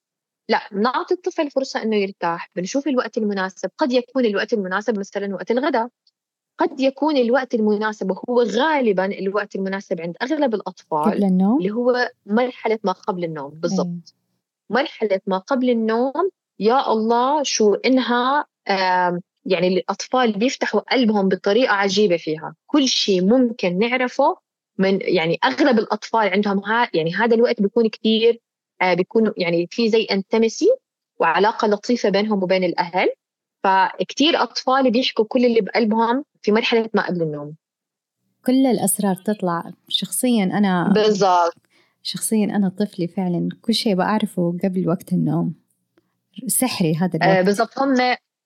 لا 0.48 0.61
نعطي 0.72 1.14
الطفل 1.14 1.50
فرصة 1.50 1.82
إنه 1.82 1.96
يرتاح. 1.96 2.50
بنشوف 2.56 2.88
الوقت 2.88 3.18
المناسب. 3.18 3.70
قد 3.78 3.92
يكون 3.92 4.24
الوقت 4.24 4.52
المناسب 4.52 4.98
مثلا 4.98 5.35
وقت 5.35 5.50
الغداء. 5.50 5.88
قد 6.59 6.80
يكون 6.80 7.16
الوقت 7.16 7.54
المناسب 7.54 8.11
وهو 8.11 8.42
غالبا 8.42 9.04
الوقت 9.04 9.56
المناسب 9.56 10.00
عند 10.00 10.16
أغلب 10.22 10.54
الأطفال 10.54 11.04
قبل 11.04 11.24
النوم؟ 11.24 11.59
اللي 11.59 11.70
هو 11.70 12.11
مرحلة 12.26 12.78
ما 12.85 12.92
قبل 12.92 13.24
النوم. 13.24 13.50
بالضبط. 13.50 14.14
مرحلة 14.70 15.20
ما 15.26 15.38
قبل 15.38 15.70
النوم 15.70 16.30
يا 16.59 16.92
الله 16.92 17.42
شو 17.42 17.74
إنها 17.74 18.46
يعني 19.44 19.68
الأطفال 19.68 20.32
بيفتحوا 20.32 20.80
قلبهم 20.80 21.28
بطريقة 21.28 21.72
عجيبة 21.72 22.16
فيها. 22.16 22.54
كل 22.66 22.88
شيء 22.88 23.24
ممكن 23.24 23.78
نعرفه 23.78 24.37
من 24.78 24.98
يعني 25.02 25.38
أغلب 25.44 25.78
الأطفال 25.78 26.28
عندهم 26.28 26.59
ها 26.64 26.90
يعني 26.94 27.14
هذا 27.14 27.35
الوقت 27.35 27.62
بيكون 27.62 27.88
كثير 27.88 28.40
آه، 28.82 28.94
بيكون 28.94 29.32
يعني 29.36 29.68
في 29.70 29.88
زي 29.88 30.04
انتمسي 30.10 30.68
وعلاقة 31.18 31.68
لطيفة 31.68 32.08
بينهم 32.08 32.42
وبين 32.42 32.64
الأهل. 32.64 33.08
فكتير 33.64 34.42
أطفال 34.42 34.90
بيحكوا 34.90 35.24
كل 35.24 35.44
اللي 35.44 35.60
بقلبهم 35.60 36.24
في 36.42 36.52
مرحلة 36.52 36.90
ما 36.94 37.06
قبل 37.06 37.22
النوم. 37.22 37.54
كل 38.46 38.66
الأسرار 38.66 39.14
تطلع. 39.14 39.72
شخصيا 39.88 40.44
أنا 40.44 40.92
بالضبط. 40.94 41.56
شخصيا 42.02 42.44
أنا 42.44 42.68
طفلي 42.68 43.08
فعلا. 43.08 43.48
كل 43.62 43.74
شيء 43.74 43.94
بعرفه 43.94 44.56
قبل 44.64 44.88
وقت 44.88 45.12
النوم. 45.12 45.54
سحري 46.46 46.94
هذا 46.94 47.10
الوقت. 47.14 47.38
آه 47.38 47.42
بالضبط. 47.42 47.78
هم 47.78 47.94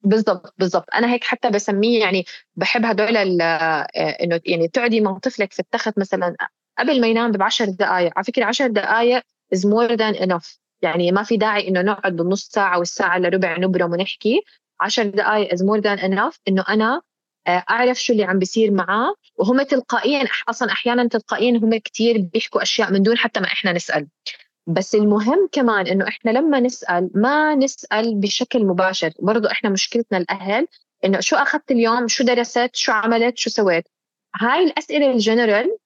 بالضبط 0.02 0.54
بالضبط. 0.58 0.86
أنا 0.94 1.12
هيك 1.12 1.24
حتى 1.24 1.50
بسميه 1.50 2.00
يعني 2.00 2.24
بحب 2.56 2.84
هدول 2.84 3.40
آه، 3.40 3.86
إنه 3.96 4.40
يعني 4.46 4.68
تقعدي 4.68 5.00
مع 5.00 5.18
طفلك 5.18 5.52
في 5.52 5.60
التخت 5.60 5.98
مثلا 5.98 6.36
قبل 6.78 7.00
ما 7.00 7.06
ينام 7.06 7.30
بعشر 7.30 7.64
دقائق 7.64 8.12
على 8.16 8.24
فكرة 8.24 8.44
عشر 8.44 8.66
دقائق 8.66 9.22
is 9.54 9.58
more 9.58 9.96
than 9.96 10.22
enough. 10.22 10.58
يعني 10.82 11.12
ما 11.12 11.22
في 11.22 11.36
داعي 11.36 11.68
إنه 11.68 11.82
نقعد 11.82 12.16
بالنص 12.16 12.48
ساعة 12.48 12.78
والساعة 12.78 13.16
إلا 13.16 13.28
ربع 13.28 13.58
نبرم 13.58 13.92
ونحكي. 13.92 14.42
عشر 14.80 15.02
دقائق 15.02 15.54
is 15.54 15.58
more 15.58 15.80
than 15.80 16.02
enough 16.02 16.38
إنه 16.48 16.64
أنا 16.68 17.02
آه، 17.46 17.64
أعرف 17.70 18.02
شو 18.02 18.12
اللي 18.12 18.24
عم 18.24 18.38
بيصير 18.38 18.70
معاه. 18.70 19.14
وهم 19.36 19.62
تلقائيا 19.62 20.24
أصلا 20.48 20.72
أحيانا 20.72 21.08
تلقائيا 21.08 21.58
هم 21.58 21.78
كثير 21.78 22.18
بيحكوا 22.32 22.62
أشياء 22.62 22.92
من 22.92 23.02
دون 23.02 23.18
حتى 23.18 23.40
ما 23.40 23.46
إحنا 23.46 23.72
نسأل. 23.72 24.08
بس 24.66 24.94
المهم 24.94 25.48
كمان 25.52 25.86
إنه 25.86 26.08
إحنا 26.08 26.30
لما 26.30 26.60
نسأل 26.60 27.10
ما 27.14 27.54
نسأل 27.54 28.20
بشكل 28.20 28.64
مباشر. 28.66 29.12
برضو 29.20 29.48
إحنا 29.48 29.70
مشكلتنا 29.70 30.18
الأهل 30.18 30.66
إنه 31.04 31.20
شو 31.20 31.36
أخذت 31.36 31.70
اليوم؟ 31.70 32.08
شو 32.08 32.24
درست؟ 32.24 32.70
شو 32.74 32.92
عملت؟ 32.92 33.38
شو 33.38 33.50
سويت؟ 33.50 33.84
هاي 34.40 34.64
الأسئلة 34.64 35.10
الجنرال 35.10 35.76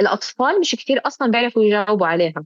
الأطفال 0.00 0.60
مش 0.60 0.74
كثير 0.74 1.00
أصلا 1.06 1.30
بيعرفوا 1.30 1.62
يجاوبوا 1.62 2.06
عليها. 2.06 2.44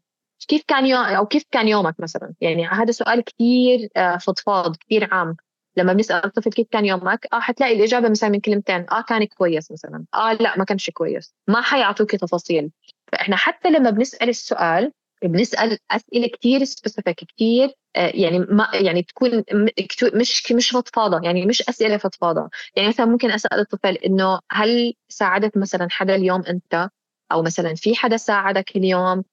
كيف 0.49 0.63
كان 0.69 0.87
يوم 0.87 1.01
أو 1.01 1.27
كيف 1.27 1.45
كان 1.51 1.69
يومك 1.69 1.95
مثلا؟ 2.01 2.35
يعني 2.41 2.67
هذا 2.67 2.93
سؤال 2.93 3.25
كثير 3.25 3.89
آه، 3.97 4.17
فضفاض 4.17 4.77
كثير 4.77 5.15
عام. 5.15 5.37
لما 5.77 5.93
بنسأل 5.93 6.25
الطفل 6.25 6.51
كيف 6.51 6.67
كان 6.71 6.85
يومك 6.85 7.27
آه 7.33 7.41
حتلاقي 7.41 7.77
الإجابة 7.77 8.09
مثلا 8.09 8.31
من 8.31 8.41
كلمتين 8.41 8.87
آه 8.93 9.03
كان 9.03 9.25
كويس 9.25 9.73
مثلا 9.73 10.05
آه 10.15 10.33
لا 10.33 10.59
ما 10.59 10.65
كانش 10.65 10.91
كويس 10.91 11.35
ما 11.49 11.61
حيعطوك 11.61 12.17
تفاصيل. 12.17 12.71
فإحنا 13.13 13.37
حتى 13.37 13.71
لما 13.71 13.91
بنسأل 13.91 14.29
السؤال 14.29 14.93
بنسأل 15.23 15.79
أسئلة 15.91 16.29
كثير 16.29 16.65
سبيسيفيك 16.65 17.17
كثير 17.25 17.71
يعني 17.97 18.39
ما 18.39 18.69
يعني 18.75 19.03
تكون 19.03 19.43
مش 20.15 20.53
مش 20.53 20.71
فضفاضة 20.71 21.21
يعني 21.25 21.47
مش 21.47 21.63
أسئلة 21.69 21.97
فضفاضة. 21.97 22.51
يعني 22.77 22.89
مثلا 22.89 23.07
ممكن 23.07 23.31
أسأل 23.31 23.61
الطفل 23.61 23.95
إنه 23.95 24.41
هل 24.53 24.95
ساعدت 25.09 25.57
مثلا 25.59 25.89
حدا 25.91 26.15
اليوم 26.15 26.43
أنت؟ 26.43 26.89
أو 27.33 27.43
مثلا 27.43 27.75
في 27.75 27.95
حدا 27.97 28.17
ساعدك 28.17 28.77
اليوم؟ 28.77 29.25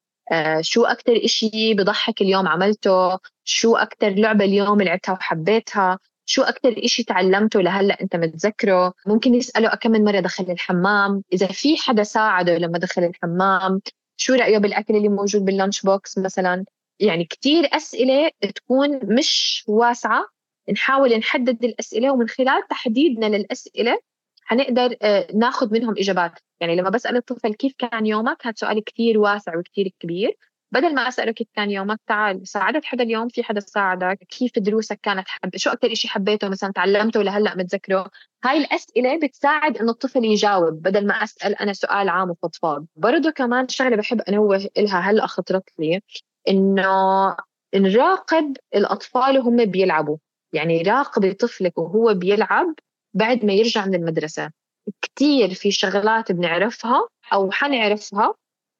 شو 0.62 0.86
أكثر 0.86 1.20
إشي 1.26 1.74
بضحك 1.74 2.22
اليوم 2.22 2.48
عملته؟ 2.48 3.18
شو 3.44 3.76
أكثر 3.76 4.10
لعبة 4.10 4.46
اليوم 4.46 4.82
لعبتها 4.82 5.14
وحبيتها؟ 5.14 6.00
شو 6.26 6.42
أكثر 6.42 6.76
إشي 6.78 7.04
تعلمته 7.04 7.62
لهلأ 7.62 8.02
أنت 8.02 8.16
متذكره؟ 8.16 8.94
ممكن 9.08 9.36
يسأله 9.36 9.76
كم 9.76 9.92
من 9.92 10.04
مرة 10.04 10.20
دخل 10.20 10.52
الحمام؟ 10.52 11.24
إذا 11.34 11.48
في 11.48 11.78
حدا 11.78 12.04
ساعده 12.04 12.58
لما 12.58 12.78
دخل 12.78 13.04
الحمام 13.04 13.82
شو 14.18 14.34
رأيه 14.34 14.58
بالأكل 14.58 14.96
اللي 14.96 15.10
موجود 15.10 15.46
باللانش 15.46 15.82
بوكس 15.82 16.18
مثلا؟ 16.18 16.66
يعني 17.00 17.26
كتير 17.26 17.70
أسئلة 17.74 18.32
تكون 18.56 19.00
مش 19.16 19.64
واسعة 19.68 20.26
نحاول 20.74 21.18
نحدد 21.18 21.64
الأسئلة 21.64 22.12
ومن 22.12 22.28
خلال 22.28 22.68
تحديدنا 22.70 23.26
للأسئلة 23.26 24.00
حنقدر 24.52 24.96
آه، 25.02 25.28
ناخذ 25.34 25.74
منهم 25.74 25.96
إجابات. 25.98 26.40
يعني 26.60 26.76
لما 26.76 26.90
بسأل 26.90 27.18
الطفل 27.18 27.54
كيف 27.54 27.74
كان 27.78 28.06
يومك 28.06 28.38
هذا 28.48 28.54
سؤال 28.58 28.84
كثير 28.84 29.20
واسع 29.20 29.58
وكثير 29.58 29.92
كبير. 30.00 30.38
بدل 30.72 30.96
ما 30.96 31.08
أسأله 31.08 31.32
كيف 31.32 31.48
كان 31.56 31.72
يومك 31.72 32.00
تعال 32.08 32.48
ساعدت 32.48 32.86
حدا 32.86 33.04
اليوم 33.04 33.28
في 33.28 33.44
حدا 33.44 33.60
ساعدك 33.60 34.18
كيف 34.30 34.60
دروسك 34.60 35.00
كانت 35.04 35.28
حب 35.28 35.58
شو 35.58 35.70
أكثر 35.70 35.94
شيء 35.94 36.12
حبيته 36.12 36.50
مثلا 36.50 36.72
تعلمته 36.72 37.22
لهلا 37.22 37.56
متذكره؟ 37.56 38.12
هاي 38.44 38.58
الأسئلة 38.58 39.20
بتساعد 39.20 39.78
إنه 39.78 39.92
الطفل 39.92 40.26
يجاوب 40.26 40.74
بدل 40.74 41.08
ما 41.08 41.14
أسأل 41.14 41.56
أنا 41.56 41.74
سؤال 41.74 42.10
عام 42.10 42.30
وفضفاض. 42.30 42.86
برضه 42.96 43.32
كمان 43.32 43.68
شغلة 43.68 43.96
بحب 43.96 44.22
انوه 44.22 44.70
لها 44.78 45.00
هلأ 45.00 45.28
خطرت 45.28 45.70
لي 45.80 46.02
إنه 46.48 47.36
نراقب 47.76 48.58
الأطفال 48.76 49.38
وهم 49.40 49.66
بيلعبوا. 49.66 50.18
يعني 50.54 50.82
راقبي 50.82 51.34
طفلك 51.34 51.78
وهو 51.78 52.14
بيلعب 52.14 52.76
بعد 53.14 53.46
ما 53.46 53.54
يرجع 53.54 53.86
من 53.86 53.96
المدرسة. 53.96 54.52
كثير 55.02 55.54
في 55.54 55.72
شغلات 55.72 56.32
بنعرفها 56.32 57.08
أو 57.34 57.52
حنعرفها 57.52 58.34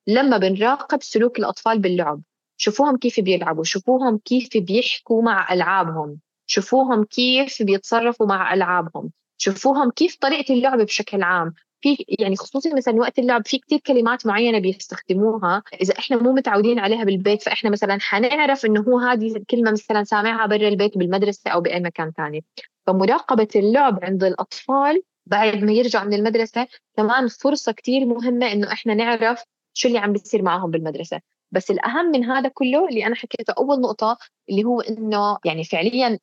لما 0.08 0.38
بنراقب 0.38 1.04
سلوك 1.04 1.40
الأطفال 1.40 1.80
باللعب. 1.80 2.22
شوفوهم 2.58 2.98
كيف 2.98 3.20
بيلعبوا 3.20 3.64
شوفوهم 3.64 4.18
كيف 4.18 4.50
بيحكوا 4.58 5.22
مع 5.22 5.54
ألعابهم 5.54 6.20
شوفوهم 6.48 7.04
كيف 7.04 7.64
بيتصرفوا 7.64 8.28
مع 8.28 8.54
ألعابهم 8.54 9.12
شوفوهم 9.38 9.92
كيف 9.92 10.16
طريقة 10.16 10.54
اللعب 10.54 10.82
بشكل 10.82 11.24
عام. 11.24 11.54
في 11.82 12.06
يعني 12.20 12.36
خصوصا 12.36 12.76
مثلا 12.76 12.96
وقت 12.96 13.20
اللعب 13.20 13.48
في 13.48 13.58
كتير 13.58 13.80
كلمات 13.80 14.28
معينة 14.28 14.60
بيستخدموها. 14.60 15.64
إذا 15.82 15.94
إحنا 16.00 16.18
مو 16.18 16.32
متعودين 16.34 16.80
عليها 16.80 17.04
بالبيت 17.04 17.42
فإحنا 17.42 17.70
مثلا 17.70 17.98
حنعرف 18.02 18.66
إنه 18.66 18.82
هو 18.82 19.00
هذه 19.00 19.36
الكلمة 19.38 19.72
مثلا 19.72 20.04
سامعها 20.04 20.46
برا 20.46 20.68
البيت 20.68 20.98
بالمدرسة 20.98 21.52
أو 21.52 21.62
بأي 21.62 21.80
مكان 21.80 22.12
ثاني 22.12 22.46
فمراقبة 22.88 23.48
اللعب 23.56 24.00
عند 24.04 24.24
الأطفال 24.24 25.02
بعد 25.26 25.64
ما 25.64 25.72
يرجعوا 25.72 26.06
من 26.06 26.14
المدرسة 26.14 26.68
كمان 26.98 27.28
فرصة 27.28 27.72
كتير 27.72 28.06
مهمة 28.06 28.52
إنه 28.52 28.72
إحنا 28.72 28.94
نعرف 28.94 29.44
شو 29.74 29.88
اللي 29.88 30.00
عم 30.00 30.14
بيصير 30.14 30.42
معهم 30.42 30.72
بالمدرسة. 30.72 31.22
بس 31.52 31.72
الأهم 31.72 32.06
من 32.06 32.24
هذا 32.26 32.50
كله 32.50 32.88
اللي 32.90 33.06
أنا 33.06 33.16
حكيته 33.16 33.54
أول 33.58 33.82
نقطة 33.82 34.18
اللي 34.50 34.64
هو 34.64 34.82
إنه 34.82 35.38
يعني 35.46 35.64
فعليا 35.64 36.20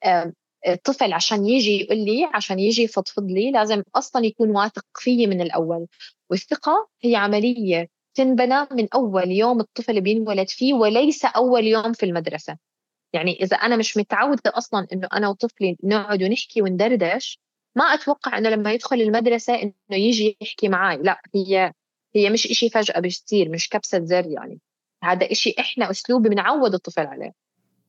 الطفل 0.69 1.13
عشان 1.13 1.47
يجي 1.47 1.81
يقول 1.81 1.99
لي 1.99 2.25
عشان 2.35 2.59
يجي 2.59 2.83
يفضفض 2.83 3.25
لي 3.25 3.51
لازم 3.51 3.83
أصلا 3.95 4.25
يكون 4.25 4.51
واثق 4.51 4.85
فيي 4.95 5.27
من 5.27 5.41
الأول. 5.41 5.87
والثقة 6.31 6.89
هي 7.03 7.17
عملية 7.17 7.89
تنبنى 8.15 8.67
من 8.73 8.89
أول 8.95 9.31
يوم 9.31 9.61
الطفل 9.61 10.01
بينولد 10.01 10.49
فيه 10.49 10.75
وليس 10.75 11.25
أول 11.25 11.67
يوم 11.67 11.93
في 11.93 12.07
المدرسة. 12.07 12.57
يعني 13.13 13.43
إذا 13.43 13.57
أنا 13.57 13.77
مش 13.77 13.97
متعودة 13.97 14.43
أصلا 14.47 14.87
إنه 14.93 15.09
أنا 15.13 15.29
وطفلي 15.29 15.77
نقعد 15.85 16.23
ونحكي 16.23 16.63
وندردش 16.63 17.41
ما 17.77 17.85
أتوقع 17.85 18.39
إنه 18.39 18.49
لما 18.49 18.73
يدخل 18.73 18.97
المدرسة 19.01 19.55
إنه 19.63 19.73
يجي 19.91 20.37
يحكي 20.41 20.69
معي 20.69 20.97
لا 20.97 21.21
هي 21.35 21.73
هي 22.15 22.31
مش 22.31 22.47
إشي 22.47 22.69
فجأة 22.71 23.01
بيصير 23.01 23.49
مش 23.49 23.69
كبسة 23.69 24.05
زر 24.05 24.27
يعني. 24.27 24.61
هذا 25.03 25.33
إشي 25.33 25.55
إحنا 25.59 25.91
أسلوب 25.91 26.23
بنعود 26.23 26.75
الطفل 26.75 27.07
عليه. 27.07 27.33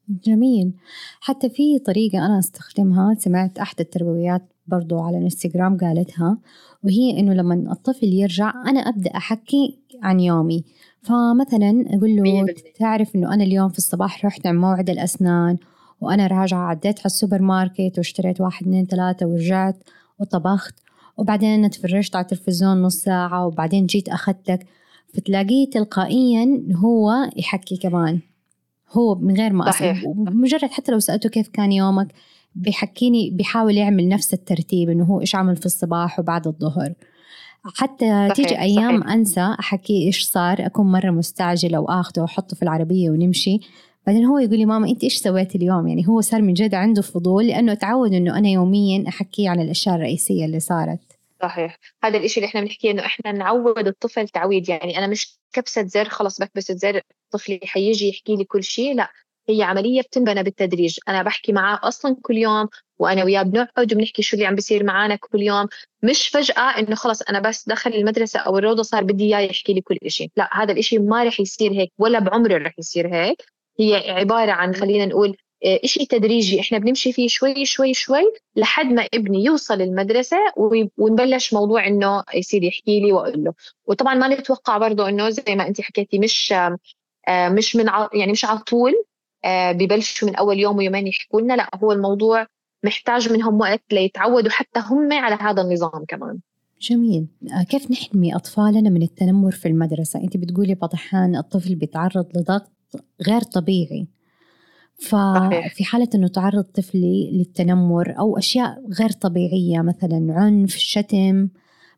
جميل. 0.10 0.73
حتى 1.19 1.49
في 1.49 1.79
طريقة 1.79 2.25
أنا 2.25 2.39
أستخدمها 2.39 3.13
سمعت 3.13 3.58
أحد 3.60 3.79
التربويات 3.79 4.41
برضو 4.67 4.99
على 4.99 5.17
الإنستغرام 5.17 5.77
قالتها 5.77 6.38
وهي 6.84 7.19
إنه 7.19 7.34
لما 7.34 7.71
الطفل 7.71 8.08
يرجع 8.08 8.49
أنا 8.67 8.79
أبدأ 8.79 9.12
أحكي 9.15 9.79
عن 10.03 10.19
يومي. 10.19 10.63
فمثلا 11.02 11.86
أقول 11.88 12.16
له 12.16 12.46
تعرف 12.80 13.16
إنه 13.16 13.34
أنا 13.34 13.44
اليوم 13.44 13.70
في 13.70 13.78
الصباح 13.78 14.26
رحت 14.26 14.48
عند 14.48 14.56
موعد 14.56 14.90
الأسنان 14.90 15.58
وأنا 16.02 16.28
راجعة 16.28 16.60
عديت 16.60 17.00
على 17.00 17.06
السوبر 17.06 17.42
ماركت 17.42 17.94
واشتريت 17.98 18.42
واحد 18.42 18.62
اثنين 18.66 18.86
ثلاثة 18.86 19.26
ورجعت 19.26 19.84
وطبخت 20.20 20.76
وبعدين 21.18 21.50
أنا 21.50 21.68
تفرجت 21.68 22.16
على 22.16 22.24
التلفزيون 22.24 22.82
نص 22.82 22.96
ساعة 22.96 23.46
وبعدين 23.46 23.86
جيت 23.86 24.10
أخذتك. 24.10 24.66
فتلاقيه 25.14 25.70
تلقائيا 25.70 26.64
هو 26.76 27.12
يحكي 27.38 27.78
كمان. 27.78 28.20
هو 28.92 29.16
من 29.16 29.38
غير 29.38 29.54
ما 29.54 29.70
أسأل 29.70 30.14
مجرد 30.16 30.70
حتى 30.70 30.92
لو 30.92 31.00
سألته 31.00 31.30
كيف 31.30 31.48
كان 31.48 31.72
يومك 31.72 32.08
بيحكيني 32.56 33.30
بيحاول 33.30 33.78
يعمل 33.78 34.10
نفس 34.10 34.34
الترتيب 34.34 34.90
إنه 34.90 35.04
هو 35.04 35.22
إيش 35.22 35.36
عمل 35.36 35.56
في 35.56 35.66
الصباح 35.66 36.20
وبعد 36.20 36.48
الظهر. 36.48 36.94
حتى 37.65 38.06
صحيح. 38.06 38.34
تيجي 38.34 38.60
أيام 38.60 39.02
صحيح. 39.02 39.13
أنسى 39.13 39.56
أحكي 39.60 40.08
إيش 40.08 40.24
صار 40.24 40.65
أكون 40.65 40.91
مرة 40.91 41.12
مستعجلة 41.12 41.80
وآخذه 41.80 42.22
وأحطه 42.22 42.56
في 42.56 42.63
العربية 42.63 43.10
ونمشي. 43.10 43.60
بعدين 44.08 44.26
هو 44.26 44.39
يقول 44.39 44.58
لي 44.58 44.65
ماما 44.65 44.89
أنت 44.89 45.04
إيش 45.04 45.17
سويتي 45.17 45.58
اليوم؟ 45.58 45.88
يعني 45.88 46.08
هو 46.08 46.22
صار 46.22 46.41
من 46.41 46.54
جد 46.54 46.74
عنده 46.74 47.02
فضول 47.02 47.48
لأنه 47.48 47.74
تعود 47.74 48.13
إنه 48.13 48.38
أنا 48.38 48.50
يوميا 48.50 49.04
احكي 49.08 49.48
عن 49.48 49.60
الأشياء 49.60 49.95
الرئيسية 49.95 50.45
اللي 50.45 50.60
صارت. 50.60 51.00
صحيح. 51.41 51.78
هذا 52.04 52.17
الإشي 52.17 52.39
اللي 52.39 52.48
إحنا 52.48 52.62
بنحكيه 52.62 52.91
إنه 52.91 53.06
إحنا 53.06 53.32
نعود 53.32 53.88
الطفل 53.88 54.28
تعويد. 54.28 54.69
يعني 54.69 54.98
أنا 54.98 55.08
مش 55.08 55.39
كبسة 55.54 55.86
زر 55.86 56.10
خلص 56.10 56.41
بكبس 56.41 56.72
زر 56.72 57.02
طفلي 57.32 57.60
حيجي 57.63 58.10
يحكي 58.10 58.36
لي 58.36 58.43
كل 58.43 58.63
شيء. 58.63 58.95
لا 58.95 59.10
هي 59.50 59.63
عملية 59.63 60.02
بتنبنى 60.02 60.43
بالتدريج. 60.43 61.00
أنا 61.08 61.24
بحكي 61.24 61.52
معاه 61.52 61.80
أصلا 61.84 62.15
كل 62.22 62.38
يوم 62.38 62.67
وأنا 63.00 63.24
وياه 63.24 63.44
بنقعد 63.44 63.94
وبنحكي 63.94 64.22
شو 64.22 64.36
اللي 64.36 64.46
عم 64.48 64.56
بيصير 64.56 64.84
معنا 64.84 65.16
كل 65.16 65.42
يوم. 65.42 65.68
مش 66.04 66.28
فجأة 66.28 66.80
إنه 66.80 66.96
خلص 66.96 67.22
أنا 67.22 67.40
بس 67.40 67.70
دخل 67.70 67.94
المدرسة 67.94 68.40
أو 68.40 68.58
الروضة 68.58 68.84
صار 68.84 69.04
بدي 69.04 69.24
إياه 69.24 69.40
يحكي 69.50 69.74
لي 69.74 69.82
كل 69.82 69.98
إشي. 70.06 70.32
لا 70.38 70.50
هذا 70.64 70.72
الإشي 70.72 71.00
ما 71.00 71.24
رح 71.24 71.40
يصير 71.40 71.72
هيك 71.72 71.92
ولا 71.98 72.20
بعمره 72.20 72.58
رح 72.58 72.74
يصير 72.80 73.14
هيك. 73.16 73.44
هي 73.80 74.12
عبارة 74.12 74.52
عن 74.52 74.76
خلينا 74.76 75.06
نقول 75.06 75.38
آه، 75.66 75.80
إشي 75.84 76.06
تدريجي. 76.06 76.60
إحنا 76.60 76.78
بنمشي 76.78 77.14
فيه 77.14 77.28
شوي 77.28 77.66
شوي 77.66 77.94
شوي 77.94 78.24
لحد 78.56 78.86
ما 78.86 79.08
ابني 79.14 79.44
يوصل 79.44 79.82
المدرسة 79.82 80.38
ونبلش 80.98 81.54
موضوع 81.54 81.88
إنه 81.88 82.24
يصير 82.36 82.64
يحكي 82.64 83.00
لي 83.00 83.12
وأقول 83.14 83.44
له. 83.44 83.54
وطبعا 83.88 84.16
ما 84.16 84.28
نتوقع 84.28 84.78
برضه 84.78 85.10
إنه 85.10 85.30
زي 85.30 85.56
ما 85.56 85.68
أنت 85.68 85.82
حكيتي 85.82 86.20
مش 86.20 86.54
آه، 87.28 87.50
مش 87.50 87.76
من 87.76 87.86
يعني 88.14 88.32
مش 88.32 88.46
على 88.46 88.60
طول 88.60 88.94
آه، 89.46 89.72
ببلشوا 89.72 90.28
من 90.28 90.36
أول 90.36 90.60
يوم 90.60 90.78
ويومين 90.78 91.08
يحكوا 91.08 91.42
لنا. 91.42 91.54
لا 91.54 91.70
هو 91.76 91.92
الموضوع 91.92 92.48
محتاج 92.84 93.32
منهم 93.34 93.60
وقت 93.60 93.82
ليتعودوا 93.92 94.52
حتى 94.52 94.80
هم 94.80 95.13
على 95.13 95.36
هذا 95.36 95.62
النظام 95.62 96.06
كمان. 96.08 96.39
جميل. 96.82 97.28
كيف 97.70 97.92
نحمي 97.92 98.36
أطفالنا 98.36 98.89
من 98.89 99.02
التنمر 99.02 99.52
في 99.52 99.68
المدرسة؟ 99.68 100.20
أنت 100.24 100.38
بتقولي 100.38 100.74
الأحيان 100.84 101.36
الطفل 101.36 101.76
بيتعرض 101.76 102.26
لضغط 102.38 102.72
غير 103.28 103.42
طبيعي. 103.42 104.08
ففي 105.00 105.84
حالة 105.84 106.08
أنه 106.15 106.28
تعرض 106.28 106.63
طفلي 106.63 107.32
للتنمر 107.32 108.20
أو 108.20 108.38
أشياء 108.38 108.84
غير 109.00 109.10
طبيعية 109.10 109.82
مثلا 109.82 110.34
عنف 110.34 110.76
شتم 110.76 111.50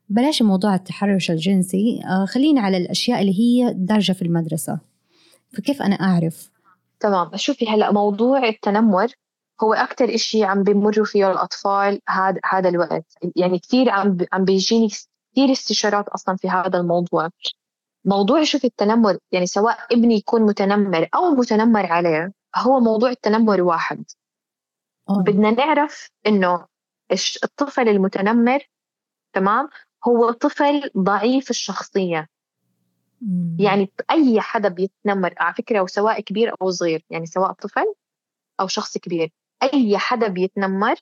بلاش 0.09 0.41
موضوع 0.41 0.75
التحرش 0.75 1.31
الجنسي. 1.31 2.01
آه، 2.05 2.25
خلينا 2.25 2.61
على 2.61 2.77
الأشياء 2.77 3.21
اللي 3.21 3.39
هي 3.39 3.73
دارجة 3.73 4.11
في 4.11 4.21
المدرسة. 4.21 4.79
فكيف 5.53 5.81
أنا 5.81 5.95
أعرف؟ 5.95 6.51
تمام. 6.99 7.29
شوفي 7.35 7.69
هلا 7.69 7.91
موضوع 7.91 8.47
التنمر 8.49 9.07
هو 9.63 9.73
أكثر 9.73 10.15
إشي 10.15 10.43
عم 10.43 10.63
بمروا 10.63 11.05
فيه 11.05 11.31
الأطفال 11.31 12.01
هذا 12.09 12.39
هذا 12.45 12.69
الوقت. 12.69 13.05
يعني 13.35 13.59
كثير 13.59 13.89
عم 13.89 14.17
عم 14.33 14.45
بيجيني 14.45 14.87
كثير 14.87 15.51
استشارات 15.51 16.09
أصلا 16.09 16.35
في 16.35 16.49
هذا 16.49 16.79
الموضوع. 16.79 17.29
موضوع 18.05 18.43
شوف 18.43 18.65
التنمر 18.65 19.17
يعني 19.31 19.45
سواء 19.45 19.87
ابني 19.91 20.15
يكون 20.15 20.41
متنمر 20.41 21.07
أو 21.15 21.29
متنمر 21.31 21.85
عليه 21.85 22.33
هو 22.55 22.79
موضوع 22.79 23.09
التنمر 23.09 23.61
واحد. 23.61 24.03
أوه. 25.09 25.23
بدنا 25.23 25.51
نعرف 25.51 26.09
إنه 26.27 26.65
الطفل 27.43 27.89
المتنمر 27.89 28.59
تمام 29.33 29.69
هو 30.07 30.31
طفل 30.31 30.91
ضعيف 30.97 31.49
الشخصية. 31.49 32.27
مم. 33.21 33.57
يعني 33.59 33.91
أي 34.11 34.41
حدا 34.41 34.69
بيتنمر 34.69 35.33
على 35.37 35.53
فكرة 35.53 35.81
وسواء 35.81 36.21
كبير 36.21 36.55
أو 36.61 36.71
صغير 36.71 37.05
يعني 37.09 37.25
سواء 37.25 37.51
طفل 37.51 37.93
أو 38.59 38.67
شخص 38.67 38.97
كبير. 38.97 39.31
أي 39.63 39.97
حدا 39.97 40.27
بيتنمر 40.27 40.95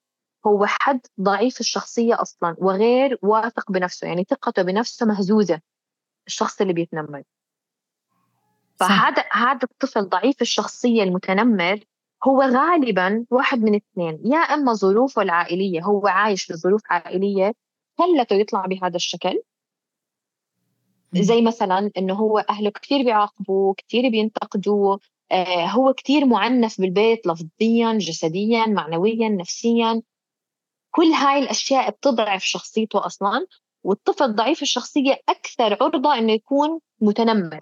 هو 0.48 0.66
حد 0.66 1.02
ضعيف 1.22 1.60
الشخصية 1.60 2.22
أصلا 2.22 2.56
وغير 2.58 3.20
واثق 3.22 3.72
بنفسه 3.72 4.08
يعني 4.08 4.24
ثقته 4.30 4.62
بنفسه 4.62 5.06
مهزوزة 5.06 5.62
الشخص 6.28 6.62
اللي 6.62 6.74
بيتنمر. 6.74 7.24
فهذا 8.80 9.24
هذا 9.32 9.60
الطفل 9.64 10.10
ضعيف 10.10 10.42
الشخصية 10.42 11.04
المتنمر 11.04 11.80
هو 12.28 12.42
غالبا 12.42 13.26
واحد 13.30 13.60
من 13.60 13.76
اثنين 13.76 14.22
يا 14.26 14.38
إما 14.38 14.74
ظروفه 14.74 15.22
العائلية 15.22 15.82
هو 15.82 16.08
عايش 16.08 16.44
في 16.44 16.54
ظروف 16.54 16.82
عائلية 16.90 17.54
خلته 17.98 18.36
يطلع 18.36 18.66
بهذا 18.66 18.96
الشكل. 18.96 19.42
زي 21.14 21.42
مثلا 21.42 21.92
إنه 21.98 22.14
هو 22.14 22.40
أهله 22.40 22.70
كثير 22.70 23.04
بيعاقبوه 23.04 23.74
كثير 23.78 24.10
بينتقدوه 24.10 25.00
هو 25.70 25.94
كثير 25.94 26.26
معنف 26.26 26.82
بالبيت 26.82 27.28
لفظيا 27.28 27.94
جسديا 27.94 28.66
معنويا 28.66 29.30
نفسيا. 29.30 30.02
كل 30.92 31.06
هاي 31.08 31.40
الأشياء 31.40 31.90
بتضعف 31.90 32.44
شخصيته 32.44 33.06
أصلا 33.06 33.48
والطفل 33.84 34.36
ضعيف 34.36 34.62
الشخصية 34.62 35.20
أكثر 35.30 35.78
عرضة 35.84 36.18
إنه 36.18 36.34
يكون 36.34 36.80
متنمر. 37.02 37.62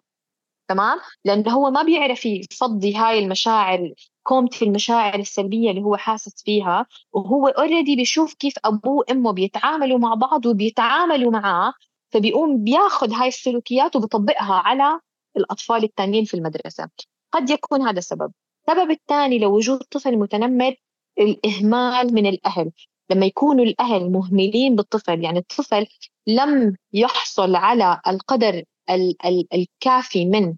تمام؟ 0.67 0.99
لأنه 1.25 1.51
هو 1.51 1.71
ما 1.71 1.83
بيعرف 1.83 2.25
يفضي 2.25 2.95
هاي 2.95 3.19
المشاعر 3.19 3.93
كومة 4.23 4.49
المشاعر 4.61 5.19
السلبية 5.19 5.69
اللي 5.71 5.81
هو 5.81 5.95
حاسس 5.97 6.43
فيها 6.43 6.85
وهو 7.11 7.47
already 7.47 7.95
بيشوف 7.95 8.33
كيف 8.33 8.53
أبوه 8.65 8.95
وأمه 8.95 9.31
بيتعاملوا 9.31 9.99
مع 9.99 10.13
بعض 10.13 10.45
وبيتعاملوا 10.45 11.31
معاه 11.31 11.73
فبيقوم 12.09 12.63
بياخذ 12.63 13.13
هاي 13.13 13.27
السلوكيات 13.27 13.95
وبيطبقها 13.95 14.53
على 14.53 14.99
الأطفال 15.37 15.83
الثانيين 15.83 16.25
في 16.25 16.33
المدرسة. 16.33 16.89
قد 17.31 17.49
يكون 17.49 17.81
هذا 17.81 17.99
السبب. 17.99 18.31
السبب 18.69 18.91
الثاني 18.91 19.39
لوجود 19.39 19.79
طفل 19.79 20.17
متنمر 20.17 20.75
الإهمال 21.19 22.13
من 22.13 22.25
الأهل. 22.25 22.71
لما 23.09 23.25
يكونوا 23.25 23.65
الأهل 23.65 24.11
مهملين 24.11 24.75
بالطفل 24.75 25.23
يعني 25.23 25.39
الطفل 25.39 25.87
لم 26.27 26.75
يحصل 26.93 27.55
على 27.55 28.01
القدر 28.07 28.63
الكافي 29.53 30.25
من 30.25 30.55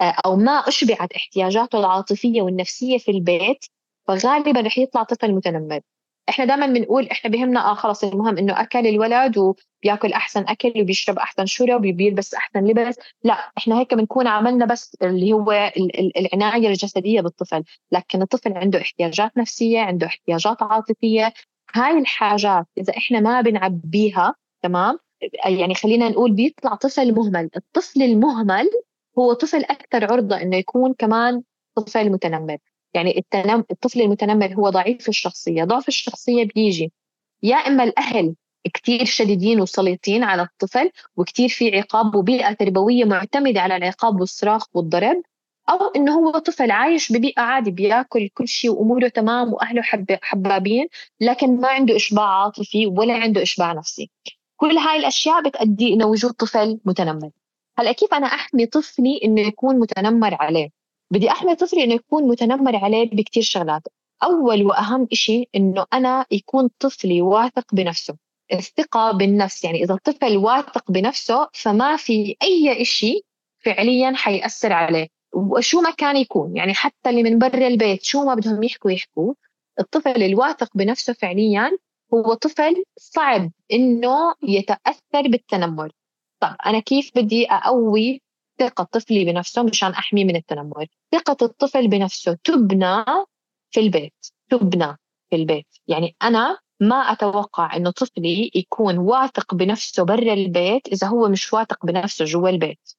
آه، 0.00 0.14
أو 0.26 0.36
ما 0.36 0.52
أشبعت 0.52 1.12
احتياجاته 1.12 1.78
العاطفية 1.78 2.42
والنفسية 2.42 2.98
في 2.98 3.10
البيت 3.10 3.64
فغالبا 4.08 4.60
رح 4.60 4.78
يطلع 4.78 5.02
طفل 5.02 5.32
متنمر. 5.34 5.80
إحنا 6.28 6.44
دائما 6.44 6.66
بنقول 6.66 7.06
إحنا 7.08 7.30
بهمنا 7.30 7.70
آه 7.70 7.74
خلص 7.74 8.04
المهم 8.04 8.38
إنه 8.38 8.60
أكل 8.60 8.86
الولد 8.86 9.38
وبياكل 9.38 10.12
أحسن 10.12 10.44
أكل 10.48 10.72
وبيشرب 10.80 11.18
أحسن 11.18 11.46
شرب 11.46 11.86
وبيلبس 11.86 12.34
أحسن 12.34 12.64
لبس. 12.64 12.98
لا 13.24 13.32
إحنا 13.58 13.78
هيك 13.78 13.94
بنكون 13.94 14.26
عملنا 14.26 14.66
بس 14.66 14.96
اللي 15.02 15.32
هو 15.32 15.72
العناية 16.16 16.68
الجسدية 16.68 17.20
بالطفل. 17.20 17.64
لكن 17.92 18.22
الطفل 18.22 18.52
عنده 18.52 18.80
احتياجات 18.80 19.38
نفسية 19.38 19.80
عنده 19.80 20.06
احتياجات 20.06 20.62
عاطفية. 20.62 21.32
هاي 21.74 21.98
الحاجات 21.98 22.66
إذا 22.78 22.96
إحنا 22.96 23.20
ما 23.20 23.40
بنعبيها 23.40 24.34
تمام؟ 24.62 24.98
يعني 25.44 25.74
خلينا 25.74 26.08
نقول 26.08 26.32
بيطلع 26.32 26.74
طفل 26.74 27.14
مهمل. 27.14 27.50
الطفل 27.56 28.02
المهمل 28.02 28.70
هو 29.18 29.32
طفل 29.32 29.64
أكثر 29.64 30.12
عرضة 30.12 30.42
إنه 30.42 30.56
يكون 30.56 30.94
كمان 30.94 31.42
طفل 31.74 32.10
متنمر. 32.10 32.58
يعني 32.94 33.18
التنم... 33.18 33.64
الطفل 33.70 34.00
المتنمر 34.00 34.54
هو 34.54 34.70
ضعيف 34.70 35.08
الشخصية 35.08 35.64
ضعف 35.64 35.88
الشخصية 35.88 36.44
بيجي 36.44 36.92
يا 37.42 37.56
إما 37.56 37.84
الأهل 37.84 38.34
كتير 38.74 39.04
شديدين 39.04 39.60
وسليطين 39.60 40.22
على 40.24 40.42
الطفل 40.42 40.90
وكتير 41.16 41.48
في 41.48 41.78
عقاب 41.78 42.14
وبيئة 42.14 42.52
تربوية 42.52 43.04
معتمدة 43.04 43.60
على 43.60 43.76
العقاب 43.76 44.20
والصراخ 44.20 44.76
والضرب 44.76 45.22
أو 45.70 45.76
إنه 45.96 46.18
هو 46.18 46.30
طفل 46.38 46.70
عايش 46.70 47.12
ببيئة 47.12 47.40
عادي 47.42 47.70
بياكل 47.70 48.28
كل 48.28 48.48
شيء 48.48 48.70
وأموره 48.70 49.08
تمام 49.08 49.52
وأهله 49.52 49.82
حب 49.82 50.18
حبابين 50.22 50.88
لكن 51.20 51.60
ما 51.60 51.68
عنده 51.68 51.96
إشباع 51.96 52.24
عاطفي 52.42 52.86
ولا 52.86 53.14
عنده 53.14 53.42
إشباع 53.42 53.72
نفسي. 53.72 54.10
كل 54.56 54.78
هاي 54.78 54.96
الأشياء 54.98 55.42
بتأدي 55.42 55.94
إلى 55.94 56.04
وجود 56.04 56.32
طفل 56.32 56.80
متنمر. 56.84 57.30
هلأ 57.78 57.92
كيف 57.92 58.14
أنا 58.14 58.26
أحمي 58.26 58.66
طفلي 58.66 59.20
إنه 59.24 59.40
يكون 59.40 59.78
متنمر 59.78 60.34
عليه؟ 60.40 60.77
بدي 61.10 61.30
احمي 61.30 61.54
طفلي 61.54 61.84
إنه 61.84 61.94
يكون 61.94 62.28
متنمر 62.28 62.76
عليه 62.76 63.10
بكثير 63.10 63.42
شغلات. 63.42 63.82
أول 64.22 64.66
وأهم 64.66 65.08
شيء 65.12 65.48
إنه 65.54 65.86
أنا 65.92 66.26
يكون 66.30 66.70
طفلي 66.80 67.22
واثق 67.22 67.74
بنفسه 67.74 68.16
الثقة 68.52 69.12
بالنفس. 69.12 69.64
يعني 69.64 69.84
إذا 69.84 69.94
الطفل 69.94 70.36
واثق 70.36 70.90
بنفسه 70.90 71.48
فما 71.52 71.96
في 71.96 72.36
أي 72.42 72.84
شيء 72.84 73.24
فعليا 73.58 74.12
حيأثر 74.16 74.72
عليه. 74.72 75.08
وشو 75.34 75.80
ما 75.80 75.90
كان 75.90 76.16
يكون 76.16 76.56
يعني 76.56 76.74
حتى 76.74 77.10
اللي 77.10 77.22
من 77.22 77.38
برا 77.38 77.66
البيت 77.66 78.02
شو 78.02 78.24
ما 78.24 78.34
بدهم 78.34 78.62
يحكوا 78.62 78.90
يحكوا. 78.90 79.34
الطفل 79.80 80.22
الواثق 80.22 80.70
بنفسه 80.74 81.12
فعليا 81.12 81.78
هو 82.14 82.34
طفل 82.34 82.84
صعب 82.96 83.50
إنه 83.72 84.34
يتأثر 84.42 85.28
بالتنمر. 85.28 85.92
طب 86.40 86.56
أنا 86.66 86.80
كيف 86.80 87.10
بدي 87.14 87.46
أقوي 87.46 88.22
ثقة 88.58 88.84
طفلي 88.84 89.24
بنفسه 89.24 89.62
مشان 89.62 89.90
أحميه 89.90 90.24
من 90.24 90.36
التنمر. 90.36 90.86
ثقة 91.12 91.36
الطفل 91.42 91.88
بنفسه 91.88 92.38
تبنى 92.44 93.04
في 93.70 93.80
البيت 93.80 94.26
تبنى 94.50 94.96
في 95.30 95.36
البيت. 95.36 95.66
يعني 95.86 96.16
أنا 96.22 96.58
ما 96.80 96.96
أتوقع 96.96 97.76
إنه 97.76 97.90
طفلي 97.90 98.50
يكون 98.54 98.98
واثق 98.98 99.54
بنفسه 99.54 100.02
برا 100.04 100.32
البيت 100.32 100.88
إذا 100.88 101.06
هو 101.06 101.28
مش 101.28 101.52
واثق 101.52 101.86
بنفسه 101.86 102.24
جوا 102.24 102.48
البيت. 102.48 102.92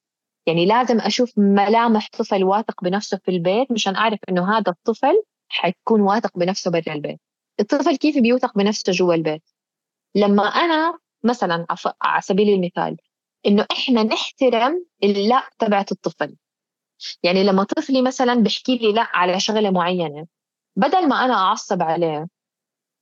يعني 0.46 0.66
لازم 0.66 1.00
أشوف 1.00 1.38
ملامح 1.38 2.08
طفل 2.18 2.44
واثق 2.44 2.84
بنفسه 2.84 3.20
في 3.24 3.30
البيت 3.30 3.72
مشان 3.72 3.96
أعرف 3.96 4.18
إنه 4.28 4.58
هذا 4.58 4.72
الطفل 4.72 5.22
حيكون 5.48 6.00
واثق 6.00 6.38
بنفسه 6.38 6.70
برا 6.70 6.94
البيت. 6.94 7.20
الطفل 7.60 7.96
كيف 7.96 8.18
بيوثق 8.18 8.58
بنفسه 8.58 8.92
جوا 8.92 9.14
البيت؟ 9.14 9.42
لما 10.14 10.42
أنا 10.42 10.98
مثلا 11.24 11.66
على 12.02 12.22
سبيل 12.22 12.48
المثال 12.48 12.96
إنه 13.46 13.66
إحنا 13.72 14.02
نحترم 14.02 14.84
اللا 15.04 15.42
تبعت 15.58 15.92
الطفل. 15.92 16.36
يعني 17.22 17.44
لما 17.44 17.64
طفلي 17.64 18.02
مثلا 18.02 18.34
بحكي 18.34 18.76
لي 18.76 18.92
لا 18.92 19.08
على 19.12 19.40
شغلة 19.40 19.70
معينة 19.70 20.26
بدل 20.76 21.08
ما 21.08 21.24
أنا 21.24 21.34
أعصب 21.34 21.82
عليه 21.82 22.28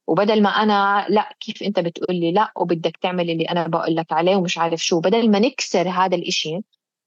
وبدل 0.07 0.43
ما 0.43 0.51
أنا 0.51 1.07
لا 1.09 1.37
كيف 1.41 1.63
أنت 1.63 1.81
بتقول 1.81 2.17
لي 2.17 2.33
لا 2.33 2.53
وبدك 2.57 2.97
تعمل 2.97 3.31
اللي 3.31 3.45
أنا 3.45 3.67
بقول 3.67 3.97
لك 3.97 4.13
عليه 4.13 4.37
ومش 4.37 4.59
عارف 4.59 4.81
شو 4.85 5.01
بدل 5.01 5.31
ما 5.31 5.39
نكسر 5.39 5.89
هذا 5.89 6.17
الإشي 6.17 6.61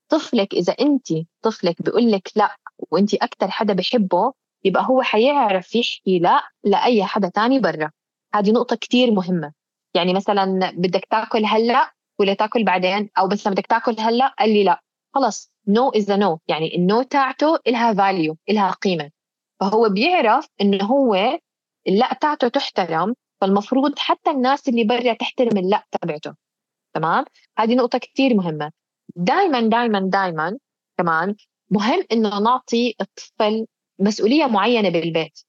طفلك 0.10 0.54
إذا 0.54 0.74
أنت 0.74 1.08
طفلك 1.42 1.82
بيقول 1.82 2.12
لك 2.12 2.32
لا 2.36 2.58
وأنت 2.92 3.14
أكثر 3.14 3.52
حدا 3.52 3.74
بحبه 3.74 4.34
يبقى 4.64 4.86
هو 4.90 5.02
حيعرف 5.02 5.76
يحكي 5.76 6.20
لا 6.20 6.42
لأي 6.64 7.06
حدا 7.06 7.30
تاني 7.30 7.60
برا. 7.60 7.92
هذه 8.36 8.52
نقطة 8.52 8.76
كتير 8.76 9.12
مهمة. 9.12 9.54
يعني 9.94 10.14
مثلا 10.14 10.72
بدك 10.76 11.06
تاكل 11.10 11.46
هلأ 11.46 11.94
ولا 12.22 12.34
تاكل 12.34 12.64
بعدين 12.64 13.10
أو 13.18 13.28
بس 13.28 13.48
بدك 13.48 13.68
تاكل 13.68 13.96
هلأ 14.00 14.28
قال 14.40 14.50
لي 14.50 14.64
لا. 14.64 14.82
خلص 15.16 15.52
no 15.68 15.90
is 15.90 16.12
no 16.12 16.40
يعني 16.48 16.76
ال 16.76 16.85
no 16.85 17.02
تاعته 17.02 17.60
إلها 17.68 17.94
value 17.94 18.38
إلها 18.50 18.72
قيمة. 18.72 19.12
فهو 19.60 19.90
بيعرف 19.90 20.48
إنه 20.62 20.86
هو 20.86 21.40
اللا 21.88 22.14
تاعته 22.22 22.48
تحترم 22.48 23.16
فالمفروض 23.42 24.00
حتى 24.00 24.32
الناس 24.32 24.70
اللي 24.70 24.84
برا 24.84 25.14
تحترم 25.14 25.58
اللا 25.58 25.84
تبعته. 25.92 26.36
تمام؟ 26.94 27.26
هذه 27.58 27.76
نقطة 27.76 27.98
كثير 27.98 28.34
مهمة. 28.34 28.72
دائما 29.16 29.62
دائما 29.62 30.00
دائما 30.00 30.58
كمان 30.98 31.36
مهم 31.70 32.04
إنه 32.12 32.40
نعطي 32.40 32.96
الطفل 33.02 33.68
مسؤولية 34.00 34.46
معينة 34.46 34.90
بالبيت. 34.90 35.40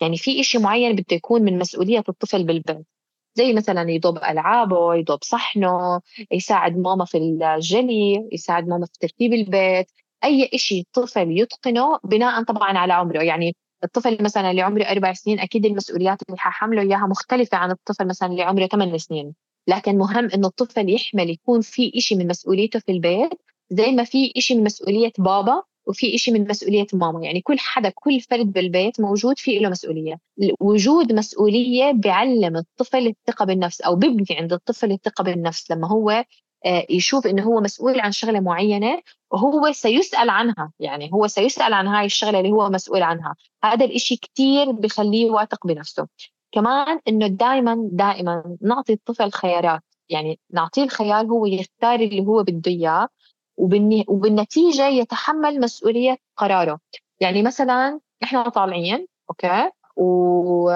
يعني 0.00 0.16
في 0.16 0.40
إشي 0.40 0.58
معين 0.58 0.92
بده 0.96 1.16
يكون 1.16 1.42
من 1.42 1.58
مسؤولية 1.58 2.02
الطفل 2.08 2.44
بالبيت. 2.44 2.86
زي 3.36 3.52
مثلا 3.52 3.90
يضب 3.90 4.16
ألعابه 4.18 4.94
يضب 4.94 5.18
صحنه 5.22 6.00
يساعد 6.30 6.78
ماما 6.78 7.04
في 7.04 7.18
الجلي 7.18 8.28
يساعد 8.32 8.68
ماما 8.68 8.86
في 8.86 8.92
ترتيب 9.00 9.32
البيت. 9.32 9.90
أي 10.24 10.50
شيء 10.54 10.84
طفل 10.92 11.38
يتقنه 11.38 11.98
بناء 12.04 12.42
طبعا 12.42 12.78
على 12.78 12.92
عمره. 12.92 13.22
يعني 13.22 13.56
الطفل 13.84 14.22
مثلا 14.22 14.50
اللي 14.50 14.62
عمره 14.62 14.82
أربع 14.82 15.12
سنين 15.12 15.40
أكيد 15.40 15.66
المسؤوليات 15.66 16.22
اللي 16.28 16.38
ححمله 16.38 16.82
إياها 16.82 17.06
مختلفة 17.06 17.58
عن 17.58 17.70
الطفل 17.70 18.06
مثلا 18.06 18.28
اللي 18.28 18.42
عمره 18.42 18.66
ثمان 18.66 18.98
سنين. 18.98 19.34
لكن 19.68 19.98
مهم 19.98 20.30
إنه 20.34 20.46
الطفل 20.48 20.90
يحمل 20.94 21.30
يكون 21.30 21.60
في 21.60 21.92
إشي 21.96 22.14
من 22.14 22.28
مسؤوليته 22.28 22.78
في 22.78 22.92
البيت 22.92 23.30
زي 23.70 23.92
ما 23.92 24.04
في 24.04 24.32
إشي 24.36 24.54
من 24.54 24.64
مسؤولية 24.64 25.12
بابا 25.18 25.62
وفي 25.86 26.14
إشي 26.14 26.30
من 26.30 26.48
مسؤولية 26.48 26.86
ماما. 26.92 27.24
يعني 27.24 27.40
كل 27.40 27.58
حدا 27.58 27.92
كل 27.94 28.20
فرد 28.20 28.52
بالبيت 28.52 29.00
موجود 29.00 29.38
في 29.38 29.58
له 29.58 29.68
مسؤولية. 29.68 30.18
وجود 30.60 31.12
مسؤولية 31.12 31.92
بيعلم 31.92 32.56
الطفل 32.56 33.06
الثقة 33.06 33.44
بالنفس 33.44 33.80
أو 33.80 33.96
بيبني 33.96 34.26
عند 34.40 34.52
الطفل 34.52 34.92
الثقة 34.92 35.24
بالنفس 35.24 35.70
لما 35.70 35.88
هو 35.88 36.24
آه، 36.66 36.86
يشوف 36.90 37.26
إنه 37.26 37.42
هو 37.42 37.60
مسؤول 37.60 38.00
عن 38.00 38.12
شغلة 38.12 38.40
معينة 38.40 39.02
وهو 39.32 39.72
سيسأل 39.72 40.30
عنها. 40.30 40.72
يعني 40.80 41.10
هو 41.12 41.26
سيسأل 41.26 41.72
عن 41.72 41.86
هاي 41.86 42.06
الشغلة 42.06 42.38
اللي 42.38 42.50
هو 42.50 42.70
مسؤول 42.70 43.02
عنها. 43.02 43.34
هذا 43.64 43.84
الإشي 43.84 44.16
كتير 44.16 44.70
بخليه 44.72 45.30
واثق 45.30 45.66
بنفسه. 45.66 46.08
كمان 46.52 47.00
إنه 47.08 47.26
دائما 47.26 47.88
دائما 47.92 48.56
نعطي 48.62 48.92
الطفل 48.92 49.30
خيارات. 49.32 49.82
يعني 50.08 50.40
نعطيه 50.52 50.82
الخيار 50.82 51.26
هو 51.26 51.46
يختار 51.46 52.00
اللي 52.00 52.26
هو 52.26 52.42
بده 52.42 52.70
إياه 52.70 53.08
وبالنتيجة 53.56 54.88
يتحمل 54.88 55.60
مسؤولية 55.60 56.16
قراره. 56.36 56.80
يعني 57.20 57.42
مثلا 57.42 58.00
إحنا 58.22 58.48
طالعين 58.48 59.06
أوكي؟ 59.30 59.70
و 59.96 60.70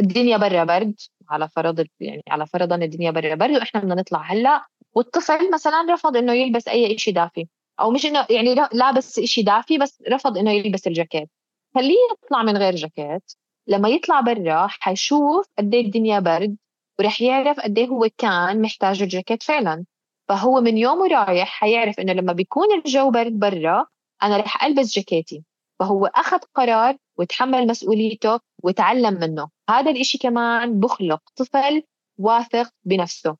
الدنيا 0.00 0.36
برا 0.36 0.64
برد 0.64 0.94
على 1.30 1.48
فرض 1.48 1.86
يعني 2.00 2.22
على 2.28 2.46
فرضا 2.46 2.76
الدنيا 2.76 3.10
برا 3.10 3.34
برد 3.34 3.50
وإحنا 3.50 3.80
بدنا 3.80 3.94
نطلع 3.94 4.22
هلأ 4.22 4.66
والطفل 4.94 5.50
مثلا 5.54 5.86
رفض 5.90 6.16
إنه 6.16 6.32
يلبس 6.32 6.68
أي 6.68 6.98
شيء 6.98 7.14
دافي. 7.14 7.48
أو 7.80 7.90
مش 7.90 8.06
إنه 8.06 8.26
يعني 8.30 8.54
لابس 8.72 9.20
شيء 9.20 9.44
دافي 9.44 9.78
بس 9.78 10.02
رفض 10.08 10.38
إنه 10.38 10.50
يلبس 10.50 10.86
الجاكيت. 10.86 11.30
خليه 11.74 11.96
يطلع 12.12 12.42
من 12.42 12.56
غير 12.56 12.74
جاكيت. 12.74 13.32
لما 13.66 13.88
يطلع 13.88 14.20
برا 14.20 14.66
حيشوف 14.70 15.46
قد 15.58 15.74
إيه 15.74 15.86
الدنيا 15.86 16.20
برد 16.20 16.56
ورح 16.98 17.22
يعرف 17.22 17.60
قد 17.60 17.78
إيه 17.78 17.86
هو 17.88 18.08
كان 18.18 18.62
محتاج 18.62 19.02
الجاكيت 19.02 19.42
فعلا. 19.42 19.84
فهو 20.28 20.60
من 20.60 20.78
يوم 20.78 21.02
رايح 21.02 21.48
حيعرف 21.48 22.00
إنه 22.00 22.12
لما 22.12 22.32
بيكون 22.32 22.66
الجو 22.78 23.10
برد 23.10 23.38
برا 23.38 23.86
أنا 24.22 24.36
رح 24.36 24.64
ألبس 24.64 24.94
جاكيتي. 24.94 25.44
فهو 25.78 26.06
أخذ 26.06 26.38
قرار 26.54 26.96
وتحمل 27.18 27.66
مسؤوليته 27.66 28.40
وتعلم 28.62 29.14
منه. 29.20 29.48
هذا 29.70 29.90
الإشي 29.90 30.18
كمان 30.18 30.80
بخلق 30.80 31.20
طفل 31.36 31.82
واثق 32.18 32.70
بنفسه. 32.84 33.36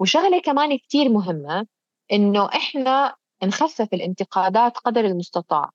وشغلة 0.00 0.40
كمان 0.40 0.78
كتير 0.78 1.08
مهمة 1.08 1.66
إنه 2.12 2.46
إحنا 2.46 3.16
نخفف 3.44 3.94
الانتقادات 3.94 4.78
قدر 4.78 5.04
المستطاع. 5.04 5.70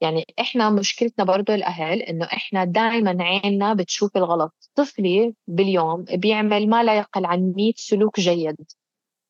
يعني 0.00 0.24
إحنا 0.40 0.70
مشكلتنا 0.70 1.24
برضو 1.24 1.52
الأهل 1.52 2.02
إنه 2.02 2.24
إحنا 2.24 2.64
دائما 2.64 3.24
عيننا 3.24 3.74
بتشوف 3.74 4.16
الغلط. 4.16 4.54
طفلي 4.74 5.34
باليوم 5.46 6.04
بيعمل 6.04 6.68
ما 6.68 6.82
لا 6.84 6.98
يقل 6.98 7.26
عن 7.26 7.52
100 7.56 7.72
سلوك 7.76 8.20
جيد. 8.20 8.56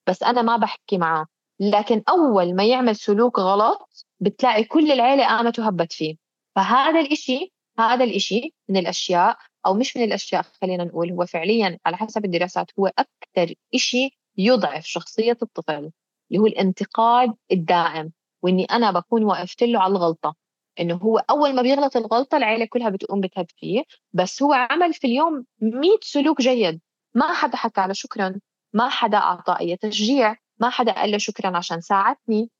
بس 0.08 0.22
أنا 0.22 0.42
ما 0.42 0.56
بحكي 0.56 0.98
معه 0.98 1.26
لكن 1.60 2.02
أول 2.08 2.54
ما 2.54 2.64
يعمل 2.66 2.96
سلوك 2.96 3.38
غلط 3.38 4.06
بتلاقي 4.20 4.64
كل 4.64 4.92
العيلة 4.92 5.26
قامت 5.26 5.58
وهبت 5.58 5.92
فيه. 5.92 6.16
فهذا 6.56 7.00
الإشي 7.00 7.52
هذا 7.78 8.04
الإشي 8.04 8.54
من 8.68 8.76
الأشياء 8.76 9.36
أو 9.66 9.74
مش 9.74 9.96
من 9.96 10.02
الأشياء 10.04 10.42
خلينا 10.62 10.84
نقول 10.84 11.12
هو 11.12 11.26
فعليا 11.26 11.78
على 11.86 11.96
حسب 11.96 12.24
الدراسات 12.24 12.66
هو 12.78 12.86
أكثر 12.86 13.54
إشي 13.74 14.18
يضعف 14.38 14.86
شخصية 14.86 15.38
الطفل 15.42 15.90
اللي 16.30 16.38
هو 16.42 16.46
الانتقاد 16.46 17.34
الدائم 17.52 18.12
وإني 18.42 18.64
أنا 18.64 18.90
بكون 18.90 19.24
وقفت 19.24 19.62
له 19.62 19.80
على 19.80 19.90
الغلطة. 19.92 20.34
إنه 20.80 20.94
هو 20.94 21.18
أول 21.18 21.54
ما 21.54 21.62
بيغلط 21.62 21.96
الغلطة 21.96 22.36
العيلة 22.36 22.64
كلها 22.64 22.88
بتقوم 22.90 23.20
بتهب 23.20 23.46
فيه 23.56 23.82
بس 24.12 24.42
هو 24.42 24.52
عمل 24.52 24.94
في 24.94 25.06
اليوم 25.06 25.44
100 25.60 25.90
سلوك 26.02 26.42
جيد. 26.42 26.80
ما 27.14 27.32
حدا 27.34 27.56
حكى 27.56 27.80
له 27.86 27.92
شكرا. 27.92 28.40
ما 28.76 28.88
حدا 28.88 29.18
أعطى 29.18 29.56
أي 29.60 29.76
تشجيع 29.76 30.36
ما 30.60 30.70
حدا 30.70 30.92
قال 30.92 31.10
له 31.10 31.18
شكرا 31.18 31.56
عشان 31.56 31.80
ساعدتني 31.80 32.50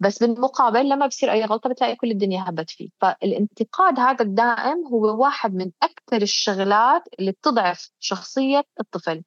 بس 0.00 0.18
بالمقابل 0.22 0.88
لما 0.88 1.06
بصير 1.06 1.32
أي 1.32 1.44
غلطة 1.44 1.70
بتلاقي 1.70 1.96
كل 1.96 2.10
الدنيا 2.10 2.44
هبت 2.48 2.70
فيه. 2.70 2.88
فالانتقاد 3.00 3.98
هذا 4.00 4.24
الدائم 4.24 4.86
هو 4.86 5.22
واحد 5.22 5.54
من 5.54 5.72
أكثر 5.82 6.22
الشغلات 6.22 7.02
اللي 7.20 7.32
بتضعف 7.32 7.90
شخصية 8.00 8.64
الطفل. 8.80 9.24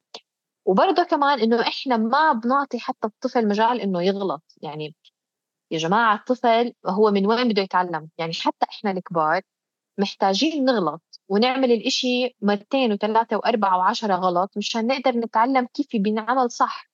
وبرضه 0.66 1.02
كمان 1.04 1.40
إنه 1.40 1.60
إحنا 1.62 1.96
ما 1.96 2.32
بنعطي 2.32 2.78
حتى 2.80 3.06
الطفل 3.06 3.48
مجال 3.48 3.80
إنه 3.80 4.02
يغلط. 4.02 4.42
يعني 4.62 4.94
يا 5.70 5.78
جماعة 5.78 6.16
الطفل 6.16 6.74
هو 6.86 7.10
من 7.10 7.26
وين 7.26 7.48
بده 7.48 7.62
يتعلم؟ 7.62 8.10
يعني 8.18 8.32
حتى 8.34 8.66
إحنا 8.70 8.90
الكبار 8.90 9.42
محتاجين 9.98 10.64
نغلط. 10.64 11.02
ونعمل 11.28 11.72
الإشي 11.72 12.36
مرتين 12.42 12.92
وثلاثة 12.92 13.36
وأربعة 13.36 13.78
وعشرة 13.78 14.14
غلط 14.14 14.50
مشان 14.56 14.86
نقدر 14.86 15.10
نتعلم 15.16 15.66
كيف 15.66 15.86
بينعمل 15.94 16.50
صح. 16.50 16.90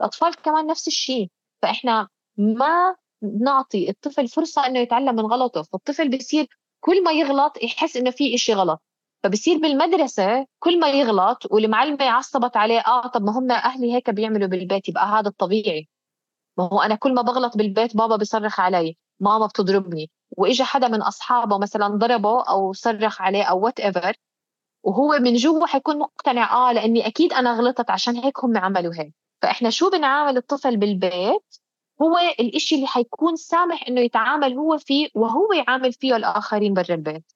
الأطفال 0.00 0.34
كمان 0.36 0.66
نفس 0.66 0.88
الشيء 0.88 1.30
فإحنا 1.62 2.08
ما 2.38 2.96
نعطي 3.22 3.90
الطفل 3.90 4.28
فرصة 4.28 4.66
إنه 4.66 4.78
يتعلم 4.78 5.14
من 5.16 5.26
غلطه 5.26 5.62
فالطفل 5.62 6.18
بصير 6.18 6.46
كل 6.80 7.04
ما 7.04 7.12
يغلط 7.12 7.62
يحس 7.62 7.96
إنه 7.96 8.10
في 8.10 8.34
إشي 8.34 8.54
غلط. 8.54 8.82
فبصير 9.22 9.58
بالمدرسة 9.58 10.46
كل 10.58 10.80
ما 10.80 10.88
يغلط 10.90 11.52
والمعلمة 11.52 12.04
عصبت 12.04 12.56
عليه 12.56 12.80
آه 12.86 13.06
طب 13.08 13.22
ما 13.22 13.38
هم 13.38 13.50
أهلي 13.52 13.94
هيك 13.94 14.10
بيعملوا 14.10 14.48
بالبيت 14.48 14.88
يبقى 14.88 15.06
هذا 15.06 15.28
الطبيعي. 15.28 15.88
ما 16.58 16.64
هو 16.72 16.80
أنا 16.82 16.94
كل 16.94 17.14
ما 17.14 17.22
بغلط 17.22 17.56
بالبيت 17.56 17.96
بابا 17.96 18.16
بيصرخ 18.16 18.60
علي 18.60 18.96
ماما 19.20 19.46
بتضربني. 19.46 20.10
وإجا 20.38 20.64
حدا 20.64 20.88
من 20.88 21.02
أصحابه 21.02 21.58
مثلا 21.58 21.88
ضربه 21.88 22.42
أو 22.42 22.72
صرخ 22.72 23.22
عليه 23.22 23.42
أو 23.44 23.60
whatever 23.60 24.16
وهو 24.84 25.18
من 25.20 25.34
جوا 25.34 25.66
حيكون 25.66 25.98
مقتنع 25.98 26.70
آه 26.70 26.72
لأني 26.72 27.06
أكيد 27.06 27.32
أنا 27.32 27.52
غلطت 27.54 27.90
عشان 27.90 28.16
هيك 28.16 28.44
هم 28.44 28.58
عملوا 28.58 28.94
هيك. 28.94 29.14
فإحنا 29.42 29.70
شو 29.70 29.90
بنعامل 29.90 30.36
الطفل 30.36 30.76
بالبيت؟ 30.76 31.56
هو 32.02 32.18
الإشي 32.40 32.74
اللي 32.74 32.86
حيكون 32.86 33.36
سامح 33.36 33.88
إنه 33.88 34.00
يتعامل 34.00 34.54
هو 34.58 34.78
فيه 34.78 35.08
وهو 35.14 35.52
يعامل 35.52 35.92
فيه 35.92 36.16
الآخرين 36.16 36.74
برا 36.74 36.94
البيت. 36.94 37.32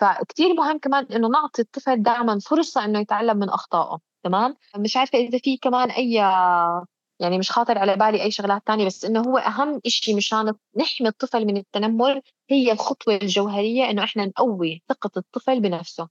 فكتير 0.00 0.54
مهم 0.54 0.78
كمان 0.78 1.04
إنه 1.06 1.28
نعطي 1.28 1.62
الطفل 1.62 2.02
دائما 2.02 2.38
فرصة 2.38 2.84
إنه 2.84 2.98
يتعلم 3.00 3.36
من 3.36 3.48
أخطائه 3.50 3.98
تمام؟ 4.24 4.56
مش 4.76 4.96
عارفة 4.96 5.18
إذا 5.18 5.38
في 5.38 5.56
كمان 5.56 5.90
أي 5.90 6.20
يعني 7.20 7.38
مش 7.38 7.50
خاطر 7.50 7.78
على 7.78 7.96
بالي 7.96 8.22
أي 8.22 8.30
شغلات 8.30 8.66
تانية 8.66 8.86
بس 8.86 9.04
إنه 9.04 9.20
هو 9.20 9.38
أهم 9.38 9.80
إشي 9.86 10.14
مشان 10.14 10.54
نحمي 10.76 11.08
الطفل 11.08 11.46
من 11.46 11.56
التنمر 11.56 12.20
هي 12.50 12.72
الخطوة 12.72 13.14
الجوهرية 13.14 13.90
إنه 13.90 14.04
إحنا 14.04 14.26
نقوي 14.26 14.82
ثقة 14.88 15.10
الطفل 15.16 15.60
بنفسه. 15.60 16.08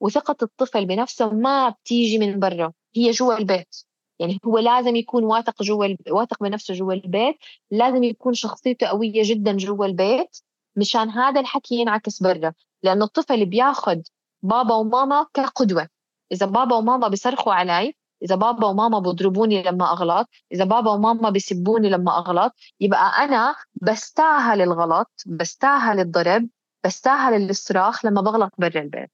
وثقة 0.00 0.36
الطفل 0.42 0.86
بنفسه 0.86 1.30
ما 1.30 1.68
بتيجي 1.68 2.18
من 2.18 2.38
برا 2.40 2.72
هي 2.96 3.10
جوا 3.10 3.38
البيت. 3.38 3.76
يعني 4.18 4.38
هو 4.46 4.58
لازم 4.58 4.96
يكون 4.96 5.24
واثق 5.24 5.62
جوا 5.62 5.96
واثق 6.10 6.42
بنفسه 6.42 6.74
جوا 6.74 6.92
البيت 6.92 7.36
لازم 7.70 8.04
يكون 8.04 8.34
شخصيته 8.34 8.86
قوية 8.86 9.22
جدا 9.24 9.56
جوا 9.56 9.86
البيت 9.86 10.36
مشان 10.76 11.10
هذا 11.10 11.40
الحكي 11.40 11.74
ينعكس 11.74 12.22
برا. 12.22 12.52
لأنه 12.82 13.04
الطفل 13.04 13.46
بياخذ 13.46 14.00
بابا 14.42 14.74
وماما 14.74 15.26
كقدوة. 15.34 15.88
إذا 16.32 16.46
بابا 16.46 16.76
وماما 16.76 17.08
بيصرخوا 17.08 17.52
علي 17.54 17.94
إذا 18.22 18.34
بابا 18.34 18.66
وماما 18.66 18.98
بيضربوني 18.98 19.62
لما 19.62 19.92
أغلط 19.92 20.28
إذا 20.52 20.64
بابا 20.64 20.90
وماما 20.90 21.30
بيسبوني 21.30 21.88
لما 21.90 22.18
أغلط 22.18 22.52
يبقى 22.80 23.24
أنا 23.24 23.54
بستاهل 23.82 24.60
الغلط 24.60 25.10
بستاهل 25.26 26.00
الضرب 26.00 26.48
بستاهل 26.84 27.50
الصراخ 27.50 28.04
لما 28.04 28.20
بغلط 28.20 28.52
برا 28.58 28.80
البيت. 28.80 29.10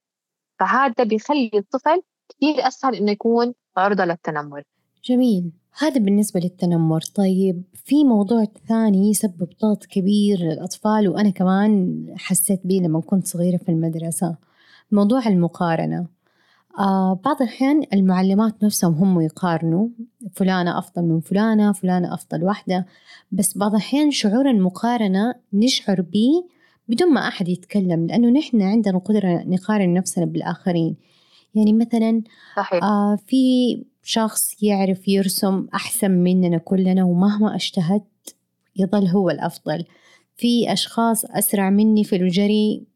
فهذا 0.61 1.05
بيخلي 1.05 1.51
الطفل 1.55 2.03
كثير 2.29 2.69
أسهل 2.69 2.95
إنه 2.95 3.11
يكون 3.11 3.55
عرضة 3.77 4.05
للتنمر. 4.05 4.62
جميل. 5.05 5.53
هذا 5.79 6.01
بالنسبة 6.01 6.40
للتنمر. 6.40 7.01
طيب 7.01 7.62
في 7.75 8.05
موضوع 8.05 8.45
ثاني 8.69 9.11
يسبب 9.11 9.49
ضغط 9.62 9.85
كبير 9.85 10.38
للأطفال 10.38 11.09
وأنا 11.09 11.31
كمان 11.31 12.07
حسيت 12.17 12.61
به 12.64 12.75
لما 12.75 13.01
كنت 13.01 13.27
صغيرة 13.27 13.57
في 13.57 13.69
المدرسة. 13.69 14.37
موضوع 14.93 15.27
المقارنة. 15.27 16.07
آه 16.79 17.21
بعض 17.25 17.43
الأحيان 17.43 17.83
المعلمات 17.93 18.65
نفسهم 18.65 18.95
هم 18.95 19.21
يقارنوا. 19.21 19.89
فلانة 20.33 20.79
أفضل 20.79 21.03
من 21.03 21.21
فلانة 21.21 21.73
فلانة 21.73 22.15
أفضل 22.15 22.45
واحدة. 22.45 22.87
بس 23.33 23.59
بعض 23.59 23.71
الأحيان 23.71 24.11
شعور 24.11 24.51
المقارنة 24.51 25.35
نشعر 25.53 26.01
به 26.01 26.31
بدون 26.89 27.13
ما 27.13 27.29
أحد 27.29 27.49
يتكلم 27.49 28.07
لأنه 28.07 28.31
نحن 28.31 28.63
عندنا 28.63 28.99
قدرة 28.99 29.45
نقارن 29.47 29.95
نفسنا 29.95 30.25
بالآخرين. 30.25 30.97
يعني 31.55 31.73
مثلا 31.73 32.23
صحيح. 32.57 32.85
آه 32.85 33.19
في 33.27 33.45
شخص 34.03 34.63
يعرف 34.63 35.09
يرسم 35.09 35.67
أحسن 35.75 36.11
مننا 36.11 36.59
كلنا 36.59 37.05
ومهما 37.05 37.55
أجتهدت 37.55 38.37
يظل 38.77 39.07
هو 39.07 39.31
الأفضل. 39.31 39.85
في 40.37 40.73
أشخاص 40.73 41.25
أسرع 41.25 41.71
مني 41.71 42.05
في 42.05 42.17
الجري 42.17 42.87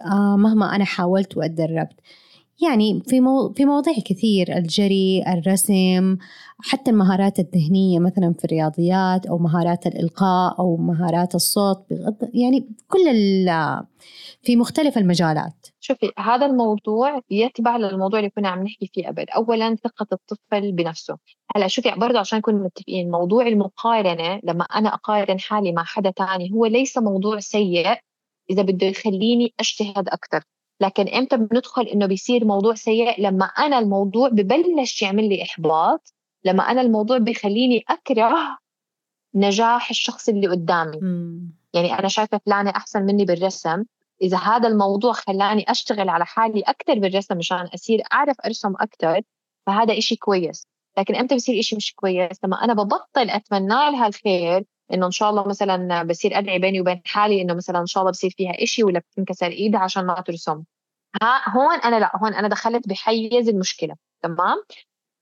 آه 0.00 0.36
مهما 0.36 0.76
أنا 0.76 0.84
حاولت 0.84 1.36
وأتدربت 1.36 2.00
يعني 2.62 3.02
في 3.06 3.20
مو... 3.20 3.52
في 3.52 3.64
مواضيع 3.64 3.94
كثير 4.06 4.56
الجري 4.56 5.24
الرسم 5.26 6.16
حتى 6.58 6.90
المهارات 6.90 7.38
الذهنية 7.38 7.98
مثلا 7.98 8.34
في 8.38 8.44
الرياضيات 8.44 9.26
أو 9.26 9.38
مهارات 9.38 9.86
الإلقاء 9.86 10.58
أو 10.58 10.76
مهارات 10.76 11.34
الصوت 11.34 11.84
يعني 12.34 12.68
كل 12.88 13.08
ال... 13.08 13.48
في 14.42 14.56
مختلف 14.56 14.98
المجالات. 14.98 15.66
شوفي 15.80 16.10
هذا 16.18 16.46
الموضوع 16.46 17.20
يتبع 17.30 17.76
للموضوع 17.76 18.18
اللي 18.18 18.30
كنا 18.30 18.48
عم 18.48 18.62
نحكي 18.62 18.90
فيه 18.94 19.06
قبل. 19.06 19.24
أولا 19.28 19.76
ثقة 19.84 20.06
الطفل 20.12 20.72
بنفسه. 20.72 21.16
هلأ 21.56 21.66
شوفي 21.66 21.90
برضه 21.96 22.18
عشان 22.18 22.38
نكون 22.38 22.54
متفقين 22.54 23.10
موضوع 23.10 23.46
المقارنة 23.46 24.40
لما 24.44 24.64
أنا 24.64 24.94
أقارن 24.94 25.40
حالي 25.40 25.72
مع 25.72 25.84
حدا 25.84 26.10
تاني 26.10 26.52
هو 26.52 26.66
ليس 26.66 26.98
موضوع 26.98 27.40
سيء 27.40 27.96
إذا 28.50 28.62
بده 28.62 28.86
يخليني 28.86 29.54
أجتهد 29.60 30.08
أكثر 30.08 30.42
لكن 30.80 31.08
إمتى 31.08 31.36
بندخل 31.36 31.82
إنه 31.82 32.06
بيصير 32.06 32.44
موضوع 32.44 32.74
سيء؟ 32.74 33.20
لما 33.20 33.44
أنا 33.44 33.78
الموضوع 33.78 34.28
ببلش 34.28 35.02
يعمل 35.02 35.28
لي 35.28 35.42
إحباط 35.42 36.14
لما 36.44 36.62
أنا 36.62 36.80
الموضوع 36.80 37.18
بيخليني 37.18 37.84
أكره 37.88 38.58
نجاح 39.34 39.90
الشخص 39.90 40.28
اللي 40.28 40.46
قدامي. 40.46 40.96
مم. 41.02 41.52
يعني 41.74 41.98
أنا 41.98 42.08
شايفة 42.08 42.40
فلانة 42.46 42.70
أحسن 42.70 43.02
مني 43.02 43.24
بالرسم. 43.24 43.84
إذا 44.22 44.36
هذا 44.36 44.68
الموضوع 44.68 45.12
خلاني 45.12 45.64
أشتغل 45.68 46.08
على 46.08 46.26
حالي 46.26 46.60
أكثر 46.60 46.98
بالرسم 46.98 47.36
مشان 47.36 47.68
أصير 47.74 48.02
أعرف 48.12 48.36
أرسم 48.46 48.74
أكثر 48.80 49.20
فهذا 49.66 49.98
إشي 49.98 50.16
كويس. 50.16 50.66
لكن 50.98 51.14
إمتى 51.14 51.34
بصير 51.34 51.60
إشي 51.60 51.76
مش 51.76 51.94
كويس؟ 51.94 52.44
لما 52.44 52.64
أنا 52.64 52.72
ببطل 52.72 53.30
أتمنى 53.30 53.68
لها 53.68 54.06
الخير 54.06 54.64
إنه 54.92 55.06
إن 55.06 55.10
شاء 55.10 55.30
الله 55.30 55.48
مثلا 55.48 56.02
بصير 56.02 56.38
ادعي 56.38 56.58
بيني 56.58 56.80
وبين 56.80 57.02
حالي 57.04 57.42
إنه 57.42 57.54
مثلا 57.54 57.80
إن 57.80 57.86
شاء 57.86 58.00
الله 58.02 58.10
بصير 58.12 58.30
فيها 58.36 58.62
إشي 58.62 58.84
ولا 58.84 58.98
بتنكسر 58.98 59.46
ايدها 59.46 59.80
عشان 59.80 60.06
ما 60.06 60.20
ترسم. 60.20 60.62
ها 61.22 61.48
هون 61.50 61.74
أنا 61.80 62.00
لا 62.00 62.12
هون 62.16 62.34
أنا 62.34 62.48
دخلت 62.48 62.88
بحيز 62.88 63.48
المشكلة 63.48 63.96
تمام؟ 64.22 64.62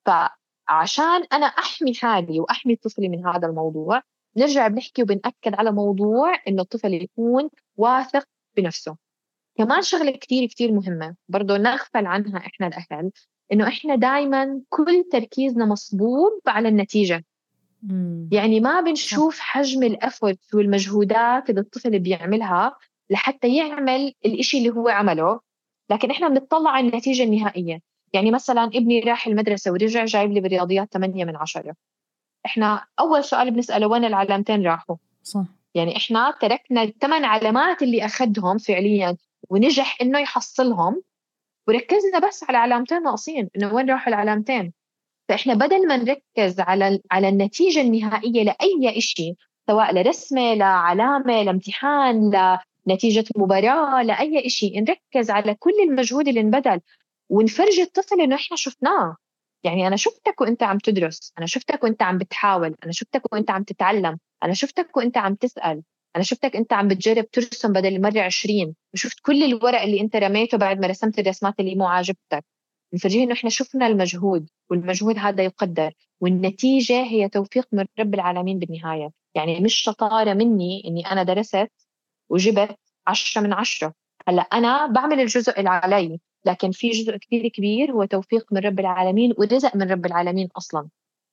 فعشان 0.07 1.25
أنا 1.33 1.47
أحمي 1.47 1.95
حالي 1.95 2.41
وأحمي 2.41 2.77
طفلي 2.77 3.09
من 3.09 3.27
هذا 3.27 3.49
الموضوع 3.49 4.03
نرجع 4.37 4.69
بنحكي 4.69 5.03
وبنأكد 5.03 5.55
على 5.55 5.73
موضوع 5.73 6.35
إنه 6.49 6.63
الطفل 6.63 6.95
يكون 6.95 7.51
واثق 7.77 8.25
بنفسه. 8.57 8.97
كمان 9.59 9.83
شغلة 9.83 10.11
كثير 10.11 10.49
كثير 10.49 10.73
مهمة 10.73 11.17
برضه 11.29 11.57
نغفل 11.57 12.07
عنها 12.07 12.39
إحنا 12.39 12.67
الأهل 12.67 13.11
إنه 13.53 13.69
إحنا 13.69 13.95
دائما 13.97 14.63
كل 14.69 15.05
تركيزنا 15.13 15.65
مصبوب 15.67 16.41
على 16.47 16.69
النتيجة. 16.69 17.25
يعني 18.33 18.61
ما 18.61 18.81
بنشوف 18.81 19.39
حجم 19.39 19.83
الإفورت 19.83 20.55
والمجهودات 20.55 21.51
اللي 21.51 21.61
الطفل 21.61 21.99
بيعملها 21.99 22.77
لحتى 23.11 23.57
يعمل 23.57 24.15
الإشي 24.27 24.59
اللي 24.59 24.71
هو 24.71 24.89
عمله 24.89 25.41
لكن 25.91 26.11
إحنا 26.11 26.29
بنطلع 26.29 26.71
على 26.71 26.89
النتيجة 26.89 27.23
النهائية. 27.23 27.81
يعني 28.13 28.31
مثلا 28.31 28.65
ابني 28.65 29.01
راح 29.01 29.27
المدرسة 29.27 29.73
ورجع 29.73 30.05
جايب 30.05 30.33
لي 30.33 30.41
بالرياضيات 30.41 30.93
8 30.93 31.25
من 31.25 31.37
عشرة. 31.37 31.75
إحنا 32.47 32.87
أول 33.01 33.25
سؤال 33.25 33.51
بنسأله 33.51 33.87
وين 33.87 34.05
العلامتين 34.05 34.67
راحوا؟ 34.67 34.97
صح. 35.23 35.45
يعني 35.75 35.97
إحنا 35.97 36.35
تركنا 36.41 36.83
الثمان 36.83 37.25
علامات 37.25 37.83
اللي 37.83 38.05
أخذهم 38.05 38.59
فعليا 38.59 39.17
ونجح 39.51 39.99
إنه 40.03 40.19
يحصلهم 40.19 41.03
وركزنا 41.69 42.29
بس 42.29 42.45
على 42.45 42.59
علامتين 42.59 43.03
ناقصين 43.03 43.49
إنه 43.57 43.75
وين 43.75 43.91
راحوا 43.91 44.09
العلامتين؟ 44.09 44.73
فإحنا 45.29 45.55
بدل 45.55 45.87
ما 45.89 45.97
نركز 45.97 46.61
على 46.61 47.01
على 47.11 47.29
النتيجة 47.29 47.81
النهائية 47.81 48.43
لأي 48.43 49.01
شيء 49.01 49.35
سواء 49.67 49.95
لرسمة 49.95 50.55
لعلامة 50.55 51.43
لامتحان 51.43 52.31
لنتيجه 52.87 53.25
مباراه 53.37 54.03
لأي 54.03 54.49
شيء 54.51 54.81
نركز 54.81 55.31
على 55.31 55.55
كل 55.55 55.73
المجهود 55.89 56.29
اللي 56.29 56.41
انبذل 56.41 56.81
ونفرجي 57.31 57.83
الطفل 57.83 58.21
إنه 58.21 58.37
إحنا 58.37 58.57
شفناه. 58.57 59.17
يعني 59.65 59.87
أنا 59.87 59.97
شفتك 59.97 60.41
وإنت 60.41 60.63
عم 60.63 60.79
تدرس 60.79 61.33
أنا 61.39 61.47
شفتك 61.47 61.85
وإنت 61.85 62.03
عم 62.03 62.19
بتحاول 62.19 62.77
أنا 62.85 62.93
شفتك 62.93 63.33
وإنت 63.33 63.51
عم 63.51 63.63
تتعلم 63.63 64.19
أنا 64.43 64.53
شفتك 64.55 64.97
وإنت 64.97 65.17
عم 65.19 65.35
تسأل 65.35 65.83
أنا 66.17 66.25
شفتك 66.25 66.57
إنت 66.57 66.73
عم 66.73 66.89
بتجرب 66.89 67.31
ترسم 67.31 67.73
بدل 67.73 67.97
المرة 67.97 68.21
20 68.21 68.75
وشفت 68.95 69.21
كل 69.23 69.43
الورق 69.45 69.81
اللي 69.83 70.01
إنت 70.01 70.17
رميته 70.17 70.59
بعد 70.59 70.81
ما 70.81 70.87
رسمت 70.87 71.19
الرسمات 71.19 71.61
اللي 71.61 71.75
مو 71.75 71.87
عاجبتك. 71.87 72.45
نفرجيه 72.95 73.25
إنه 73.25 73.33
إحنا 73.33 73.51
شفنا 73.51 73.87
المجهود 73.87 74.51
والمجهود 74.71 75.19
هذا 75.19 75.45
يقدر 75.45 75.93
والنتيجة 76.21 77.03
هي 77.03 77.29
توفيق 77.29 77.69
من 77.73 77.85
رب 77.99 78.15
العالمين 78.15 78.59
بالنهاية. 78.59 79.11
يعني 79.35 79.61
مش 79.61 79.75
شطارة 79.75 80.35
مني 80.35 80.83
إني 80.87 81.13
أنا 81.13 81.23
درست 81.23 81.69
وجبت 82.29 82.79
عشرة 83.07 83.43
من 83.43 83.53
عشرة. 83.53 83.95
هلأ 84.29 84.43
أنا 84.43 84.87
بعمل 84.87 85.21
الجزء 85.21 85.59
اللي 85.59 85.71
علي 85.71 86.21
لكن 86.45 86.71
في 86.71 86.91
جزء 86.91 87.17
كثير 87.17 87.49
كبير 87.49 87.93
هو 87.93 88.05
توفيق 88.05 88.53
من 88.53 88.61
رب 88.61 88.81
العالمين 88.81 89.35
ورزق 89.39 89.77
من 89.77 89.91
رب 89.93 90.07
العالمين 90.07 90.49
أصلا. 90.57 90.89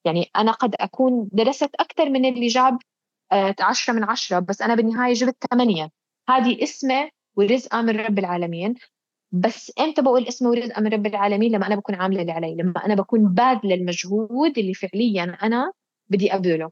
يعني 0.05 0.29
أنا 0.35 0.51
قد 0.51 0.75
أكون 0.79 1.29
درست 1.31 1.75
أكثر 1.79 2.09
من 2.09 2.25
اللي 2.25 2.47
جاب 2.47 2.77
آه، 3.31 3.55
عشرة 3.59 3.93
من 3.93 4.03
عشرة 4.03 4.39
بس 4.39 4.61
أنا 4.61 4.75
بالنهاية 4.75 5.13
جبت 5.13 5.35
ثمانية. 5.51 5.91
هذه 6.29 6.63
اسمة 6.63 7.09
ورزقة 7.35 7.81
من 7.81 7.99
رب 7.99 8.19
العالمين. 8.19 8.75
بس 9.31 9.71
إمتى 9.79 10.01
بقول 10.01 10.27
اسمه 10.27 10.49
ورزق 10.49 10.79
من 10.79 10.87
رب 10.87 11.05
العالمين؟ 11.05 11.51
لما 11.51 11.67
أنا 11.67 11.75
بكون 11.75 11.95
عاملة 11.95 12.21
اللي 12.21 12.31
علي 12.31 12.55
لما 12.55 12.85
أنا 12.85 12.95
بكون 12.95 13.33
باذله 13.33 13.75
المجهود 13.75 14.57
اللي 14.57 14.73
فعليا 14.73 15.23
أنا 15.43 15.71
بدي 16.09 16.35
أبذله. 16.35 16.71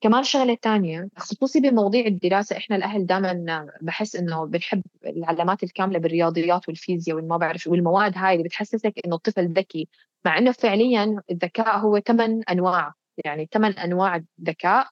كمان 0.00 0.22
شغلة 0.22 0.56
ثانية 0.62 1.08
خصوصي 1.16 1.60
بمواضيع 1.60 2.06
الدراسة 2.06 2.56
إحنا 2.56 2.76
الأهل 2.76 3.06
دائما 3.06 3.66
بحس 3.82 4.16
إنه 4.16 4.44
بنحب 4.46 4.82
العلامات 5.06 5.62
الكاملة 5.62 5.98
بالرياضيات 5.98 6.68
والفيزياء 6.68 7.16
والما 7.16 7.36
بعرف 7.36 7.66
والمواد 7.66 8.12
هاي 8.16 8.32
اللي 8.34 8.44
بتحسسك 8.44 8.94
إنه 9.06 9.16
الطفل 9.16 9.52
ذكي 9.52 9.88
مع 10.24 10.38
إنه 10.38 10.52
فعليا 10.52 11.22
الذكاء 11.30 11.78
هو 11.78 12.00
ثمان 12.00 12.42
أنواع 12.50 12.92
يعني 13.24 13.48
ثمان 13.52 13.72
أنواع 13.72 14.22
ذكاء 14.42 14.88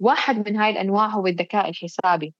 واحد 0.00 0.48
من 0.50 0.56
هاي 0.56 0.70
الأنواع 0.70 1.06
هو 1.06 1.26
الذكاء 1.26 1.68
الحسابي. 1.68 2.34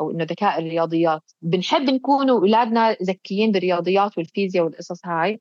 أو 0.00 0.10
إنه 0.10 0.24
ذكاء 0.24 0.58
الرياضيات. 0.58 1.22
بنحب 1.42 1.82
نكون 1.82 2.30
أولادنا 2.30 2.92
ذكيين 3.02 3.52
بالرياضيات 3.52 4.18
والفيزياء 4.18 4.64
والقصص 4.64 5.06
هاي 5.06 5.40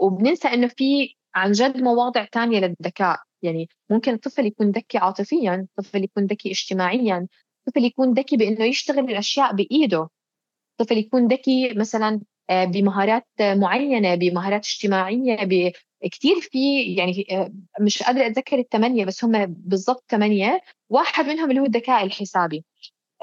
وبننسى 0.00 0.48
إنه 0.48 0.66
في 0.66 1.14
عن 1.34 1.52
جد 1.52 1.76
مواضع 1.76 2.24
تانية 2.24 2.60
للذكاء. 2.60 3.18
يعني 3.42 3.68
ممكن 3.90 4.14
الطفل 4.14 4.46
يكون 4.46 4.70
ذكي 4.70 4.98
عاطفيا 4.98 5.66
طفل 5.76 6.04
يكون 6.04 6.26
ذكي 6.26 6.50
اجتماعيا 6.50 7.26
طفل 7.66 7.84
يكون 7.84 8.12
ذكي 8.12 8.36
بإنه 8.36 8.64
يشتغل 8.64 8.98
الأشياء 9.10 9.54
بإيده. 9.54 10.08
طفل 10.78 10.98
يكون 10.98 11.28
ذكي 11.28 11.74
مثلا 11.74 12.20
آه، 12.50 12.64
بمهارات 12.64 13.26
معينة 13.40 14.14
بمهارات 14.14 14.64
اجتماعية 14.66 15.72
كثير 16.12 16.40
في 16.40 16.82
يعني 16.94 17.26
آه، 17.30 17.52
مش 17.80 18.02
قادرة 18.02 18.26
أتذكر 18.26 18.58
الثمانيه 18.58 19.04
بس 19.04 19.24
هم 19.24 19.46
بالضبط 19.46 20.04
ثمانيه 20.10 20.60
واحد 20.88 21.24
منهم 21.26 21.50
اللي 21.50 21.60
هو 21.60 21.64
الذكاء 21.64 22.04
الحسابي. 22.04 22.64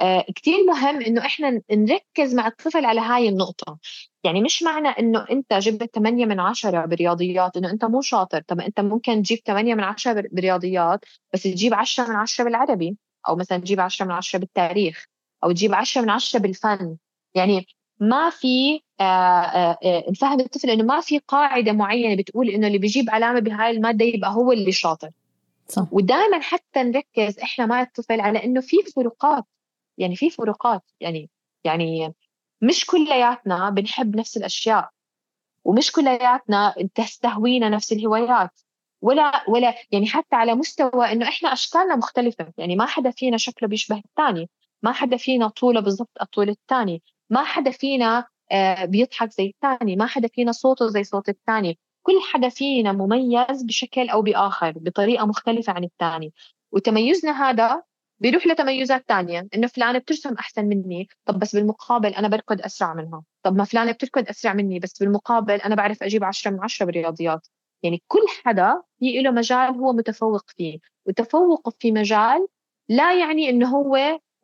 آه 0.02 0.26
كتير 0.36 0.58
مهم 0.68 1.02
إنه 1.02 1.26
إحنا 1.26 1.62
نركز 1.72 2.36
مع 2.36 2.48
الطفل 2.48 2.86
على 2.86 3.02
هاي 3.02 3.30
النقطة. 3.30 3.78
يعني 4.24 4.42
مش 4.42 4.64
معنى 4.64 4.88
إنه 4.88 5.26
أنت 5.32 5.54
جبت 5.54 5.96
8 5.96 6.26
من 6.26 6.40
10 6.40 6.86
بالرياضيات 6.86 7.58
إنه 7.58 7.72
أنت 7.72 7.86
مو 7.86 8.02
شاطر. 8.02 8.42
طب 8.48 8.62
أنت 8.62 8.80
ممكن 8.80 9.22
تجيب 9.24 9.40
8 9.46 9.76
من 9.76 9.84
10 9.84 10.14
بالرياضيات 10.14 11.00
بس 11.34 11.44
تجيب 11.44 11.74
10 11.74 12.08
من 12.08 12.16
10 12.16 12.44
بالعربي 12.44 12.98
أو 13.30 13.36
مثلا 13.36 13.58
تجيب 13.58 13.80
10 13.80 14.06
من 14.06 14.12
10 14.12 14.40
بالتاريخ 14.40 15.06
أو 15.44 15.52
تجيب 15.52 15.74
10 15.74 16.02
من 16.02 16.10
10 16.10 16.40
بالفن. 16.40 16.96
يعني 17.36 17.66
ما 18.00 18.30
في 18.30 18.82
آه 19.00 19.04
آه 19.04 20.04
نفهم 20.10 20.40
الطفل 20.40 20.70
إنه 20.70 20.84
ما 20.84 21.00
في 21.02 21.20
قاعدة 21.20 21.72
معينة 21.72 22.16
بتقول 22.22 22.50
إنه 22.50 22.68
اللي 22.68 22.78
بيجيب 22.78 23.10
علامة 23.10 23.40
بهاي 23.40 23.72
المادة 23.72 24.06
يبقى 24.06 24.32
هو 24.34 24.52
اللي 24.52 24.72
شاطر. 24.72 25.10
صح. 25.68 25.88
ودائما 25.92 26.40
حتى 26.40 26.84
نركز 26.84 27.40
إحنا 27.40 27.66
مع 27.66 27.82
الطفل 27.82 28.22
على 28.22 28.44
إنه 28.44 28.62
في 28.62 28.78
فروقات. 28.96 29.44
يعني 29.98 30.16
في 30.16 30.30
فروقات 30.30 30.84
يعني 31.00 31.30
يعني 31.64 32.16
مش 32.62 32.86
كلياتنا 32.86 33.70
بنحب 33.70 34.16
نفس 34.16 34.38
الأشياء 34.38 34.90
ومش 35.64 35.92
كلياتنا 35.92 36.76
تستهوينا 36.96 37.70
نفس 37.70 37.92
الهوايات 37.92 38.60
ولا 39.02 39.44
ولا 39.50 39.76
يعني 39.92 40.08
حتى 40.08 40.36
على 40.36 40.56
مستوى 40.56 41.12
إنه 41.12 41.28
إحنا 41.28 41.54
أشكالنا 41.54 41.96
مختلفة 41.96 42.54
يعني 42.58 42.76
ما 42.76 42.86
حدا 42.86 43.12
فينا 43.12 43.38
شكله 43.38 43.70
بيشبه 43.70 43.98
الثاني 44.06 44.50
ما 44.84 44.92
حدا 44.92 45.18
فينا 45.18 45.48
طوله 45.48 45.80
بالضبط 45.80 46.22
الطول 46.22 46.50
الثاني 46.50 47.04
ما 47.30 47.44
حدا 47.44 47.72
فينا 47.72 48.28
آه، 48.52 48.86
بيضحك 48.86 49.32
زي 49.32 49.46
الثاني 49.46 49.96
ما 49.96 50.06
حدا 50.08 50.28
فينا 50.28 50.52
صوته 50.52 50.88
زي 50.88 51.04
صوت 51.04 51.30
الثاني 51.30 51.80
كل 52.04 52.14
حدا 52.32 52.50
فينا 52.50 52.92
مميز 52.92 53.64
بشكل 53.64 54.10
أو 54.10 54.22
بآخر 54.22 54.72
بطريقة 54.72 55.26
مختلفة 55.26 55.74
عن 55.74 55.84
الثاني. 55.84 56.34
وتميزنا 56.72 57.50
هذا 57.50 57.84
بيروح 58.24 58.48
لتميزات 58.48 59.08
تانية 59.08 59.48
إنه 59.56 59.68
فلانة 59.68 60.00
بترسم 60.00 60.34
أحسن 60.34 60.66
مني 60.66 61.08
طب 61.26 61.40
بس 61.40 61.56
بالمقابل 61.56 62.10
أنا 62.10 62.28
بركض 62.28 62.62
أسرع 62.62 62.94
منها. 62.94 63.24
طب 63.44 63.56
ما 63.56 63.64
فلانة 63.64 63.92
بتركض 63.92 64.30
أسرع 64.30 64.54
مني 64.54 64.80
بس 64.80 65.00
بالمقابل 65.00 65.54
أنا 65.54 65.76
بعرف 65.76 66.04
أجيب 66.04 66.24
عشرة 66.24 66.52
من 66.52 66.60
عشرة 66.64 66.86
بالرياضيات. 66.86 67.48
يعني 67.84 68.04
كل 68.08 68.20
حدا 68.46 68.82
في 69.00 69.22
له 69.22 69.32
مجال 69.32 69.76
هو 69.76 69.94
متفوق 69.94 70.44
فيه 70.58 70.80
وتفوقه 71.08 71.74
في 71.80 71.92
مجال 71.92 72.48
لا 72.90 73.20
يعني 73.20 73.50
إنه 73.50 73.68
هو 73.78 73.96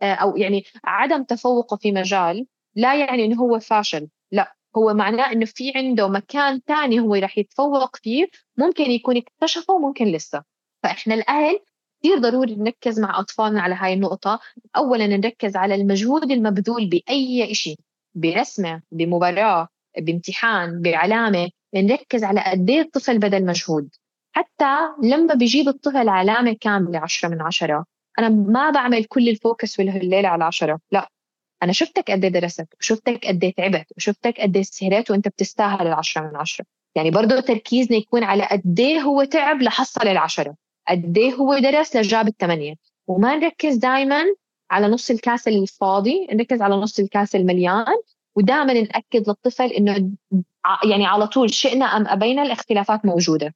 آه، 0.02 0.14
أو 0.14 0.38
يعني 0.38 0.64
عدم 0.84 1.24
تفوقه 1.24 1.78
في 1.78 1.92
مجال 1.92 2.48
لا 2.76 2.96
يعني 2.96 3.26
إنه 3.26 3.36
هو 3.36 3.60
فاشل. 3.60 4.08
لا 4.32 4.56
هو 4.78 4.94
معناه 4.94 5.32
إنه 5.32 5.46
في 5.46 5.72
عنده 5.76 6.08
مكان 6.08 6.62
ثاني 6.68 7.00
هو 7.00 7.16
رح 7.16 7.38
يتفوق 7.38 7.96
فيه 7.96 8.28
ممكن 8.58 8.84
يكون 8.84 9.18
اكتشفه 9.18 9.74
وممكن 9.74 10.06
لسه. 10.06 10.44
فإحنا 10.84 11.14
الأهل 11.14 11.60
كثير 12.00 12.20
ضروري 12.20 12.56
نركز 12.56 13.00
مع 13.00 13.20
أطفالنا 13.20 13.62
على 13.62 13.76
هاي 13.76 13.94
النقطة. 13.94 14.40
اولا 14.78 15.08
نركز 15.08 15.56
على 15.56 15.76
المجهود 15.76 16.32
المبذول 16.32 16.90
بأي 16.90 17.54
شيء 17.54 17.78
برسمة 18.16 18.82
بمباراة 18.92 19.68
بامتحان 19.98 20.82
بعلامة. 20.82 21.50
نركز 21.76 22.24
على 22.24 22.42
قد 22.42 22.70
إيه 22.70 22.82
الطفل 22.82 23.20
بذل 23.20 23.46
مجهود. 23.46 23.90
حتى 24.32 24.78
لما 25.04 25.34
بيجيب 25.34 25.68
الطفل 25.68 26.10
علامة 26.10 26.58
كاملة 26.62 27.00
10 27.00 27.30
من 27.30 27.42
10 27.42 27.86
أنا 28.20 28.30
ما 28.30 28.70
بعمل 28.70 29.06
كل 29.06 29.30
الفوكس 29.30 29.80
والهليلة 29.80 30.28
على 30.30 30.44
10 30.44 30.80
لا 30.92 31.10
أنا 31.64 31.72
شفتك 31.72 32.12
قد 32.12 32.24
إيه 32.24 32.32
درست 32.32 32.68
وشفتك 32.80 33.26
قد 33.28 33.44
إيه 33.44 33.54
تعبت 33.54 33.86
وشفتك 33.98 34.42
قد 34.42 34.56
إيه 34.56 34.64
سهرت 34.64 35.12
وأنت 35.12 35.28
بتستاهل 35.28 35.88
العشرة 35.88 36.22
من 36.22 36.36
عشرة. 36.36 36.66
يعني 36.96 37.12
برضه 37.12 37.40
تركيزنا 37.40 37.98
يكون 37.98 38.24
على 38.24 38.44
قد 38.52 38.82
هو 38.82 39.24
تعب 39.24 39.62
لحصل 39.62 40.08
العشرة. 40.08 40.56
قد 40.90 41.18
إيه 41.18 41.34
هو 41.34 41.58
درس 41.58 41.96
لجاب 41.96 42.28
الثمانية 42.28 42.76
وما 43.08 43.36
نركز 43.36 43.76
دائما 43.76 44.24
على 44.72 44.88
نص 44.88 45.10
الكاس 45.10 45.48
الفاضي 45.48 46.28
نركز 46.32 46.62
على 46.62 46.76
نص 46.76 47.00
الكاس 47.00 47.36
المليان 47.36 47.96
ودائما 48.36 48.74
نأكد 48.74 49.30
للطفل 49.30 49.66
إنه 49.66 50.12
يعني 50.84 51.06
على 51.06 51.28
طول 51.28 51.54
شئنا 51.54 51.86
أم 51.86 52.08
أبينا 52.08 52.42
الاختلافات 52.42 53.06
موجودة. 53.06 53.56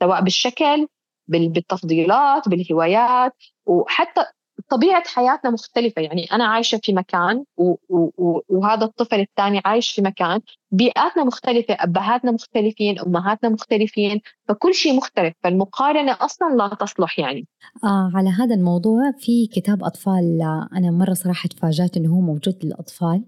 سواء 0.00 0.20
بالشكل 0.22 0.88
بالتفضيلات 1.28 2.48
بالهوايات 2.48 3.32
وحتى 3.66 4.24
طبيعة 4.70 5.02
حياتنا 5.06 5.50
مختلفة. 5.50 6.02
يعني 6.02 6.24
أنا 6.32 6.44
عايشة 6.44 6.80
في 6.82 6.92
مكان 6.92 7.44
و- 7.56 7.74
و- 7.88 8.40
وهذا 8.48 8.84
الطفل 8.84 9.20
الثاني 9.20 9.60
عايش 9.64 9.90
في 9.90 10.02
مكان 10.02 10.40
بيئاتنا 10.70 11.24
مختلفة 11.24 11.76
أبهاتنا 11.80 12.30
مختلفين 12.32 12.98
أمهاتنا 13.00 13.50
مختلفين 13.50 14.20
فكل 14.48 14.74
شيء 14.74 14.96
مختلف 14.96 15.34
فالمقارنة 15.44 16.16
أصلا 16.20 16.54
لا 16.56 16.68
تصلح 16.80 17.18
يعني. 17.18 17.46
آه 17.84 18.10
على 18.14 18.30
هذا 18.30 18.54
الموضوع 18.54 19.12
في 19.18 19.46
كتاب 19.46 19.84
أطفال 19.84 20.38
أنا 20.76 20.90
مرة 20.90 21.14
صراحة 21.14 21.48
تفاجأت 21.48 21.96
إنه 21.96 22.08
هو 22.14 22.20
موجود 22.20 22.54
للأطفال 22.64 23.24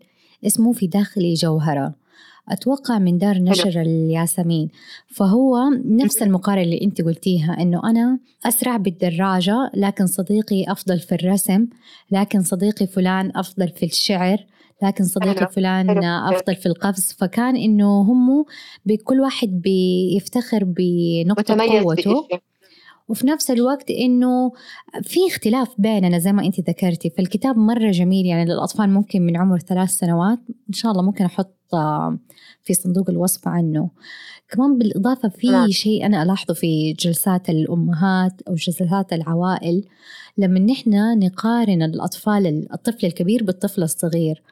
اسمه 0.47 0.73
في 0.73 0.87
داخلي 0.87 1.35
جوهرة. 1.35 1.95
أتوقع 2.53 2.99
من 2.99 3.19
دار 3.19 3.39
نشر 3.39 3.81
الياسمين. 3.81 4.69
فهو 5.07 5.59
نفس 5.85 6.23
المقارنة 6.23 6.63
اللي 6.63 6.81
أنت 6.83 7.03
قلتيها 7.03 7.57
إنه 7.61 7.81
أنا 7.91 8.19
أسرع 8.47 8.77
بالدراجة 8.77 9.71
لكن 9.75 10.07
صديقي 10.07 10.65
أفضل 10.73 10.99
في 10.99 11.15
الرسم 11.15 11.67
لكن 12.11 12.43
صديقي 12.43 12.87
فلان 12.87 13.33
أفضل 13.37 13.69
في 13.69 13.87
الشعر 13.87 14.39
لكن 14.83 15.05
صديقي 15.05 15.47
فلان 15.53 16.05
أفضل 16.05 16.57
في 16.57 16.67
القفز. 16.67 17.13
فكان 17.19 17.57
إنه 17.57 18.01
هم 18.01 18.45
بكل 18.87 19.21
واحد 19.21 19.49
بيفتخر 19.49 20.65
بنقطة 20.65 21.57
قوته. 21.81 22.29
وفي 23.09 23.27
نفس 23.27 23.51
الوقت 23.51 23.91
إنه 23.91 24.53
في 25.03 25.21
اختلاف 25.27 25.69
بيننا 25.79 26.19
زي 26.19 26.33
ما 26.33 26.45
أنت 26.45 26.61
ذكرتي. 26.61 27.11
فالكتاب 27.11 27.57
مرة 27.59 27.91
جميل 27.91 28.27
يعني 28.27 28.45
للأطفال 28.45 28.91
ممكن 28.91 29.23
من 29.23 29.37
عمر 29.37 29.59
ثلاث 29.59 29.91
سنوات 29.91 30.39
إن 30.69 30.73
شاء 30.73 30.93
الله 30.93 31.03
ممكن 31.03 31.25
أحط 31.25 31.60
في 32.63 32.75
صندوق 32.75 33.11
الوصف 33.11 33.49
عنه. 33.49 33.91
كمان 34.51 34.79
بالإضافة 34.79 35.29
في 35.29 35.51
نعم. 35.51 35.71
شيء 35.71 36.07
أنا 36.07 36.23
ألاحظه 36.23 36.55
في 36.55 36.93
جلسات 36.93 37.51
الأمهات 37.51 38.43
أو 38.49 38.55
جلسات 38.55 39.13
العوائل 39.13 39.85
لما 40.39 40.59
نحن 40.61 41.19
نقارن 41.19 41.83
الأطفال 41.83 42.73
الطفل 42.73 43.07
الكبير 43.07 43.45
بالطفل 43.45 43.83
الصغير 43.83 44.43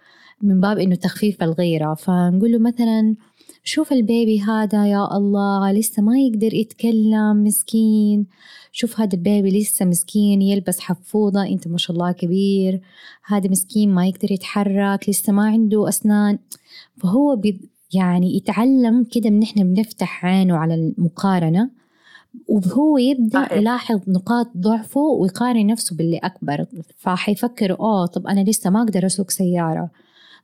من 0.43 0.61
باب 0.61 0.79
إنه 0.79 0.95
تخفيف 0.95 1.43
الغيرة. 1.43 1.95
فنقول 1.95 2.53
له 2.53 2.59
مثلا 2.59 3.15
شوف 3.65 3.93
البيبي 3.93 4.41
هذا 4.41 4.87
يا 4.87 5.17
الله 5.17 5.73
لسه 5.73 6.03
ما 6.03 6.19
يقدر 6.19 6.55
يتكلم 6.55 7.45
مسكين. 7.45 8.27
شوف 8.73 9.01
هذا 9.01 9.15
البيبي 9.15 9.61
لسه 9.61 9.85
مسكين 9.85 10.43
يلبس 10.43 10.81
حفوضة 10.81 11.43
أنت 11.47 11.69
ما 11.69 11.79
شاء 11.79 11.97
الله 11.97 12.13
كبير. 12.13 12.81
هذا 13.27 13.51
مسكين 13.51 13.95
ما 13.95 14.07
يقدر 14.07 14.33
يتحرك 14.33 15.09
لسه 15.09 15.33
ما 15.33 15.47
عنده 15.47 15.89
أسنان. 15.89 16.39
فهو 17.03 17.37
بي 17.37 17.61
يعني 17.95 18.37
يتعلم 18.37 19.07
كده 19.13 19.31
من 19.31 19.43
إحنا 19.43 19.65
بنفتح 19.65 20.25
عينه 20.25 20.57
على 20.57 20.75
المقارنة 20.75 21.71
وهو 22.49 22.99
يبدأ 22.99 23.49
يلاحظ 23.53 24.01
نقاط 24.09 24.47
ضعفه 24.57 25.01
ويقارن 25.01 25.67
نفسه 25.67 25.97
باللي 25.97 26.19
أكبر. 26.19 26.67
فحيفكر 26.97 27.81
أوه 27.81 28.07
طب 28.07 28.27
أنا 28.27 28.51
لسه 28.51 28.71
ما 28.71 28.83
أقدر 28.83 29.07
أسوق 29.07 29.31
سيارة. 29.31 29.91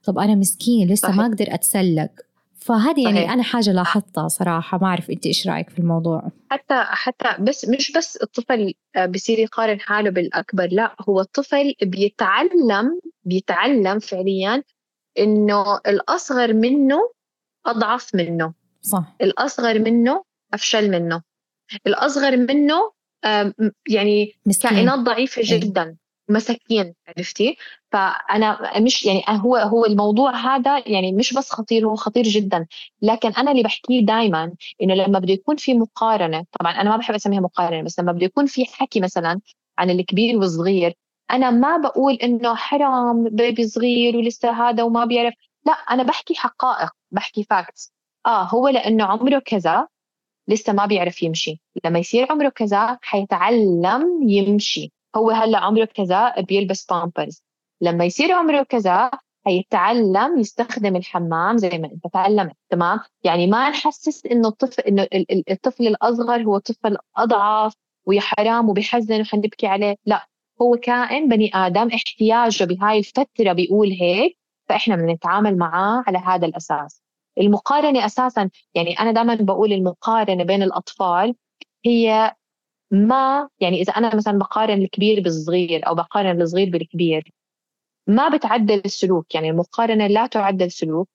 طب 0.05 0.19
أنا 0.19 0.35
مسكين 0.35 0.89
لسه 0.89 1.09
صحيح. 1.09 1.17
ما 1.17 1.27
أقدر 1.27 1.47
أتسلق. 1.49 2.11
فهذه 2.55 3.03
يعني 3.05 3.33
أنا 3.33 3.43
حاجة 3.43 3.73
لاحظتها 3.73 4.29
صراحة. 4.29 4.79
ما 4.79 4.87
أعرف 4.87 5.11
أنت 5.11 5.27
إيش 5.27 5.49
رأيك 5.49 5.71
في 5.71 5.79
الموضوع؟ 5.79 6.31
حتى 6.51 6.85
حتى 6.87 7.43
بس 7.43 7.69
مش 7.69 7.93
بس 7.93 8.17
الطفل 8.17 8.75
آه، 8.97 9.07
بصير 9.07 9.39
يقارن 9.39 9.81
حاله 9.81 10.11
بالأكبر 10.11 10.69
لا 10.73 10.95
هو 11.09 11.21
الطفل 11.21 11.75
بيتعلم 11.83 13.01
بيتعلم 13.25 13.99
فعليا 13.99 14.63
إنه 15.19 15.77
الأصغر 15.77 16.53
منه 16.53 17.11
أضعف 17.67 18.15
منه. 18.15 18.55
صح. 18.83 19.17
الأصغر 19.21 19.79
منه 19.79 20.25
أفشل 20.55 20.91
منه. 20.91 21.23
الأصغر 21.87 22.37
منه 22.37 22.93
يعني 23.89 24.33
مسكين. 24.47 24.71
كائنات 24.71 24.99
ضعيفة 24.99 25.43
إيه. 25.43 25.61
جدا 25.61 25.97
مساكين 26.29 26.95
عرفتي؟ 27.09 27.57
فأنا 27.93 28.81
مش 28.81 29.05
يعني 29.05 29.23
هو 29.29 29.57
هو 29.57 29.85
الموضوع 29.85 30.37
هذا 30.37 30.89
يعني 30.89 31.13
مش 31.13 31.35
بس 31.35 31.51
خطير 31.51 31.87
هو 31.87 31.95
خطير 31.95 32.25
جدا. 32.25 32.67
لكن 33.03 33.33
أنا 33.33 33.51
اللي 33.51 33.63
بحكيه 33.63 34.07
دائما 34.07 34.53
إنه 34.83 34.95
لما 34.95 35.19
بده 35.19 35.33
يكون 35.33 35.57
في 35.57 35.75
مقارنة 35.75 36.45
طبعا 36.61 36.73
أنا 36.73 36.91
ما 36.91 36.97
بحب 36.97 37.15
أسميها 37.15 37.41
مقارنة 37.41 37.83
بس 37.83 38.01
لما 38.01 38.13
بده 38.13 38.25
يكون 38.27 38.47
في 38.47 38.65
حكي 38.65 39.01
مثلا 39.01 39.41
عن 39.79 39.91
الكبير 39.91 40.39
والصغير 40.39 40.95
أنا 41.31 41.51
ما 41.51 41.77
بقول 41.77 42.15
إنه 42.15 42.55
حرام 42.55 43.25
baby 43.25 43.69
صغير 43.69 44.17
ولسه 44.17 44.51
هذا 44.51 44.83
وما 44.83 45.05
بيعرف. 45.05 45.35
لا 45.67 45.73
أنا 45.73 46.03
بحكي 46.03 46.35
حقائق 46.35 46.91
بحكي 47.11 47.45
facts 47.45 47.93
آه 48.27 48.43
هو 48.43 48.69
لأنه 48.69 49.05
عمره 49.05 49.39
كذا 49.39 49.89
لسه 50.49 50.73
ما 50.73 50.87
بيعرف 50.87 51.23
يمشي. 51.23 51.61
لما 51.85 51.99
يصير 51.99 52.33
عمره 52.33 52.49
كذا 52.49 52.99
حيتعلم 53.03 54.29
يمشي. 54.29 54.93
هو 55.17 55.31
هلأ 55.31 55.59
عمره 55.59 55.85
كذا 55.85 56.41
بيلبس 56.41 56.87
بامبرز 56.87 57.43
لما 57.81 58.05
يصير 58.05 58.33
عمره 58.33 58.63
كذا 58.63 59.11
حيتعلم 59.47 60.39
يستخدم 60.39 60.97
الحمام 60.97 61.57
زي 61.57 61.69
ما 61.69 61.87
أنت 61.93 62.07
تعلمت 62.13 62.57
تمام؟ 62.71 63.01
يعني 63.25 63.47
ما 63.47 63.71
نحسس 63.71 64.27
إنه 64.27 64.49
الطفل 64.49 64.83
إنه 64.83 65.09
الطفل 65.51 65.87
الأصغر 65.87 66.43
هو 66.43 66.59
طفل 66.59 66.97
أضعف 67.17 67.75
ويا 68.07 68.21
حرام 68.21 68.69
وبحزن 68.69 69.21
وحنبكي 69.21 69.67
عليه. 69.67 69.97
لا 70.07 70.27
هو 70.63 70.77
كائن 70.77 71.29
بني 71.29 71.51
آدم 71.55 71.89
احتياجه 71.89 72.65
بهاي 72.65 72.99
الفترة 72.99 73.53
بيقول 73.53 73.89
هيك 74.01 74.39
فإحنا 74.69 74.97
بنتعامل 74.97 75.57
معاه 75.59 76.05
على 76.07 76.19
هذا 76.19 76.47
الأساس. 76.47 77.03
المقارنة 77.41 78.07
أساسا 78.07 78.51
يعني 78.75 79.01
أنا 79.01 79.13
دائما 79.13 79.35
بقول 79.35 79.73
المقارنة 79.73 80.45
بين 80.45 80.63
الأطفال 80.63 81.35
هي 81.87 82.35
ما 82.91 83.49
يعني 83.61 83.81
إذا 83.83 83.93
أنا 83.93 84.17
مثلا 84.17 84.39
بقارن 84.39 84.83
الكبير 84.83 85.21
بالصغير 85.21 85.87
أو 85.89 85.95
بقارن 85.95 86.43
الصغير 86.43 86.71
بالكبير 86.71 87.33
ما 88.07 88.29
بتعدل 88.29 88.83
السلوك. 88.85 89.35
يعني 89.35 89.51
المقارنة 89.51 90.07
لا 90.07 90.27
تعدل 90.27 90.71
سلوك 90.71 91.09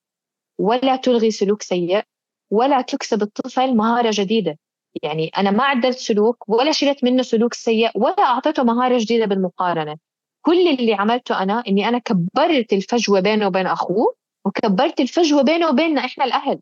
ولا 0.60 0.96
تلغي 0.96 1.32
سلوك 1.32 1.62
سيء 1.62 2.04
ولا 2.52 2.82
تكسب 2.82 3.22
الطفل 3.22 3.76
مهارة 3.76 4.12
جديدة. 4.14 4.58
يعني 5.04 5.32
أنا 5.38 5.52
ما 5.52 5.64
عدلت 5.64 5.98
سلوك 5.98 6.50
ولا 6.50 6.72
شلت 6.72 7.04
منه 7.04 7.22
سلوك 7.24 7.54
سيء 7.54 7.92
ولا 7.96 8.24
أعطيته 8.24 8.64
مهارة 8.64 8.98
جديدة 8.98 9.26
بالمقارنة. 9.26 9.98
كل 10.42 10.68
اللي 10.68 10.94
عملته 10.94 11.44
أنا 11.44 11.64
إني 11.68 11.88
أنا 11.88 11.98
كبرت 11.98 12.74
الفجوة 12.74 13.20
بينه 13.20 13.48
وبين 13.48 13.68
أخوه 13.68 14.16
وكبرت 14.46 15.00
الفجوة 15.00 15.42
بينه 15.42 15.70
وبيننا 15.70 16.06
إحنا 16.06 16.26
الأهل. 16.26 16.60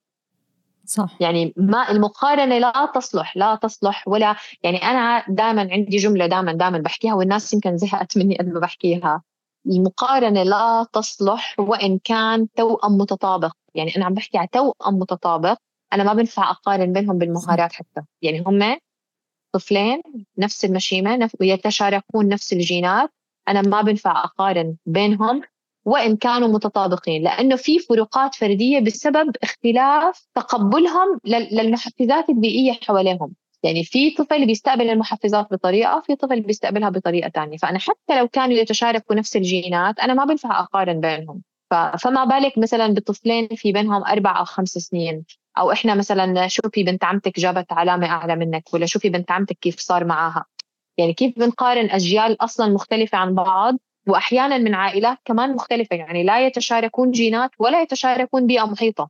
صح. 0.85 1.17
يعني 1.19 1.53
ما 1.57 1.91
المقارنة 1.91 2.57
لا 2.57 2.91
تصلح 2.95 3.37
لا 3.37 3.55
تصلح 3.55 4.07
ولا 4.07 4.35
يعني 4.63 4.77
أنا 4.77 5.25
دائما 5.27 5.67
عندي 5.71 5.97
جملة 5.97 6.25
دائما 6.27 6.53
دائما 6.53 6.77
بحكيها 6.77 7.13
والناس 7.13 7.53
يمكن 7.53 7.77
زهقت 7.77 8.17
مني 8.17 8.37
قد 8.37 8.47
ما 8.47 8.59
بحكيها. 8.59 9.21
المقارنة 9.65 10.43
لا 10.43 10.85
تصلح 10.93 11.55
وإن 11.59 11.99
كان 12.03 12.47
توأم 12.55 12.97
متطابق. 12.97 13.51
يعني 13.75 13.95
أنا 13.95 14.05
عم 14.05 14.13
بحكي 14.13 14.37
على 14.37 14.47
توأم 14.51 14.99
متطابق 14.99 15.57
أنا 15.93 16.03
ما 16.03 16.13
بنفع 16.13 16.51
أقارن 16.51 16.93
بينهم 16.93 17.17
بالمهارات 17.17 17.73
حتى. 17.73 18.01
يعني 18.21 18.43
هم 18.47 18.77
طفلين 19.53 20.01
نفس 20.37 20.65
المشيمة 20.65 21.29
ويتشاركون 21.39 22.27
نفس 22.27 22.53
الجينات. 22.53 23.09
أنا 23.47 23.61
ما 23.61 23.81
بنفع 23.81 24.23
أقارن 24.23 24.75
بينهم 24.85 25.41
وإن 25.85 26.17
كانوا 26.17 26.47
متطابقين 26.47 27.23
لأنه 27.23 27.55
في 27.55 27.79
فروقات 27.79 28.35
فردية 28.35 28.79
بسبب 28.79 29.35
اختلاف 29.43 30.27
تقبلهم 30.35 31.19
للمحفزات 31.25 32.29
البيئية 32.29 32.73
حواليهم. 32.73 33.33
يعني 33.63 33.83
في 33.83 34.11
طفل 34.11 34.45
بيستقبل 34.45 34.89
المحفزات 34.89 35.47
بطريقة 35.51 35.99
في 36.05 36.15
طفل 36.15 36.41
بيستقبلها 36.41 36.89
بطريقة 36.89 37.29
ثانية 37.29 37.57
فأنا 37.57 37.79
حتى 37.79 38.19
لو 38.19 38.27
كانوا 38.27 38.55
يتشاركوا 38.55 39.15
نفس 39.15 39.35
الجينات 39.35 39.99
أنا 39.99 40.13
ما 40.13 40.25
بنفع 40.25 40.59
أقارن 40.59 40.99
بينهم. 40.99 41.41
فما 41.99 42.25
بالك 42.25 42.57
مثلا 42.57 42.87
بطفلين 42.87 43.47
في 43.47 43.71
بينهم 43.71 44.03
أربع 44.03 44.39
أو 44.39 44.45
خمس 44.45 44.69
سنين؟ 44.69 45.25
أو 45.57 45.71
إحنا 45.71 45.95
مثلا 45.95 46.47
شوفي 46.47 46.83
بنت 46.83 47.03
عمتك 47.03 47.39
جابت 47.39 47.73
علامة 47.73 48.07
أعلى 48.09 48.35
منك 48.35 48.73
ولا 48.73 48.85
شوفي 48.85 49.09
بنت 49.09 49.31
عمتك 49.31 49.57
كيف 49.61 49.79
صار 49.79 50.05
معاها. 50.05 50.45
يعني 50.97 51.13
كيف 51.13 51.39
بنقارن 51.39 51.89
أجيال 51.89 52.43
أصلا 52.43 52.73
مختلفة 52.73 53.17
عن 53.17 53.35
بعض 53.35 53.77
واحيانا 54.07 54.57
من 54.57 54.73
عائلات 54.75 55.17
كمان 55.25 55.55
مختلفة. 55.55 55.95
يعني 55.95 56.23
لا 56.23 56.47
يتشاركون 56.47 57.11
جينات 57.11 57.51
ولا 57.59 57.81
يتشاركون 57.81 58.47
بيئة 58.47 58.65
محيطة 58.65 59.09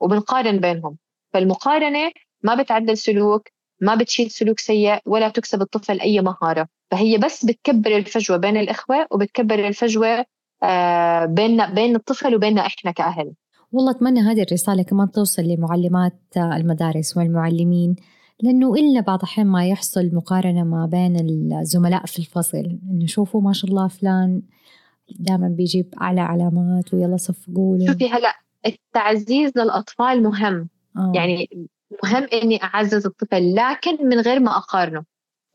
وبنقارن 0.00 0.58
بينهم. 0.60 0.98
فالمقارنة 1.32 2.12
ما 2.42 2.54
بتعدل 2.54 2.98
سلوك 2.98 3.48
ما 3.80 3.94
بتشيل 3.94 4.30
سلوك 4.30 4.58
سيء 4.60 4.98
ولا 5.06 5.28
تكسب 5.28 5.62
الطفل 5.62 6.00
أي 6.00 6.20
مهارة. 6.20 6.68
فهي 6.90 7.18
بس 7.18 7.44
بتكبر 7.44 7.96
الفجوة 7.96 8.36
بين 8.36 8.56
الإخوة 8.56 9.06
وبتكبر 9.10 9.66
الفجوة 9.68 10.24
آه، 10.62 11.24
بين 11.24 11.74
بين 11.74 11.96
الطفل 11.96 12.34
وبيننا 12.34 12.66
إحنا 12.66 12.90
كأهل. 12.90 13.32
والله 13.72 13.90
أتمنى 13.90 14.20
هذه 14.20 14.42
الرسالة 14.42 14.82
كمان 14.82 15.10
توصل 15.10 15.42
لمعلمات 15.42 16.18
المدارس 16.36 17.16
والمعلمين 17.16 17.96
لأنه 18.42 18.74
إلا 18.74 19.00
بعض 19.00 19.18
الأحيان 19.18 19.46
ما 19.46 19.66
يحصل 19.66 20.10
مقارنة 20.12 20.64
ما 20.64 20.86
بين 20.86 21.16
الزملاء 21.60 22.06
في 22.06 22.18
الفصل 22.18 22.78
إنه 22.90 23.06
شوفوا 23.06 23.40
ما 23.40 23.52
شاء 23.52 23.70
الله 23.70 23.88
فلان 23.88 24.42
دائما 25.18 25.48
بيجيب 25.48 25.94
أعلى 26.00 26.20
علامات 26.20 26.94
ويلا 26.94 27.16
صفقوا 27.16 27.76
له 27.76 27.86
شوفي 27.92 28.10
هلا 28.10 28.34
التعزيز 28.66 29.52
للأطفال 29.56 30.22
مهم. 30.22 30.68
آه. 30.96 31.12
يعني 31.14 31.48
مهم 32.04 32.26
إني 32.32 32.62
أعزز 32.64 33.06
الطفل 33.06 33.54
لكن 33.54 34.08
من 34.08 34.20
غير 34.20 34.40
ما 34.40 34.56
أقارنه. 34.56 35.04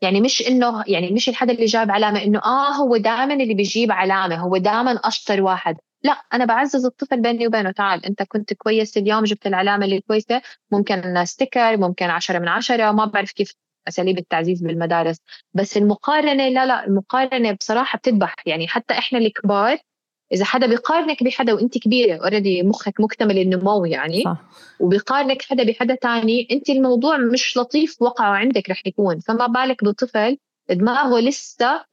يعني 0.02 0.20
مش 0.20 0.48
إنه 0.48 0.84
يعني 0.86 1.10
مش 1.10 1.28
الحدا 1.28 1.52
اللي 1.52 1.64
جاب 1.64 1.90
علامة 1.90 2.22
إنه 2.22 2.38
آه 2.38 2.72
هو 2.72 2.96
دائما 2.96 3.34
اللي 3.34 3.54
بيجيب 3.54 3.92
علامة 3.92 4.36
هو 4.36 4.56
دائما 4.56 4.92
أشطر 4.92 5.42
واحد. 5.42 5.76
لا 6.06 6.12
أنا 6.32 6.44
بعزز 6.44 6.84
الطفل 6.86 7.20
بيني 7.20 7.46
وبينه. 7.46 7.70
تعال 7.70 8.06
أنت 8.06 8.22
كنت 8.22 8.52
كويس 8.52 8.96
اليوم 8.96 9.24
جبت 9.24 9.46
العلامة 9.46 9.84
اللي 9.84 10.00
كويسة. 10.00 10.42
ممكن 10.72 11.24
ستيكر 11.24 11.76
ممكن 11.76 12.10
عشرة 12.10 12.38
من 12.38 12.48
عشرة. 12.48 12.92
ما 12.92 13.04
بعرف 13.04 13.32
كيف 13.32 13.54
أساليب 13.88 14.18
التعزيز 14.18 14.62
بالمدارس. 14.62 15.20
بس 15.54 15.76
المقارنة 15.76 16.48
لا 16.48 16.66
لا 16.66 16.86
المقارنة 16.86 17.52
بصراحة 17.52 17.98
بتذبح. 17.98 18.34
يعني 18.46 18.68
حتى 18.68 18.94
إحنا 18.94 19.18
الكبار 19.18 19.78
إذا 20.32 20.44
حدا 20.44 20.66
بيقارنك 20.66 21.22
بحدا 21.22 21.52
وأنت 21.52 21.78
كبيرة 21.78 22.16
اوريدي 22.16 22.62
مخك 22.62 23.00
مكتمل 23.00 23.38
النمو 23.38 23.84
يعني 23.84 24.22
صح. 24.22 24.38
وبيقارنك 24.80 25.42
حدا 25.42 25.64
بحدا 25.64 25.94
تاني 25.94 26.48
أنت 26.50 26.70
الموضوع 26.70 27.16
مش 27.16 27.56
لطيف 27.56 28.02
وقعه 28.02 28.30
عندك 28.30 28.70
رح 28.70 28.82
يكون. 28.86 29.18
فما 29.20 29.46
بالك 29.46 29.84
بطفل 29.84 30.38
دماغه 30.70 31.20
لسه 31.20 31.84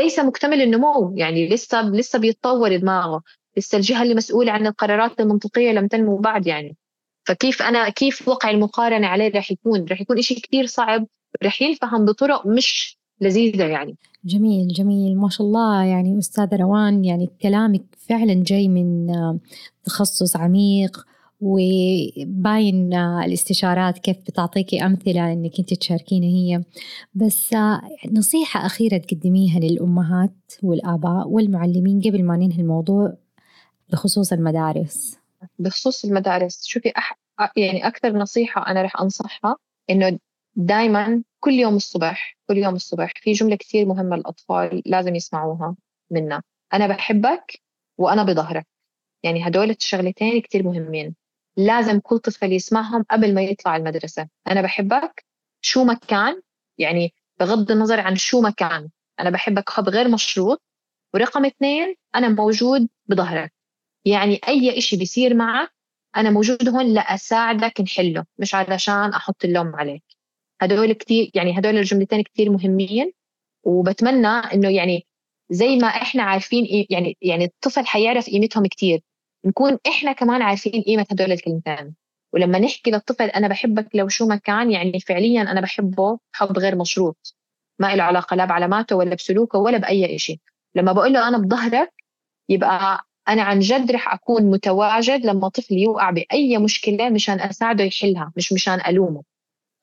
ليس 0.00 0.18
مكتمل 0.18 0.62
النمو. 0.62 1.12
يعني 1.16 1.48
لسه 1.48 1.82
لسه 1.82 2.18
بيتطور 2.18 2.76
دماغه. 2.76 3.22
لسه 3.58 3.76
الجهة 3.76 4.02
اللي 4.02 4.14
مسؤولة 4.14 4.52
عن 4.52 4.66
القرارات 4.66 5.20
المنطقية 5.20 5.72
لم 5.72 5.86
تنمو 5.86 6.16
بعد 6.16 6.46
يعني. 6.46 6.76
فكيف 7.26 7.62
أنا 7.62 7.88
كيف 7.88 8.28
وقع 8.28 8.50
المقارنة 8.50 9.06
عليه 9.06 9.32
رح 9.34 9.50
يكون؟ 9.50 9.84
رح 9.90 10.00
يكون 10.00 10.22
شيء 10.22 10.38
كثير 10.38 10.66
صعب 10.66 11.06
رح 11.42 11.62
ينفهم 11.62 12.04
بطرق 12.04 12.46
مش 12.46 12.98
لذيذة 13.20 13.64
يعني. 13.64 13.96
جميل 14.24 14.68
جميل. 14.68 15.16
ما 15.16 15.28
شاء 15.28 15.46
الله 15.46 15.84
يعني 15.84 16.18
أستاذة 16.18 16.56
روان 16.56 17.04
يعني 17.04 17.30
كلامك 17.42 17.82
فعلا 18.08 18.42
جاي 18.46 18.68
من 18.68 19.06
تخصص 19.84 20.36
عميق 20.36 21.06
وباين 21.40 22.94
الاستشارات 22.94 23.98
كيف 23.98 24.16
بتعطيكي 24.16 24.86
أمثلة 24.86 25.32
إنك 25.32 25.58
أنت 25.58 25.74
تشاركينا 25.74 26.26
هي. 26.26 26.62
بس 27.14 27.54
نصيحة 28.12 28.66
أخيرة 28.66 28.96
تقدميها 28.96 29.60
للأمهات 29.60 30.52
والآباء 30.62 31.28
والمعلمين 31.28 32.00
قبل 32.00 32.24
ما 32.24 32.36
ننهي 32.36 32.60
الموضوع. 32.60 33.16
بخصوص 33.88 34.32
المدارس. 34.32 35.18
بخصوص 35.58 36.04
المدارس. 36.04 36.64
شوفي 36.66 36.92
أح... 36.98 37.18
يعني 37.56 37.86
أكثر 37.86 38.12
نصيحة 38.12 38.66
أنا 38.66 38.82
رح 38.82 39.00
أنصحها 39.00 39.56
إنه 39.90 40.18
دائما 40.54 41.22
كل 41.40 41.52
يوم 41.52 41.76
الصبح 41.76 42.36
كل 42.48 42.56
يوم 42.56 42.74
الصبح 42.74 43.12
في 43.16 43.32
جملة 43.32 43.56
كثير 43.56 43.86
مهمة 43.86 44.16
للأطفال 44.16 44.82
لازم 44.86 45.14
يسمعوها 45.14 45.76
منا. 46.10 46.42
أنا 46.74 46.86
بحبك 46.86 47.60
وأنا 47.98 48.22
بظهرك. 48.22 48.66
يعني 49.22 49.48
هدول 49.48 49.70
الشغلتين 49.70 50.40
كثير 50.40 50.62
مهمين. 50.62 51.14
لازم 51.56 52.00
كل 52.00 52.18
طفل 52.18 52.52
يسمعهم 52.52 53.02
قبل 53.10 53.34
ما 53.34 53.42
يطلع 53.42 53.76
المدرسة. 53.76 54.28
أنا 54.48 54.62
بحبك 54.62 55.24
شو 55.60 55.84
ما 55.84 55.94
كان 55.94 56.40
يعني 56.78 57.14
بغض 57.40 57.70
النظر 57.70 58.00
عن 58.00 58.16
شو 58.16 58.40
ما 58.40 58.50
كان. 58.50 58.88
أنا 59.20 59.30
بحبك 59.30 59.70
حب 59.70 59.88
غير 59.88 60.08
مشروط. 60.08 60.62
ورقم 61.14 61.44
اثنين 61.44 61.94
أنا 62.14 62.28
موجود 62.28 62.88
بظهرك. 63.06 63.52
يعني 64.06 64.40
أي 64.48 64.78
إشي 64.78 64.96
بيصير 64.96 65.34
معك 65.34 65.72
أنا 66.16 66.30
موجود 66.30 66.68
هون 66.68 66.86
لأساعدك 66.94 67.80
نحله 67.80 68.24
مش 68.38 68.54
علشان 68.54 69.14
أحط 69.14 69.44
اللوم 69.44 69.76
عليك. 69.76 70.02
هدول 70.62 70.92
كتير 70.92 71.30
يعني 71.34 71.58
هدول 71.58 71.78
الجملتين 71.78 72.22
كتير 72.22 72.50
مهمين 72.50 73.12
وبتمنى 73.64 74.28
إنه 74.28 74.70
يعني 74.70 75.06
زي 75.50 75.76
ما 75.76 75.88
إحنا 75.88 76.22
عارفين 76.22 76.86
يعني 76.90 77.16
يعني 77.22 77.44
الطفل 77.44 77.86
حيعرف 77.86 78.26
قيمتهم 78.26 78.66
كتير. 78.66 79.00
نكون 79.44 79.78
إحنا 79.88 80.12
كمان 80.12 80.42
عارفين 80.42 80.82
قيمة 80.82 81.06
هدول 81.10 81.32
الكلمتين. 81.32 81.94
ولما 82.32 82.58
نحكي 82.58 82.90
للطفل 82.90 83.24
أنا 83.24 83.48
بحبك 83.48 83.88
لو 83.94 84.08
شو 84.08 84.26
ما 84.26 84.36
كان 84.36 84.70
يعني 84.70 85.00
فعليا 85.00 85.42
أنا 85.42 85.60
بحبه 85.60 86.18
حب 86.32 86.58
غير 86.58 86.76
مشروط. 86.76 87.36
ما 87.78 87.96
له 87.96 88.02
علاقة 88.02 88.36
لا 88.36 88.44
بعلاماته 88.44 88.96
ولا 88.96 89.14
بسلوكه 89.14 89.58
ولا 89.58 89.78
بأي 89.78 90.18
شيء 90.18 90.40
لما 90.74 90.92
بقول 90.92 91.12
له 91.12 91.28
أنا 91.28 91.38
بظهرك 91.38 91.92
يبقى 92.48 93.05
أنا 93.28 93.42
عن 93.42 93.58
جد 93.58 93.92
رح 93.92 94.14
أكون 94.14 94.50
متواجد 94.50 95.26
لما 95.26 95.48
طفلي 95.48 95.82
يوقع 95.82 96.10
بأي 96.10 96.58
مشكلة 96.58 97.10
مشان 97.10 97.40
أساعده 97.40 97.84
يحلها 97.84 98.32
مش 98.36 98.52
مشان 98.52 98.80
ألومه 98.88 99.22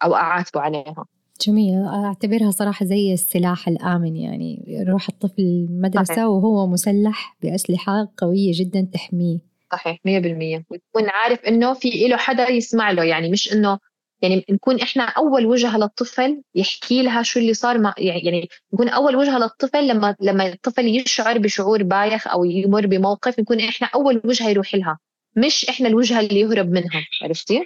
أو 0.04 0.16
أعاتبه 0.16 0.62
عليها. 0.62 1.06
جميل. 1.48 1.84
أعتبرها 1.86 2.52
صراحة 2.52 2.86
زي 2.86 3.14
السلاح 3.14 3.68
الآمن 3.68 4.16
يعني. 4.16 4.64
يروح 4.68 5.08
الطفل 5.10 5.42
المدرسة 5.42 6.30
وهو 6.30 6.68
مسلح 6.68 7.38
بأسلحة 7.42 8.14
قوية 8.18 8.52
جدا 8.54 8.88
تحميه. 8.94 9.40
صحيح 9.72 10.00
100% 10.06 10.66
ويكون 10.70 11.10
عارف 11.10 11.40
إنه 11.40 11.74
في 11.74 12.08
له 12.08 12.18
حدا 12.18 12.50
يسمع 12.50 12.92
له 12.92 13.04
يعني 13.04 13.30
مش 13.30 13.54
إنه 13.54 13.80
يعني 14.24 14.46
نكون 14.50 14.80
إحنا 14.80 15.04
أول 15.04 15.46
وجهة 15.46 15.78
للطفل 15.78 16.42
يحكي 16.56 17.04
لها 17.04 17.24
شو 17.24 17.40
اللي 17.40 17.54
صار 17.54 17.78
مع 17.78 17.94
يعني 17.98 18.50
نكون 18.74 18.90
أول 18.90 19.16
وجهة 19.16 19.38
للطفل 19.38 19.88
لما 19.88 20.16
لما 20.22 20.48
الطفل 20.48 20.88
يشعر 20.88 21.38
بشعور 21.38 21.84
بايخ 21.84 22.28
أو 22.28 22.46
يمر 22.46 22.88
بموقف 22.88 23.40
نكون 23.40 23.60
إحنا 23.60 23.90
أول 23.96 24.22
وجهة 24.26 24.50
يروح 24.50 24.76
لها 24.76 25.00
مش 25.36 25.70
إحنا 25.70 25.88
الوجهة 25.88 26.20
اللي 26.20 26.40
يهرب 26.40 26.70
منها 26.70 27.06
عرفتي؟ 27.24 27.64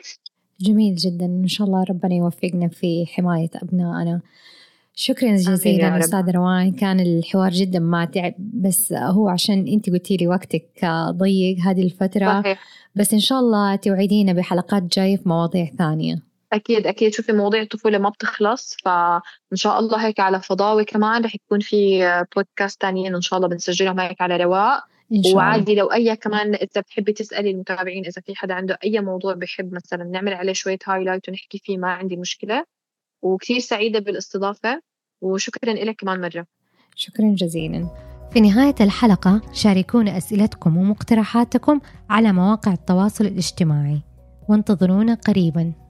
جميل 0.62 0.96
جدا 0.96 1.26
إن 1.26 1.48
شاء 1.48 1.68
الله 1.68 1.84
ربنا 1.90 2.16
يوفقنا 2.16 2.68
في 2.68 3.06
حماية 3.08 3.50
أبنائنا. 3.56 4.22
شكرا 4.96 5.36
جزيلا 5.36 6.00
أستاذ 6.00 6.32
روان 6.32 6.72
كان 6.72 7.00
الحوار 7.00 7.52
جدا 7.52 7.80
ماتع 7.80 8.32
بس 8.38 8.94
هو 8.94 9.30
عشان 9.30 9.68
أنت 9.68 9.90
قلتي 9.90 10.18
لي 10.18 10.28
وقتك 10.28 10.86
ضيق 11.10 11.58
هذه 11.60 11.82
الفترة 11.82 12.42
صحيح. 12.42 12.60
بس 12.96 13.14
إن 13.14 13.20
شاء 13.20 13.40
الله 13.40 13.76
توعدينا 13.76 14.34
بحلقات 14.34 14.84
جاية 14.84 15.18
في 15.18 15.30
مواضيع 15.30 15.66
ثانية. 15.78 16.24
أكيد 16.54 16.88
أكيد. 16.88 17.14
شوفي 17.14 17.34
مواضيع 17.34 17.62
الطفولة 17.62 17.98
ما 17.98 18.10
بتخلص 18.10 18.78
فإن 18.86 19.56
شاء 19.56 19.80
الله 19.80 20.06
هيك 20.06 20.20
على 20.20 20.42
فضاوي 20.42 20.86
كمان 20.86 21.26
رح 21.26 21.36
يكون 21.36 21.60
في 21.60 22.04
بودكاست 22.36 22.82
تانيين 22.82 23.16
إن 23.16 23.22
شاء 23.22 23.38
الله 23.38 23.50
بنسجلهم 23.50 24.00
هيك 24.00 24.22
على 24.22 24.38
رواق. 24.38 24.84
وعادي 25.34 25.76
لو 25.76 25.88
أي 25.88 26.16
كمان 26.16 26.56
إذا 26.56 26.82
بتحبي 26.82 27.14
تسألي 27.14 27.52
المتابعين 27.52 28.06
إذا 28.06 28.22
في 28.22 28.36
حدا 28.36 28.54
عنده 28.54 28.78
أي 28.84 29.00
موضوع 29.00 29.34
بحب 29.34 29.74
مثلا 29.74 30.04
نعمل 30.04 30.34
عليه 30.34 30.54
شوية 30.54 30.78
هايلايت 30.86 31.30
ونحكي 31.30 31.62
فيه 31.64 31.78
ما 31.78 31.92
عندي 31.92 32.16
مشكلة. 32.16 32.66
وكثير 33.22 33.60
سعيدة 33.60 34.00
بالاستضافة 34.00 34.82
وشكرا 35.22 35.74
لك 35.74 35.96
كمان 35.96 36.22
مرة. 36.22 36.46
شكرا 36.96 37.36
جزيلا. 37.38 37.90
في 38.34 38.42
نهاية 38.42 38.76
الحلقة 38.82 39.42
شاركونا 39.54 40.18
أسئلتكم 40.18 40.78
ومقترحاتكم 40.78 41.80
على 42.10 42.32
مواقع 42.34 42.74
التواصل 42.74 43.26
الاجتماعي. 43.26 44.02
وانتظرونا 44.50 45.14
قريباً. 45.14 45.87